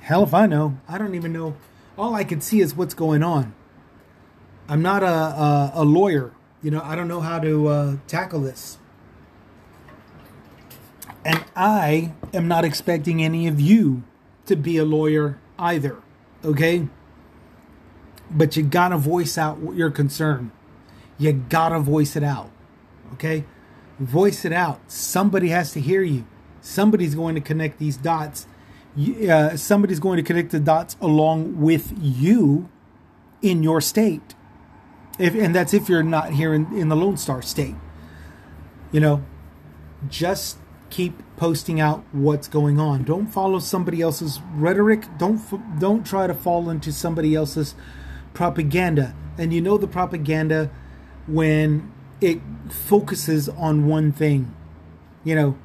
Hell 0.00 0.24
if 0.24 0.34
I 0.34 0.46
know. 0.46 0.78
I 0.88 0.98
don't 0.98 1.14
even 1.14 1.32
know. 1.32 1.54
All 1.96 2.14
I 2.14 2.24
can 2.24 2.40
see 2.40 2.60
is 2.60 2.74
what's 2.74 2.94
going 2.94 3.22
on. 3.22 3.54
I'm 4.68 4.82
not 4.82 5.04
a, 5.04 5.06
a, 5.06 5.72
a 5.76 5.84
lawyer. 5.84 6.32
You 6.62 6.72
know, 6.72 6.82
I 6.82 6.96
don't 6.96 7.08
know 7.08 7.20
how 7.20 7.38
to 7.38 7.68
uh, 7.68 7.96
tackle 8.08 8.40
this. 8.40 8.78
And 11.24 11.44
I 11.54 12.12
am 12.34 12.48
not 12.48 12.64
expecting 12.64 13.22
any 13.22 13.46
of 13.46 13.60
you 13.60 14.02
to 14.46 14.56
be 14.56 14.78
a 14.78 14.84
lawyer 14.84 15.38
either. 15.58 15.98
Okay? 16.44 16.88
But 18.30 18.56
you 18.56 18.62
gotta 18.62 18.96
voice 18.96 19.38
out 19.38 19.58
your 19.74 19.90
concern. 19.90 20.52
You 21.18 21.32
gotta 21.32 21.80
voice 21.80 22.16
it 22.16 22.22
out. 22.22 22.50
Okay? 23.14 23.44
Voice 23.98 24.44
it 24.44 24.52
out. 24.52 24.80
Somebody 24.90 25.48
has 25.48 25.72
to 25.72 25.80
hear 25.80 26.02
you. 26.02 26.26
Somebody's 26.60 27.14
going 27.14 27.34
to 27.34 27.40
connect 27.40 27.78
these 27.78 27.96
dots. 27.96 28.46
Uh, 28.96 29.56
somebody's 29.56 30.00
going 30.00 30.16
to 30.16 30.22
connect 30.22 30.50
the 30.50 30.60
dots 30.60 30.96
along 31.00 31.60
with 31.60 31.92
you 32.00 32.68
in 33.42 33.62
your 33.62 33.80
state. 33.80 34.34
If, 35.18 35.34
and 35.34 35.54
that's 35.54 35.74
if 35.74 35.88
you're 35.88 36.02
not 36.02 36.32
here 36.32 36.54
in, 36.54 36.72
in 36.76 36.88
the 36.88 36.96
Lone 36.96 37.16
Star 37.16 37.42
state. 37.42 37.74
You 38.92 39.00
know, 39.00 39.24
just 40.08 40.58
keep 40.90 41.22
posting 41.36 41.80
out 41.80 42.04
what's 42.12 42.48
going 42.48 42.78
on. 42.80 43.04
Don't 43.04 43.26
follow 43.26 43.58
somebody 43.58 44.00
else's 44.00 44.40
rhetoric. 44.54 45.04
Don't 45.18 45.78
don't 45.78 46.06
try 46.06 46.26
to 46.26 46.34
fall 46.34 46.70
into 46.70 46.92
somebody 46.92 47.34
else's 47.34 47.74
propaganda. 48.34 49.14
And 49.36 49.52
you 49.52 49.60
know 49.60 49.78
the 49.78 49.86
propaganda 49.86 50.70
when 51.26 51.92
it 52.20 52.40
focuses 52.68 53.48
on 53.48 53.86
one 53.86 54.12
thing. 54.12 54.54
You 55.24 55.34
know, 55.34 55.58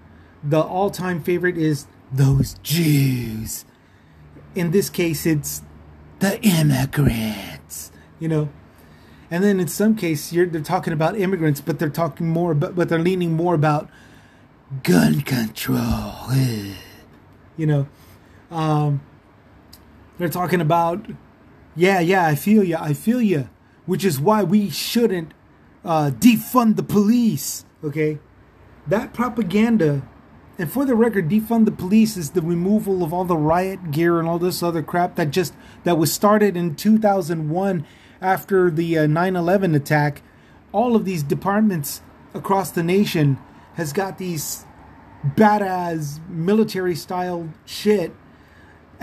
the 0.43 0.61
all 0.61 0.89
time 0.89 1.23
favorite 1.23 1.57
is 1.57 1.87
those 2.11 2.55
Jews. 2.63 3.65
In 4.55 4.71
this 4.71 4.89
case, 4.89 5.25
it's 5.25 5.63
the 6.19 6.39
immigrants. 6.41 7.91
You 8.19 8.27
know, 8.27 8.49
and 9.31 9.43
then 9.43 9.59
in 9.59 9.67
some 9.67 9.95
cases, 9.95 10.51
they're 10.51 10.61
talking 10.61 10.93
about 10.93 11.17
immigrants, 11.17 11.59
but 11.59 11.79
they're 11.79 11.89
talking 11.89 12.27
more 12.27 12.51
about, 12.51 12.75
but 12.75 12.89
they're 12.89 12.99
leaning 12.99 13.33
more 13.33 13.55
about 13.55 13.89
gun 14.83 15.21
control. 15.21 16.31
You 17.57 17.65
know, 17.65 17.87
um, 18.51 19.01
they're 20.17 20.29
talking 20.29 20.61
about 20.61 21.05
yeah, 21.75 21.99
yeah, 21.99 22.25
I 22.25 22.35
feel 22.35 22.63
you. 22.63 22.77
I 22.77 22.93
feel 22.93 23.21
you. 23.21 23.49
Which 23.85 24.05
is 24.05 24.19
why 24.19 24.43
we 24.43 24.69
shouldn't 24.69 25.33
uh, 25.83 26.11
defund 26.11 26.75
the 26.75 26.83
police. 26.83 27.65
Okay, 27.83 28.19
that 28.87 29.13
propaganda. 29.13 30.07
And 30.57 30.71
for 30.71 30.85
the 30.85 30.95
record, 30.95 31.29
defund 31.29 31.65
the 31.65 31.71
police 31.71 32.15
is 32.15 32.31
the 32.31 32.41
removal 32.41 33.03
of 33.03 33.11
all 33.11 33.25
the 33.25 33.35
riot 33.35 33.89
gear 33.91 34.19
and 34.19 34.27
all 34.27 34.37
this 34.37 34.61
other 34.61 34.83
crap 34.83 35.15
that 35.15 35.31
just 35.31 35.53
that 35.83 35.97
was 35.97 36.13
started 36.13 36.55
in 36.55 36.75
2001 36.75 37.85
after 38.21 38.69
the 38.69 38.99
uh, 38.99 39.07
9/11 39.07 39.75
attack. 39.75 40.21
All 40.71 40.95
of 40.95 41.05
these 41.05 41.23
departments 41.23 42.01
across 42.33 42.71
the 42.71 42.83
nation 42.83 43.37
has 43.75 43.93
got 43.93 44.17
these 44.17 44.65
badass 45.25 46.19
military 46.29 46.95
style 46.95 47.49
shit 47.65 48.13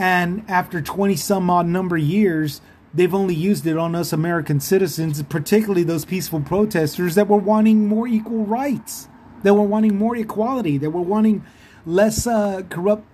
and 0.00 0.42
after 0.48 0.80
20 0.80 1.14
some 1.16 1.50
odd 1.50 1.66
number 1.66 1.98
years, 1.98 2.62
they've 2.94 3.14
only 3.14 3.34
used 3.34 3.66
it 3.66 3.76
on 3.76 3.94
us 3.94 4.14
American 4.14 4.58
citizens, 4.58 5.22
particularly 5.24 5.82
those 5.82 6.06
peaceful 6.06 6.40
protesters 6.40 7.16
that 7.16 7.28
were 7.28 7.36
wanting 7.36 7.86
more 7.86 8.08
equal 8.08 8.46
rights, 8.46 9.08
that 9.42 9.52
were 9.52 9.62
wanting 9.62 9.98
more 9.98 10.16
equality, 10.16 10.78
that 10.78 10.88
were 10.88 11.02
wanting 11.02 11.44
less 11.84 12.26
uh, 12.26 12.62
corrupt 12.70 13.04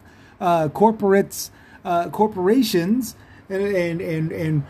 uh, 0.40 0.68
corporates, 0.68 1.50
uh, 1.84 2.08
corporations, 2.10 3.16
and, 3.48 3.62
and 3.62 4.00
and 4.00 4.30
and 4.30 4.64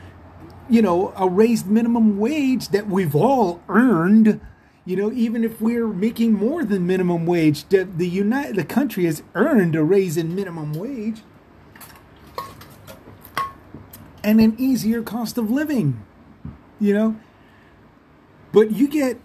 you 0.71 0.81
know 0.81 1.13
a 1.19 1.29
raised 1.29 1.67
minimum 1.67 2.19
wage 2.19 2.69
that 2.69 2.87
we've 2.87 3.15
all 3.15 3.63
earned. 3.69 4.41
You 4.87 4.97
know, 4.97 5.13
even 5.13 5.45
if 5.45 5.61
we're 5.61 5.89
making 5.89 6.33
more 6.33 6.65
than 6.65 6.87
minimum 6.87 7.27
wage, 7.27 7.69
the 7.69 7.85
the 7.85 8.09
United 8.09 8.57
the 8.57 8.65
country 8.65 9.05
has 9.05 9.23
earned 9.35 9.77
a 9.77 9.85
raise 9.85 10.17
in 10.17 10.35
minimum 10.35 10.73
wage. 10.73 11.21
And 14.27 14.41
an 14.41 14.57
easier 14.59 15.03
cost 15.03 15.39
of 15.39 15.53
living, 15.53 16.05
you 16.81 16.93
know. 16.93 17.17
But 18.53 18.73
you 18.73 18.89
get 18.89 19.21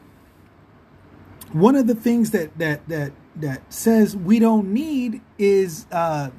one 1.51 1.75
of 1.75 1.87
the 1.87 1.95
things 1.95 2.29
that 2.31 2.57
that 2.59 2.87
that 2.87 3.11
that 3.35 3.73
says 3.73 4.15
we 4.15 4.37
don't 4.37 4.71
need 4.71 5.21
is 5.39 5.87
uh, 5.91 6.29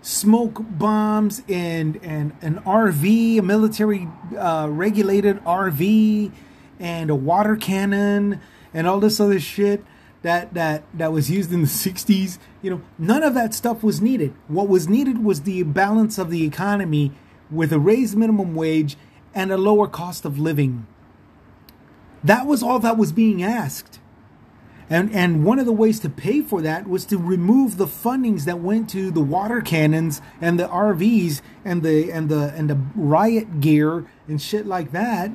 smoke 0.00 0.62
bombs 0.62 1.42
and 1.46 2.00
and 2.02 2.32
an 2.40 2.60
RV, 2.60 3.38
a 3.38 3.42
military 3.42 4.08
uh, 4.36 4.66
regulated 4.70 5.36
RV, 5.44 6.32
and 6.78 7.10
a 7.10 7.14
water 7.14 7.54
cannon 7.54 8.40
and 8.72 8.86
all 8.86 8.98
this 8.98 9.20
other 9.20 9.38
shit 9.38 9.84
that 10.22 10.54
that 10.54 10.84
that 10.94 11.12
was 11.12 11.30
used 11.30 11.52
in 11.52 11.60
the 11.60 11.66
60s 11.68 12.38
you 12.62 12.70
know 12.70 12.80
none 12.98 13.22
of 13.22 13.34
that 13.34 13.54
stuff 13.54 13.82
was 13.82 14.02
needed 14.02 14.34
what 14.48 14.68
was 14.68 14.86
needed 14.86 15.24
was 15.24 15.42
the 15.42 15.62
balance 15.62 16.18
of 16.18 16.30
the 16.30 16.44
economy 16.44 17.10
with 17.50 17.72
a 17.72 17.78
raised 17.78 18.16
minimum 18.16 18.54
wage 18.54 18.96
and 19.34 19.50
a 19.50 19.56
lower 19.56 19.86
cost 19.86 20.24
of 20.24 20.38
living. 20.38 20.86
That 22.22 22.46
was 22.46 22.62
all 22.62 22.78
that 22.80 22.96
was 22.96 23.12
being 23.12 23.42
asked. 23.42 23.98
And 24.88 25.14
and 25.14 25.44
one 25.44 25.60
of 25.60 25.66
the 25.66 25.72
ways 25.72 26.00
to 26.00 26.08
pay 26.08 26.40
for 26.40 26.60
that 26.62 26.88
was 26.88 27.04
to 27.06 27.16
remove 27.16 27.76
the 27.76 27.86
fundings 27.86 28.44
that 28.44 28.58
went 28.58 28.90
to 28.90 29.12
the 29.12 29.20
water 29.20 29.60
cannons 29.60 30.20
and 30.40 30.58
the 30.58 30.66
RVs 30.66 31.42
and 31.64 31.82
the 31.82 32.10
and 32.10 32.28
the 32.28 32.52
and 32.56 32.68
the 32.68 32.80
riot 32.96 33.60
gear 33.60 34.06
and 34.26 34.42
shit 34.42 34.66
like 34.66 34.90
that. 34.90 35.30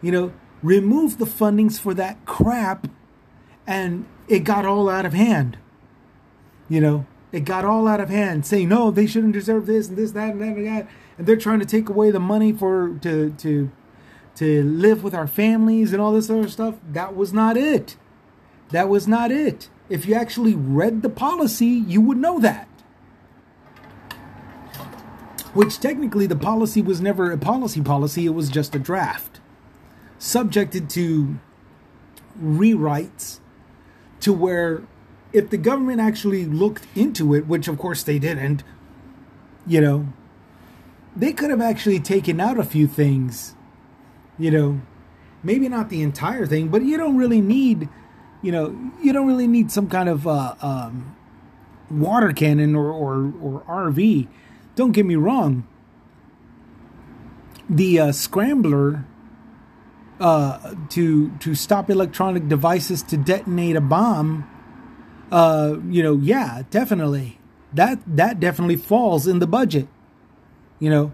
You 0.00 0.12
know 0.12 0.32
remove 0.62 1.18
the 1.18 1.24
fundings 1.24 1.78
for 1.78 1.94
that 1.94 2.24
crap 2.24 2.86
and 3.66 4.06
it 4.28 4.40
got 4.40 4.66
all 4.66 4.88
out 4.88 5.06
of 5.06 5.12
hand. 5.12 5.58
You 6.68 6.80
know, 6.80 7.06
it 7.32 7.40
got 7.40 7.64
all 7.64 7.88
out 7.88 8.00
of 8.00 8.08
hand, 8.08 8.46
saying 8.46 8.68
no, 8.68 8.90
they 8.90 9.06
shouldn't 9.06 9.32
deserve 9.32 9.66
this 9.66 9.88
and 9.88 9.96
this, 9.96 10.12
that, 10.12 10.30
and 10.30 10.40
that, 10.40 10.56
and 10.56 10.66
that, 10.66 10.88
and 11.20 11.28
they're 11.28 11.36
trying 11.36 11.60
to 11.60 11.66
take 11.66 11.90
away 11.90 12.10
the 12.10 12.18
money 12.18 12.50
for 12.50 12.96
to 13.02 13.30
to 13.32 13.70
to 14.36 14.62
live 14.62 15.04
with 15.04 15.12
our 15.14 15.26
families 15.26 15.92
and 15.92 16.00
all 16.00 16.12
this 16.12 16.30
other 16.30 16.48
stuff. 16.48 16.76
That 16.92 17.14
was 17.14 17.30
not 17.30 17.58
it. 17.58 17.98
That 18.70 18.88
was 18.88 19.06
not 19.06 19.30
it. 19.30 19.68
If 19.90 20.06
you 20.06 20.14
actually 20.14 20.54
read 20.54 21.02
the 21.02 21.10
policy, 21.10 21.66
you 21.66 22.00
would 22.00 22.16
know 22.16 22.40
that. 22.40 22.68
Which 25.52 25.78
technically 25.78 26.26
the 26.26 26.36
policy 26.36 26.80
was 26.80 27.02
never 27.02 27.30
a 27.30 27.36
policy 27.36 27.82
policy, 27.82 28.24
it 28.24 28.30
was 28.30 28.48
just 28.48 28.74
a 28.74 28.78
draft. 28.78 29.40
Subjected 30.18 30.88
to 30.90 31.38
rewrites 32.42 33.40
to 34.20 34.32
where 34.32 34.84
if 35.34 35.50
the 35.50 35.58
government 35.58 36.00
actually 36.00 36.46
looked 36.46 36.86
into 36.94 37.34
it, 37.34 37.46
which 37.46 37.68
of 37.68 37.76
course 37.76 38.02
they 38.02 38.18
didn't, 38.18 38.64
you 39.66 39.82
know, 39.82 40.14
they 41.16 41.32
could 41.32 41.50
have 41.50 41.60
actually 41.60 42.00
taken 42.00 42.40
out 42.40 42.58
a 42.58 42.64
few 42.64 42.86
things, 42.86 43.54
you 44.38 44.50
know, 44.50 44.80
maybe 45.42 45.68
not 45.68 45.88
the 45.88 46.02
entire 46.02 46.46
thing, 46.46 46.68
but 46.68 46.82
you 46.82 46.96
don't 46.96 47.16
really 47.16 47.40
need, 47.40 47.88
you 48.42 48.52
know, 48.52 48.92
you 49.02 49.12
don't 49.12 49.26
really 49.26 49.46
need 49.46 49.70
some 49.70 49.88
kind 49.88 50.08
of 50.08 50.26
uh, 50.26 50.54
um, 50.60 51.16
water 51.90 52.32
cannon 52.32 52.74
or, 52.74 52.90
or, 52.90 53.32
or 53.42 53.62
RV. 53.68 54.28
Don't 54.76 54.92
get 54.92 55.04
me 55.04 55.16
wrong. 55.16 55.66
The 57.68 58.00
uh, 58.00 58.12
scrambler 58.12 59.04
uh, 60.20 60.74
to 60.90 61.30
to 61.38 61.54
stop 61.54 61.88
electronic 61.88 62.46
devices 62.46 63.02
to 63.04 63.16
detonate 63.16 63.74
a 63.74 63.80
bomb, 63.80 64.48
uh, 65.32 65.76
you 65.88 66.02
know, 66.02 66.16
yeah, 66.16 66.62
definitely, 66.70 67.40
that 67.72 68.00
that 68.06 68.38
definitely 68.38 68.76
falls 68.76 69.26
in 69.26 69.38
the 69.38 69.46
budget, 69.46 69.88
you 70.80 70.90
know, 70.90 71.12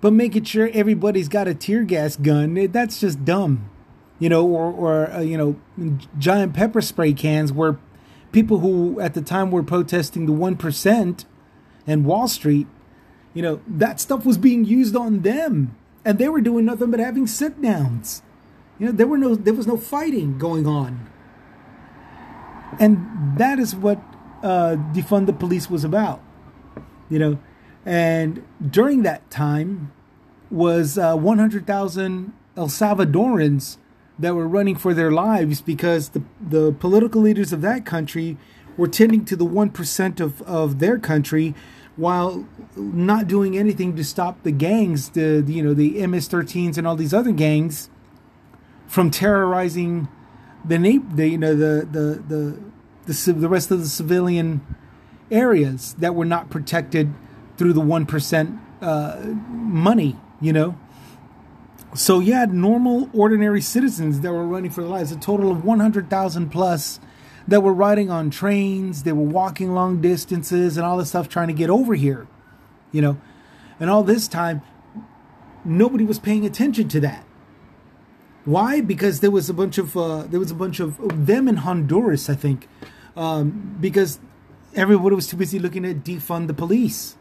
but 0.00 0.12
making 0.12 0.44
sure 0.44 0.68
everybody's 0.72 1.28
got 1.28 1.46
a 1.46 1.54
tear 1.54 1.84
gas 1.84 2.16
gun, 2.16 2.58
eh, 2.58 2.66
that's 2.70 3.00
just 3.00 3.24
dumb, 3.24 3.70
you 4.18 4.28
know, 4.28 4.44
or 4.46 4.72
or 4.72 5.10
uh, 5.12 5.20
you 5.20 5.36
know, 5.36 6.00
giant 6.18 6.54
pepper 6.54 6.80
spray 6.80 7.12
cans 7.12 7.52
where 7.52 7.78
people 8.32 8.58
who 8.58 8.98
at 9.00 9.14
the 9.14 9.22
time 9.22 9.50
were 9.50 9.62
protesting 9.62 10.26
the 10.26 10.32
one 10.32 10.56
percent 10.56 11.24
and 11.86 12.04
Wall 12.04 12.26
Street, 12.26 12.66
you 13.32 13.42
know, 13.42 13.60
that 13.68 14.00
stuff 14.00 14.26
was 14.26 14.38
being 14.38 14.64
used 14.64 14.96
on 14.96 15.20
them 15.20 15.76
and 16.04 16.18
they 16.18 16.28
were 16.28 16.40
doing 16.40 16.64
nothing 16.64 16.90
but 16.90 17.00
having 17.00 17.26
sit 17.26 17.60
downs. 17.60 18.22
You 18.78 18.86
know, 18.86 18.92
there 18.92 19.06
were 19.06 19.18
no 19.18 19.34
there 19.34 19.54
was 19.54 19.66
no 19.66 19.76
fighting 19.76 20.38
going 20.38 20.66
on. 20.66 21.10
And 22.78 23.38
that 23.38 23.58
is 23.58 23.74
what 23.74 23.98
uh, 24.42 24.76
defund 24.92 25.26
the 25.26 25.32
police 25.32 25.70
was 25.70 25.84
about. 25.84 26.22
You 27.08 27.18
know, 27.18 27.38
and 27.86 28.44
during 28.68 29.02
that 29.04 29.30
time 29.30 29.92
was 30.50 30.98
uh, 30.98 31.16
100,000 31.16 32.32
El 32.56 32.66
Salvadorans 32.68 33.78
that 34.18 34.34
were 34.34 34.48
running 34.48 34.76
for 34.76 34.92
their 34.92 35.10
lives 35.10 35.60
because 35.60 36.10
the 36.10 36.22
the 36.40 36.72
political 36.72 37.20
leaders 37.22 37.52
of 37.52 37.60
that 37.60 37.86
country 37.86 38.36
were 38.76 38.88
tending 38.88 39.24
to 39.24 39.36
the 39.36 39.46
1% 39.46 40.20
of, 40.20 40.42
of 40.42 40.80
their 40.80 40.98
country 40.98 41.54
while 41.96 42.46
not 42.76 43.26
doing 43.26 43.56
anything 43.56 43.96
to 43.96 44.04
stop 44.04 44.42
the 44.42 44.52
gangs, 44.52 45.10
the, 45.10 45.42
you 45.46 45.62
know, 45.62 45.72
the 45.72 46.06
MS-13s 46.06 46.76
and 46.76 46.86
all 46.86 46.94
these 46.94 47.14
other 47.14 47.32
gangs 47.32 47.88
from 48.86 49.10
terrorizing 49.10 50.08
the, 50.64 51.02
the 51.14 51.28
you 51.28 51.38
know 51.38 51.54
the 51.54 51.86
the 51.90 52.22
the 52.26 53.12
the, 53.12 53.32
the 53.32 53.48
rest 53.48 53.70
of 53.70 53.80
the 53.80 53.88
civilian 53.88 54.60
areas 55.30 55.94
that 55.98 56.14
were 56.14 56.24
not 56.24 56.50
protected 56.50 57.12
through 57.56 57.72
the 57.72 57.80
one 57.80 58.06
percent 58.06 58.58
uh, 58.80 59.20
money. 59.48 60.16
You 60.40 60.52
know. 60.52 60.78
So 61.94 62.20
you 62.20 62.34
had 62.34 62.52
normal, 62.52 63.08
ordinary 63.14 63.62
citizens 63.62 64.20
that 64.20 64.30
were 64.30 64.46
running 64.46 64.70
for 64.70 64.82
their 64.82 64.90
lives. 64.90 65.12
A 65.12 65.16
total 65.16 65.50
of 65.50 65.64
100,000 65.64 66.50
plus 66.50 67.00
that 67.48 67.62
were 67.62 67.72
riding 67.72 68.10
on 68.10 68.28
trains. 68.28 69.04
They 69.04 69.12
were 69.12 69.22
walking 69.22 69.72
long 69.72 70.02
distances 70.02 70.76
and 70.76 70.84
all 70.84 70.98
this 70.98 71.10
stuff 71.10 71.28
trying 71.28 71.48
to 71.48 71.54
get 71.54 71.70
over 71.70 71.94
here. 71.94 72.26
You 72.92 73.02
know, 73.02 73.20
and 73.80 73.90
all 73.90 74.02
this 74.02 74.28
time, 74.28 74.62
nobody 75.64 76.04
was 76.04 76.18
paying 76.18 76.44
attention 76.44 76.88
to 76.88 77.00
that. 77.00 77.24
Why? 78.44 78.80
Because 78.80 79.20
there 79.20 79.30
was 79.30 79.50
a 79.50 79.54
bunch 79.54 79.76
of 79.76 79.96
uh, 79.96 80.22
there 80.22 80.40
was 80.40 80.50
a 80.50 80.54
bunch 80.54 80.80
of 80.80 81.26
them 81.26 81.48
in 81.48 81.56
Honduras, 81.56 82.30
I 82.30 82.34
think, 82.34 82.68
um, 83.16 83.76
because 83.80 84.20
everybody 84.74 85.16
was 85.16 85.26
too 85.26 85.36
busy 85.36 85.58
looking 85.58 85.84
at 85.84 86.04
defund 86.04 86.46
the 86.46 86.54
police. 86.54 87.16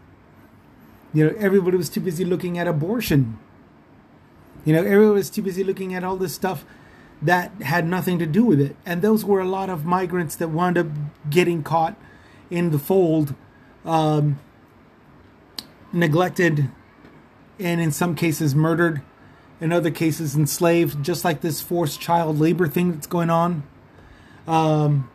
You 1.16 1.30
know, 1.30 1.36
everybody 1.40 1.78
was 1.78 1.90
too 1.90 2.02
busy 2.02 2.26
looking 2.26 2.58
at 2.58 2.68
abortion. 2.68 3.40
You 4.66 4.74
know, 4.74 4.80
everybody 4.80 5.16
was 5.16 5.30
too 5.30 5.42
busy 5.42 5.64
looking 5.64 5.94
at 5.94 6.04
all 6.04 6.18
this 6.18 6.36
stuff 6.36 6.66
that 7.22 7.52
had 7.62 7.88
nothing 7.88 8.20
to 8.20 8.26
do 8.26 8.44
with 8.44 8.60
it. 8.60 8.76
And 8.86 9.02
those 9.02 9.24
were 9.24 9.40
a 9.40 9.48
lot 9.48 9.70
of 9.70 9.86
migrants 9.86 10.36
that 10.36 10.50
wound 10.50 10.78
up 10.78 10.88
getting 11.30 11.64
caught 11.64 11.96
in 12.50 12.72
the 12.72 12.78
fold, 12.78 13.34
um, 13.86 14.40
neglected, 15.94 16.70
and 17.60 17.80
in 17.80 17.94
some 17.94 18.14
cases 18.14 18.54
murdered 18.54 19.02
in 19.62 19.72
other 19.72 19.92
cases 19.92 20.36
enslaved, 20.36 21.02
just 21.02 21.24
like 21.24 21.40
this 21.40 21.62
forced 21.62 22.02
child 22.02 22.38
labor 22.38 22.68
thing 22.68 22.92
that's 22.92 23.08
going 23.08 23.30
on. 23.30 23.64
Um, 24.48 25.10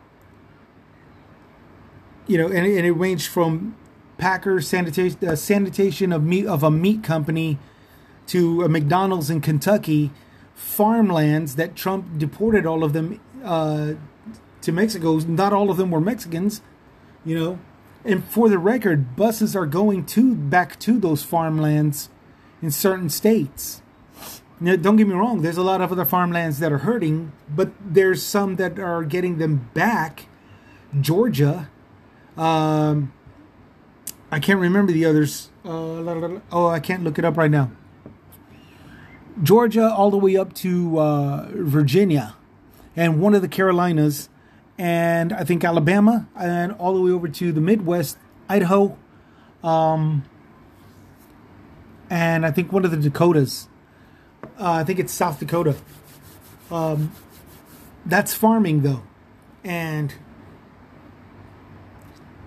you 2.25 2.39
know, 2.39 2.47
and, 2.47 2.65
and, 2.65 2.87
it 2.87 2.91
ranged 2.91 3.27
from 3.27 3.75
Packer 4.21 4.61
sanitation, 4.61 5.27
uh, 5.27 5.35
sanitation 5.35 6.13
of 6.13 6.23
meat 6.23 6.45
of 6.45 6.61
a 6.61 6.69
meat 6.69 7.01
company 7.01 7.57
to 8.27 8.61
a 8.61 8.69
McDonald's 8.69 9.31
in 9.31 9.41
Kentucky, 9.41 10.11
farmlands 10.53 11.55
that 11.55 11.75
Trump 11.75 12.19
deported 12.19 12.67
all 12.67 12.83
of 12.83 12.93
them 12.93 13.19
uh, 13.43 13.93
to 14.61 14.71
Mexico. 14.71 15.17
Not 15.17 15.53
all 15.53 15.71
of 15.71 15.77
them 15.77 15.89
were 15.89 15.99
Mexicans, 15.99 16.61
you 17.25 17.35
know. 17.35 17.59
And 18.05 18.23
for 18.23 18.47
the 18.47 18.59
record, 18.59 19.15
buses 19.15 19.55
are 19.55 19.65
going 19.65 20.05
to 20.07 20.35
back 20.35 20.77
to 20.81 20.99
those 20.99 21.23
farmlands 21.23 22.09
in 22.61 22.69
certain 22.69 23.09
states. 23.09 23.81
Now, 24.59 24.75
don't 24.75 24.97
get 24.97 25.07
me 25.07 25.15
wrong, 25.15 25.41
there's 25.41 25.57
a 25.57 25.63
lot 25.63 25.81
of 25.81 25.91
other 25.91 26.05
farmlands 26.05 26.59
that 26.59 26.71
are 26.71 26.79
hurting, 26.79 27.31
but 27.49 27.71
there's 27.83 28.21
some 28.21 28.57
that 28.57 28.77
are 28.77 29.03
getting 29.03 29.39
them 29.39 29.71
back. 29.73 30.27
Georgia, 30.99 31.71
um, 32.37 33.11
I 34.31 34.39
can't 34.39 34.59
remember 34.59 34.93
the 34.93 35.05
others. 35.05 35.49
Uh, 35.65 36.39
oh, 36.51 36.67
I 36.67 36.79
can't 36.79 37.03
look 37.03 37.19
it 37.19 37.25
up 37.25 37.35
right 37.35 37.51
now. 37.51 37.71
Georgia, 39.43 39.91
all 39.91 40.09
the 40.09 40.17
way 40.17 40.37
up 40.37 40.53
to 40.53 40.99
uh, 40.99 41.47
Virginia, 41.51 42.35
and 42.95 43.19
one 43.19 43.35
of 43.35 43.41
the 43.41 43.47
Carolinas, 43.49 44.29
and 44.77 45.33
I 45.33 45.43
think 45.43 45.63
Alabama, 45.65 46.27
and 46.35 46.71
all 46.73 46.93
the 46.93 47.01
way 47.01 47.11
over 47.11 47.27
to 47.27 47.51
the 47.51 47.59
Midwest, 47.59 48.17
Idaho, 48.47 48.97
um, 49.63 50.23
and 52.09 52.45
I 52.45 52.51
think 52.51 52.71
one 52.71 52.85
of 52.85 52.91
the 52.91 52.97
Dakotas. 52.97 53.67
Uh, 54.57 54.71
I 54.71 54.83
think 54.83 54.99
it's 54.99 55.13
South 55.13 55.39
Dakota. 55.39 55.75
Um, 56.69 57.11
that's 58.05 58.33
farming 58.33 58.81
though, 58.81 59.03
and 59.63 60.13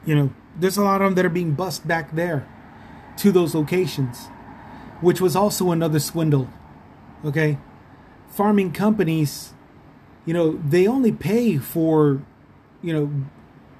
you 0.07 0.14
know 0.14 0.32
there's 0.57 0.76
a 0.76 0.82
lot 0.82 1.00
of 1.02 1.07
them 1.07 1.14
that 1.16 1.24
are 1.24 1.30
being 1.30 1.52
bussed 1.52 1.86
back 1.86 2.14
there 2.14 2.46
to 3.18 3.32
those 3.32 3.55
locations. 3.55 4.28
which 5.00 5.20
was 5.20 5.36
also 5.36 5.70
another 5.70 6.00
swindle. 6.00 6.48
Okay? 7.24 7.59
Farming 8.28 8.72
companies, 8.72 9.52
you 10.24 10.34
know, 10.34 10.52
they 10.66 10.86
only 10.86 11.12
pay 11.12 11.59
for, 11.59 12.22
you 12.82 12.92
know, 12.92 13.11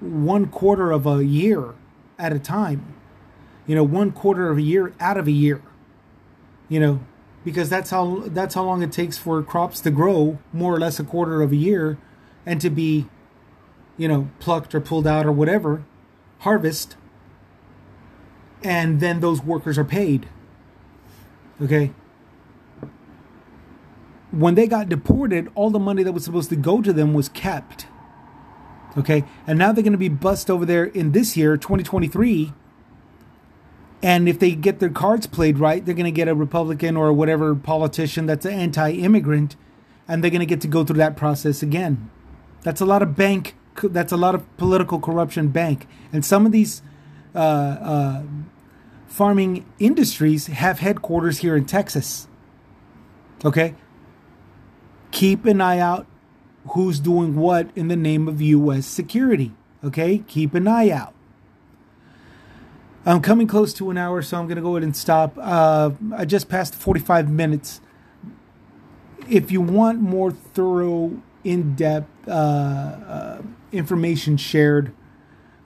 one 0.01 0.47
quarter 0.47 0.93
of 0.93 1.07
a 1.07 1.25
year 1.25 1.75
at 2.19 2.33
a 2.33 2.39
time. 2.39 2.95
You 3.67 3.75
know, 3.75 3.85
one 3.85 4.13
quarter 4.13 4.51
of 4.51 4.59
a 4.59 4.63
year 4.63 4.93
out 5.01 5.17
of 5.17 5.27
a 5.27 5.33
year. 5.33 5.63
You 6.69 6.81
know, 6.81 7.01
because 7.45 7.69
that's 7.71 7.91
how 7.91 8.25
that's 8.27 8.55
how 8.55 8.65
long 8.65 8.83
it 8.83 8.93
takes 8.93 9.17
for 9.19 9.43
crops 9.43 9.81
to 9.81 9.91
grow, 9.91 10.39
more 10.53 10.75
or 10.75 10.79
less 10.79 10.99
a 10.99 11.05
quarter 11.05 11.43
of 11.43 11.53
a 11.53 11.57
year, 11.57 11.99
and 12.45 12.61
to 12.61 12.71
be, 12.71 13.07
you 13.97 14.09
know, 14.09 14.29
plucked 14.41 14.75
or 14.75 14.81
pulled 14.81 15.07
out 15.07 15.27
or 15.27 15.33
whatever, 15.33 15.85
harvest, 16.41 16.97
and 18.63 19.01
then 19.01 19.21
those 19.21 19.43
workers 19.43 19.79
are 19.79 19.85
paid. 19.85 20.29
Okay. 21.61 21.93
When 24.31 24.55
they 24.55 24.67
got 24.67 24.89
deported, 24.89 25.51
all 25.55 25.71
the 25.71 25.79
money 25.79 26.03
that 26.03 26.13
was 26.13 26.25
supposed 26.25 26.51
to 26.51 26.57
go 26.57 26.83
to 26.83 26.93
them 26.93 27.15
was 27.15 27.29
kept. 27.29 27.87
Okay. 28.97 29.25
And 29.47 29.59
now 29.59 29.73
they're 29.73 29.83
going 29.83 29.93
to 29.93 29.99
be 29.99 30.09
bust 30.09 30.51
over 30.51 30.65
there 30.65 30.85
in 30.85 31.13
this 31.13 31.37
year, 31.37 31.57
2023. 31.57 32.53
And 34.03 34.29
if 34.29 34.39
they 34.39 34.55
get 34.55 34.81
their 34.81 34.91
cards 34.91 35.27
played 35.27 35.59
right, 35.59 35.85
they're 35.85 35.95
going 35.95 36.05
to 36.05 36.11
get 36.11 36.29
a 36.29 36.35
Republican 36.35 36.95
or 36.95 37.11
whatever 37.13 37.55
politician 37.55 38.27
that's 38.27 38.45
an 38.45 38.53
anti 38.53 38.91
immigrant, 38.91 39.57
and 40.07 40.23
they're 40.23 40.31
going 40.31 40.41
to 40.41 40.47
get 40.47 40.61
to 40.61 40.69
go 40.69 40.85
through 40.85 40.99
that 40.99 41.17
process 41.17 41.63
again. 41.63 42.11
That's 42.63 42.83
a 42.83 42.85
lot 42.85 43.03
of 43.03 43.17
bank, 43.17 43.55
that's 43.83 44.13
a 44.13 44.17
lot 44.17 44.35
of 44.35 44.57
political 44.57 45.01
corruption 45.01 45.49
bank. 45.49 45.87
And 46.13 46.25
some 46.25 46.47
of 46.47 46.53
these 46.53 46.83
uh, 47.35 47.39
uh, 47.39 48.23
farming 49.07 49.67
industries 49.79 50.47
have 50.47 50.79
headquarters 50.79 51.39
here 51.39 51.57
in 51.57 51.65
Texas. 51.67 52.29
Okay? 53.45 53.75
Keep 55.11 55.45
an 55.47 55.61
eye 55.61 55.79
out 55.79 56.07
who's 56.69 56.99
doing 57.01 57.37
what 57.37 57.69
in 57.77 57.89
the 57.89 57.97
name 57.97 58.29
of 58.29 58.41
U.S. 58.41 58.87
security. 58.87 59.53
Okay? 59.83 60.19
Keep 60.19 60.55
an 60.55 60.67
eye 60.67 60.91
out. 60.91 61.13
I'm 63.07 63.21
coming 63.21 63.47
close 63.47 63.75
to 63.75 63.91
an 63.91 63.99
hour, 63.99 64.23
so 64.23 64.39
I'm 64.39 64.47
going 64.47 64.57
to 64.57 64.63
go 64.63 64.77
ahead 64.77 64.83
and 64.83 64.97
stop. 64.97 65.37
Uh, 65.39 65.91
I 66.17 66.25
just 66.25 66.49
passed 66.49 66.75
45 66.75 67.31
minutes. 67.31 67.83
If 69.29 69.51
you 69.51 69.61
want 69.61 70.01
more 70.01 70.31
thorough, 70.31 71.21
in 71.45 71.75
depth 71.75 72.27
uh, 72.27 72.31
uh, 72.31 73.43
information 73.75 74.37
shared, 74.37 74.93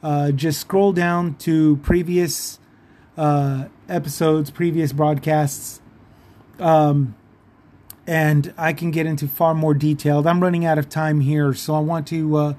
uh, 0.02 0.32
just 0.32 0.60
scroll 0.60 0.92
down 0.92 1.34
to 1.36 1.76
previous 1.78 2.58
uh, 3.16 3.66
episodes, 3.88 4.50
previous 4.50 4.92
broadcasts. 4.92 5.80
Um, 6.58 7.14
and 8.06 8.54
I 8.56 8.72
can 8.72 8.90
get 8.90 9.06
into 9.06 9.28
far 9.28 9.54
more 9.54 9.74
detailed. 9.74 10.26
I'm 10.26 10.42
running 10.42 10.64
out 10.64 10.78
of 10.78 10.88
time 10.88 11.20
here, 11.20 11.52
so 11.52 11.74
I 11.74 11.80
want 11.80 12.06
to 12.08 12.36
uh, 12.36 12.54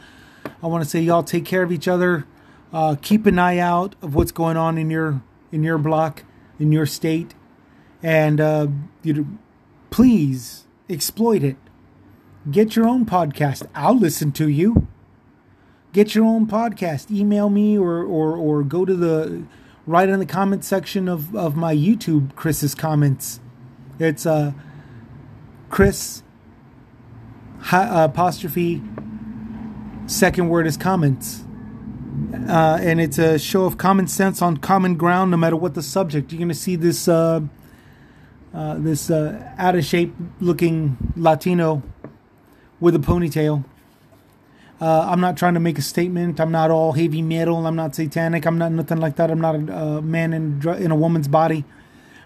I 0.62 0.68
want 0.68 0.84
to 0.84 0.90
say 0.90 1.00
y'all 1.02 1.24
take 1.24 1.46
care 1.46 1.64
of 1.64 1.72
each 1.72 1.88
other. 1.88 2.26
Uh, 2.72 2.96
keep 3.02 3.26
an 3.26 3.40
eye 3.40 3.58
out 3.58 3.96
of 4.02 4.14
what's 4.14 4.32
going 4.32 4.58
on 4.58 4.78
in 4.78 4.90
your 4.92 5.22
in 5.52 5.64
your 5.64 5.80
block, 5.80 6.24
in 6.60 6.72
your 6.72 6.86
state, 6.86 7.34
and 8.04 8.40
uh, 8.40 8.68
you 9.02 9.40
please 9.90 10.66
exploit 10.88 11.44
it. 11.44 11.58
Get 12.50 12.76
your 12.76 12.88
own 12.88 13.06
podcast. 13.06 13.68
I'll 13.74 13.98
listen 13.98 14.32
to 14.34 14.48
you. 14.48 14.88
Get 16.00 16.16
your 16.16 16.24
own 16.24 16.48
podcast. 16.48 17.12
Email 17.12 17.50
me 17.50 17.78
or 17.78 18.02
or 18.02 18.34
or 18.34 18.64
go 18.64 18.86
to 18.86 18.96
the 18.96 19.44
right 19.86 20.08
in 20.08 20.18
the 20.20 20.26
comment 20.26 20.64
section 20.64 21.10
of 21.10 21.36
of 21.36 21.58
my 21.58 21.76
YouTube 21.76 22.34
Chris's 22.38 22.74
comments. 22.74 23.42
It's 24.00 24.26
uh 24.26 24.54
Chris 25.70 26.24
uh, 27.70 28.08
apostrophe 28.10 28.82
second 30.06 30.48
word 30.48 30.68
is 30.68 30.78
comments. 30.78 31.44
Uh, 32.48 32.80
and 32.80 33.02
it's 33.02 33.18
a 33.18 33.38
show 33.38 33.66
of 33.66 33.78
common 33.78 34.08
sense 34.08 34.42
on 34.42 34.56
common 34.56 34.96
ground, 34.96 35.32
no 35.32 35.36
matter 35.36 35.58
what 35.58 35.74
the 35.74 35.84
subject. 35.84 36.32
You're 36.32 36.40
going 36.40 36.48
to 36.48 36.56
see 36.56 36.78
this 36.78 37.10
uh, 37.10 37.42
uh, 38.54 38.76
this 38.78 39.12
uh, 39.12 39.54
out 39.58 39.76
of 39.76 39.84
shape 39.84 40.16
looking 40.40 40.96
Latino 41.18 41.84
with 42.80 42.96
a 42.96 43.00
ponytail. 43.00 43.66
Uh, 44.82 45.08
I'm 45.10 45.20
not 45.20 45.36
trying 45.36 45.56
to 45.56 45.60
make 45.60 45.78
a 45.78 45.82
statement. 45.82 46.40
I'm 46.40 46.52
not 46.52 46.72
all 46.72 46.94
heavy 46.94 47.22
metal. 47.22 47.68
I'm 47.68 47.76
not 47.76 47.96
satanic. 47.96 48.46
I'm 48.46 48.58
not 48.58 48.72
nothing 48.72 49.00
like 49.00 49.18
that. 49.18 49.30
I'm 49.30 49.42
not 49.42 49.56
a, 49.56 50.02
man 50.02 50.34
in 50.34 50.66
in 50.78 50.92
a 50.92 50.96
woman's 50.96 51.28
body 51.28 51.66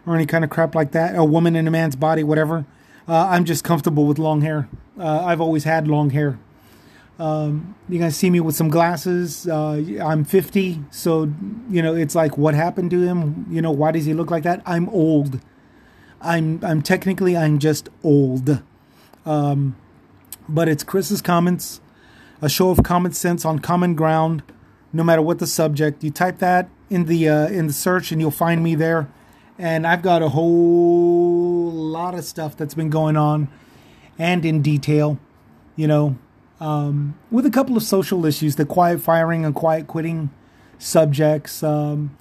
or 0.06 0.16
any 0.16 0.26
kind 0.26 0.44
of 0.44 0.50
crap 0.50 0.76
like 0.76 0.92
that. 0.92 1.16
A 1.16 1.24
woman 1.24 1.56
in 1.56 1.68
a 1.68 1.72
man's 1.72 1.96
body, 1.96 2.24
whatever. 2.24 2.66
Uh, 3.08 3.28
I'm 3.30 3.46
just 3.46 3.64
comfortable 3.64 4.06
with 4.06 4.20
long 4.20 4.42
hair. 4.42 4.70
I've 4.98 5.42
always 5.42 5.64
had 5.64 5.88
long 5.88 6.12
hair. 6.12 6.38
Um, 7.20 7.76
you're 7.88 8.00
gonna 8.00 8.12
see 8.12 8.30
me 8.30 8.40
with 8.40 8.56
some 8.56 8.70
glasses. 8.70 9.48
Uh, 9.48 9.82
I'm 10.02 10.24
50, 10.24 10.84
so 10.90 11.32
you 11.70 11.82
know 11.82 11.96
it's 11.96 12.16
like, 12.16 12.38
what 12.38 12.54
happened 12.54 12.92
to 12.92 13.02
him? 13.02 13.46
You 13.50 13.62
know, 13.62 13.72
why 13.72 13.92
does 13.92 14.06
he 14.06 14.14
look 14.14 14.32
like 14.32 14.44
that? 14.44 14.62
I'm 14.66 14.90
old. 14.90 15.40
I'm 16.22 16.60
I'm 16.64 16.82
technically 16.82 17.38
I'm 17.38 17.60
just 17.60 17.90
old. 18.04 18.62
Um, 19.26 19.76
but 20.50 20.68
it's 20.68 20.84
Chris's 20.84 21.22
comments, 21.22 21.82
a 22.44 22.50
show 22.50 22.72
of 22.72 22.84
common 22.84 23.14
sense 23.14 23.46
on 23.46 23.60
common 23.60 23.96
ground, 23.96 24.44
no 24.92 25.02
matter 25.02 25.22
what 25.22 25.40
the 25.40 25.48
subject. 25.48 26.04
You 26.04 26.12
type 26.12 26.40
that 26.40 26.68
in 26.90 27.06
the 27.06 27.30
uh, 27.30 27.48
in 27.48 27.68
the 27.68 27.74
search, 27.74 28.12
and 28.12 28.20
you'll 28.20 28.32
find 28.32 28.62
me 28.62 28.76
there. 28.76 29.10
And 29.58 29.88
I've 29.88 30.02
got 30.02 30.22
a 30.22 30.30
whole 30.30 31.72
lot 31.72 32.16
of 32.16 32.26
stuff 32.26 32.58
that's 32.58 32.74
been 32.74 32.90
going 32.90 33.16
on, 33.16 33.48
and 34.20 34.44
in 34.46 34.62
detail. 34.62 35.20
You 35.78 35.88
know, 35.88 36.18
um, 36.60 37.18
with 37.32 37.46
a 37.46 37.50
couple 37.50 37.78
of 37.78 37.84
social 37.84 38.26
issues, 38.26 38.58
the 38.58 38.66
quiet 38.66 39.00
firing 39.00 39.46
and 39.46 39.56
quiet 39.56 39.88
quitting 39.88 40.30
subjects. 40.78 41.64
Um, 41.64 42.18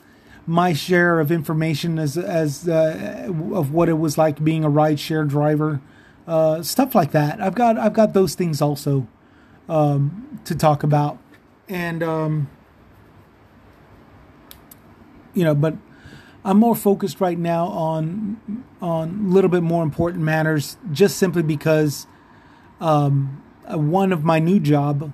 my 0.46 0.72
share 0.72 1.18
of 1.18 1.32
information 1.32 1.98
as 1.98 2.16
as 2.16 2.68
uh, 2.68 3.26
of 3.52 3.72
what 3.72 3.88
it 3.88 3.98
was 3.98 4.16
like 4.16 4.42
being 4.44 4.62
a 4.64 4.70
rideshare 4.70 5.26
driver, 5.26 5.80
uh, 6.28 6.62
stuff 6.62 6.94
like 6.94 7.10
that. 7.10 7.40
I've 7.40 7.56
got 7.56 7.76
I've 7.76 7.92
got 7.92 8.14
those 8.14 8.36
things 8.36 8.62
also 8.62 9.08
um, 9.68 10.40
to 10.44 10.54
talk 10.54 10.82
about, 10.82 11.18
and 11.68 12.02
um, 12.02 12.50
you 15.34 15.44
know, 15.44 15.54
but 15.54 15.76
I'm 16.44 16.58
more 16.58 16.74
focused 16.74 17.20
right 17.20 17.38
now 17.38 17.66
on 17.66 18.64
on 18.80 19.26
a 19.26 19.28
little 19.28 19.50
bit 19.50 19.62
more 19.62 19.82
important 19.82 20.24
matters, 20.24 20.76
just 20.90 21.16
simply 21.16 21.42
because 21.42 22.06
um, 22.80 23.42
uh, 23.70 23.78
one 23.78 24.12
of 24.12 24.24
my 24.24 24.38
new 24.38 24.58
job, 24.58 25.12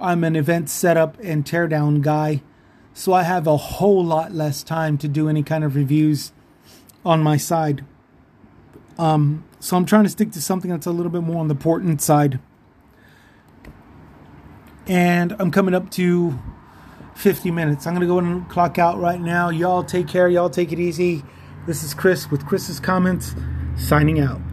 I'm 0.00 0.24
an 0.24 0.34
event 0.34 0.70
setup 0.70 1.18
and 1.22 1.44
teardown 1.44 2.00
guy, 2.00 2.42
so 2.94 3.12
I 3.12 3.22
have 3.24 3.46
a 3.46 3.56
whole 3.56 4.04
lot 4.04 4.32
less 4.32 4.62
time 4.62 4.96
to 4.98 5.08
do 5.08 5.28
any 5.28 5.42
kind 5.42 5.62
of 5.62 5.76
reviews 5.76 6.32
on 7.04 7.22
my 7.22 7.36
side. 7.36 7.84
Um, 8.98 9.44
so 9.60 9.76
I'm 9.76 9.84
trying 9.84 10.04
to 10.04 10.10
stick 10.10 10.32
to 10.32 10.40
something 10.40 10.70
that's 10.70 10.86
a 10.86 10.90
little 10.90 11.12
bit 11.12 11.22
more 11.22 11.38
on 11.38 11.48
the 11.48 11.54
important 11.54 12.00
side. 12.00 12.40
And 14.86 15.34
I'm 15.38 15.50
coming 15.50 15.74
up 15.74 15.90
to 15.92 16.38
50 17.14 17.50
minutes. 17.50 17.86
I'm 17.86 17.94
going 17.94 18.02
to 18.02 18.06
go 18.06 18.18
and 18.18 18.48
clock 18.48 18.78
out 18.78 18.98
right 18.98 19.20
now. 19.20 19.48
Y'all 19.48 19.82
take 19.82 20.06
care. 20.08 20.28
Y'all 20.28 20.50
take 20.50 20.72
it 20.72 20.78
easy. 20.78 21.24
This 21.66 21.82
is 21.82 21.94
Chris 21.94 22.30
with 22.30 22.46
Chris's 22.46 22.78
Comments, 22.78 23.34
signing 23.76 24.20
out. 24.20 24.45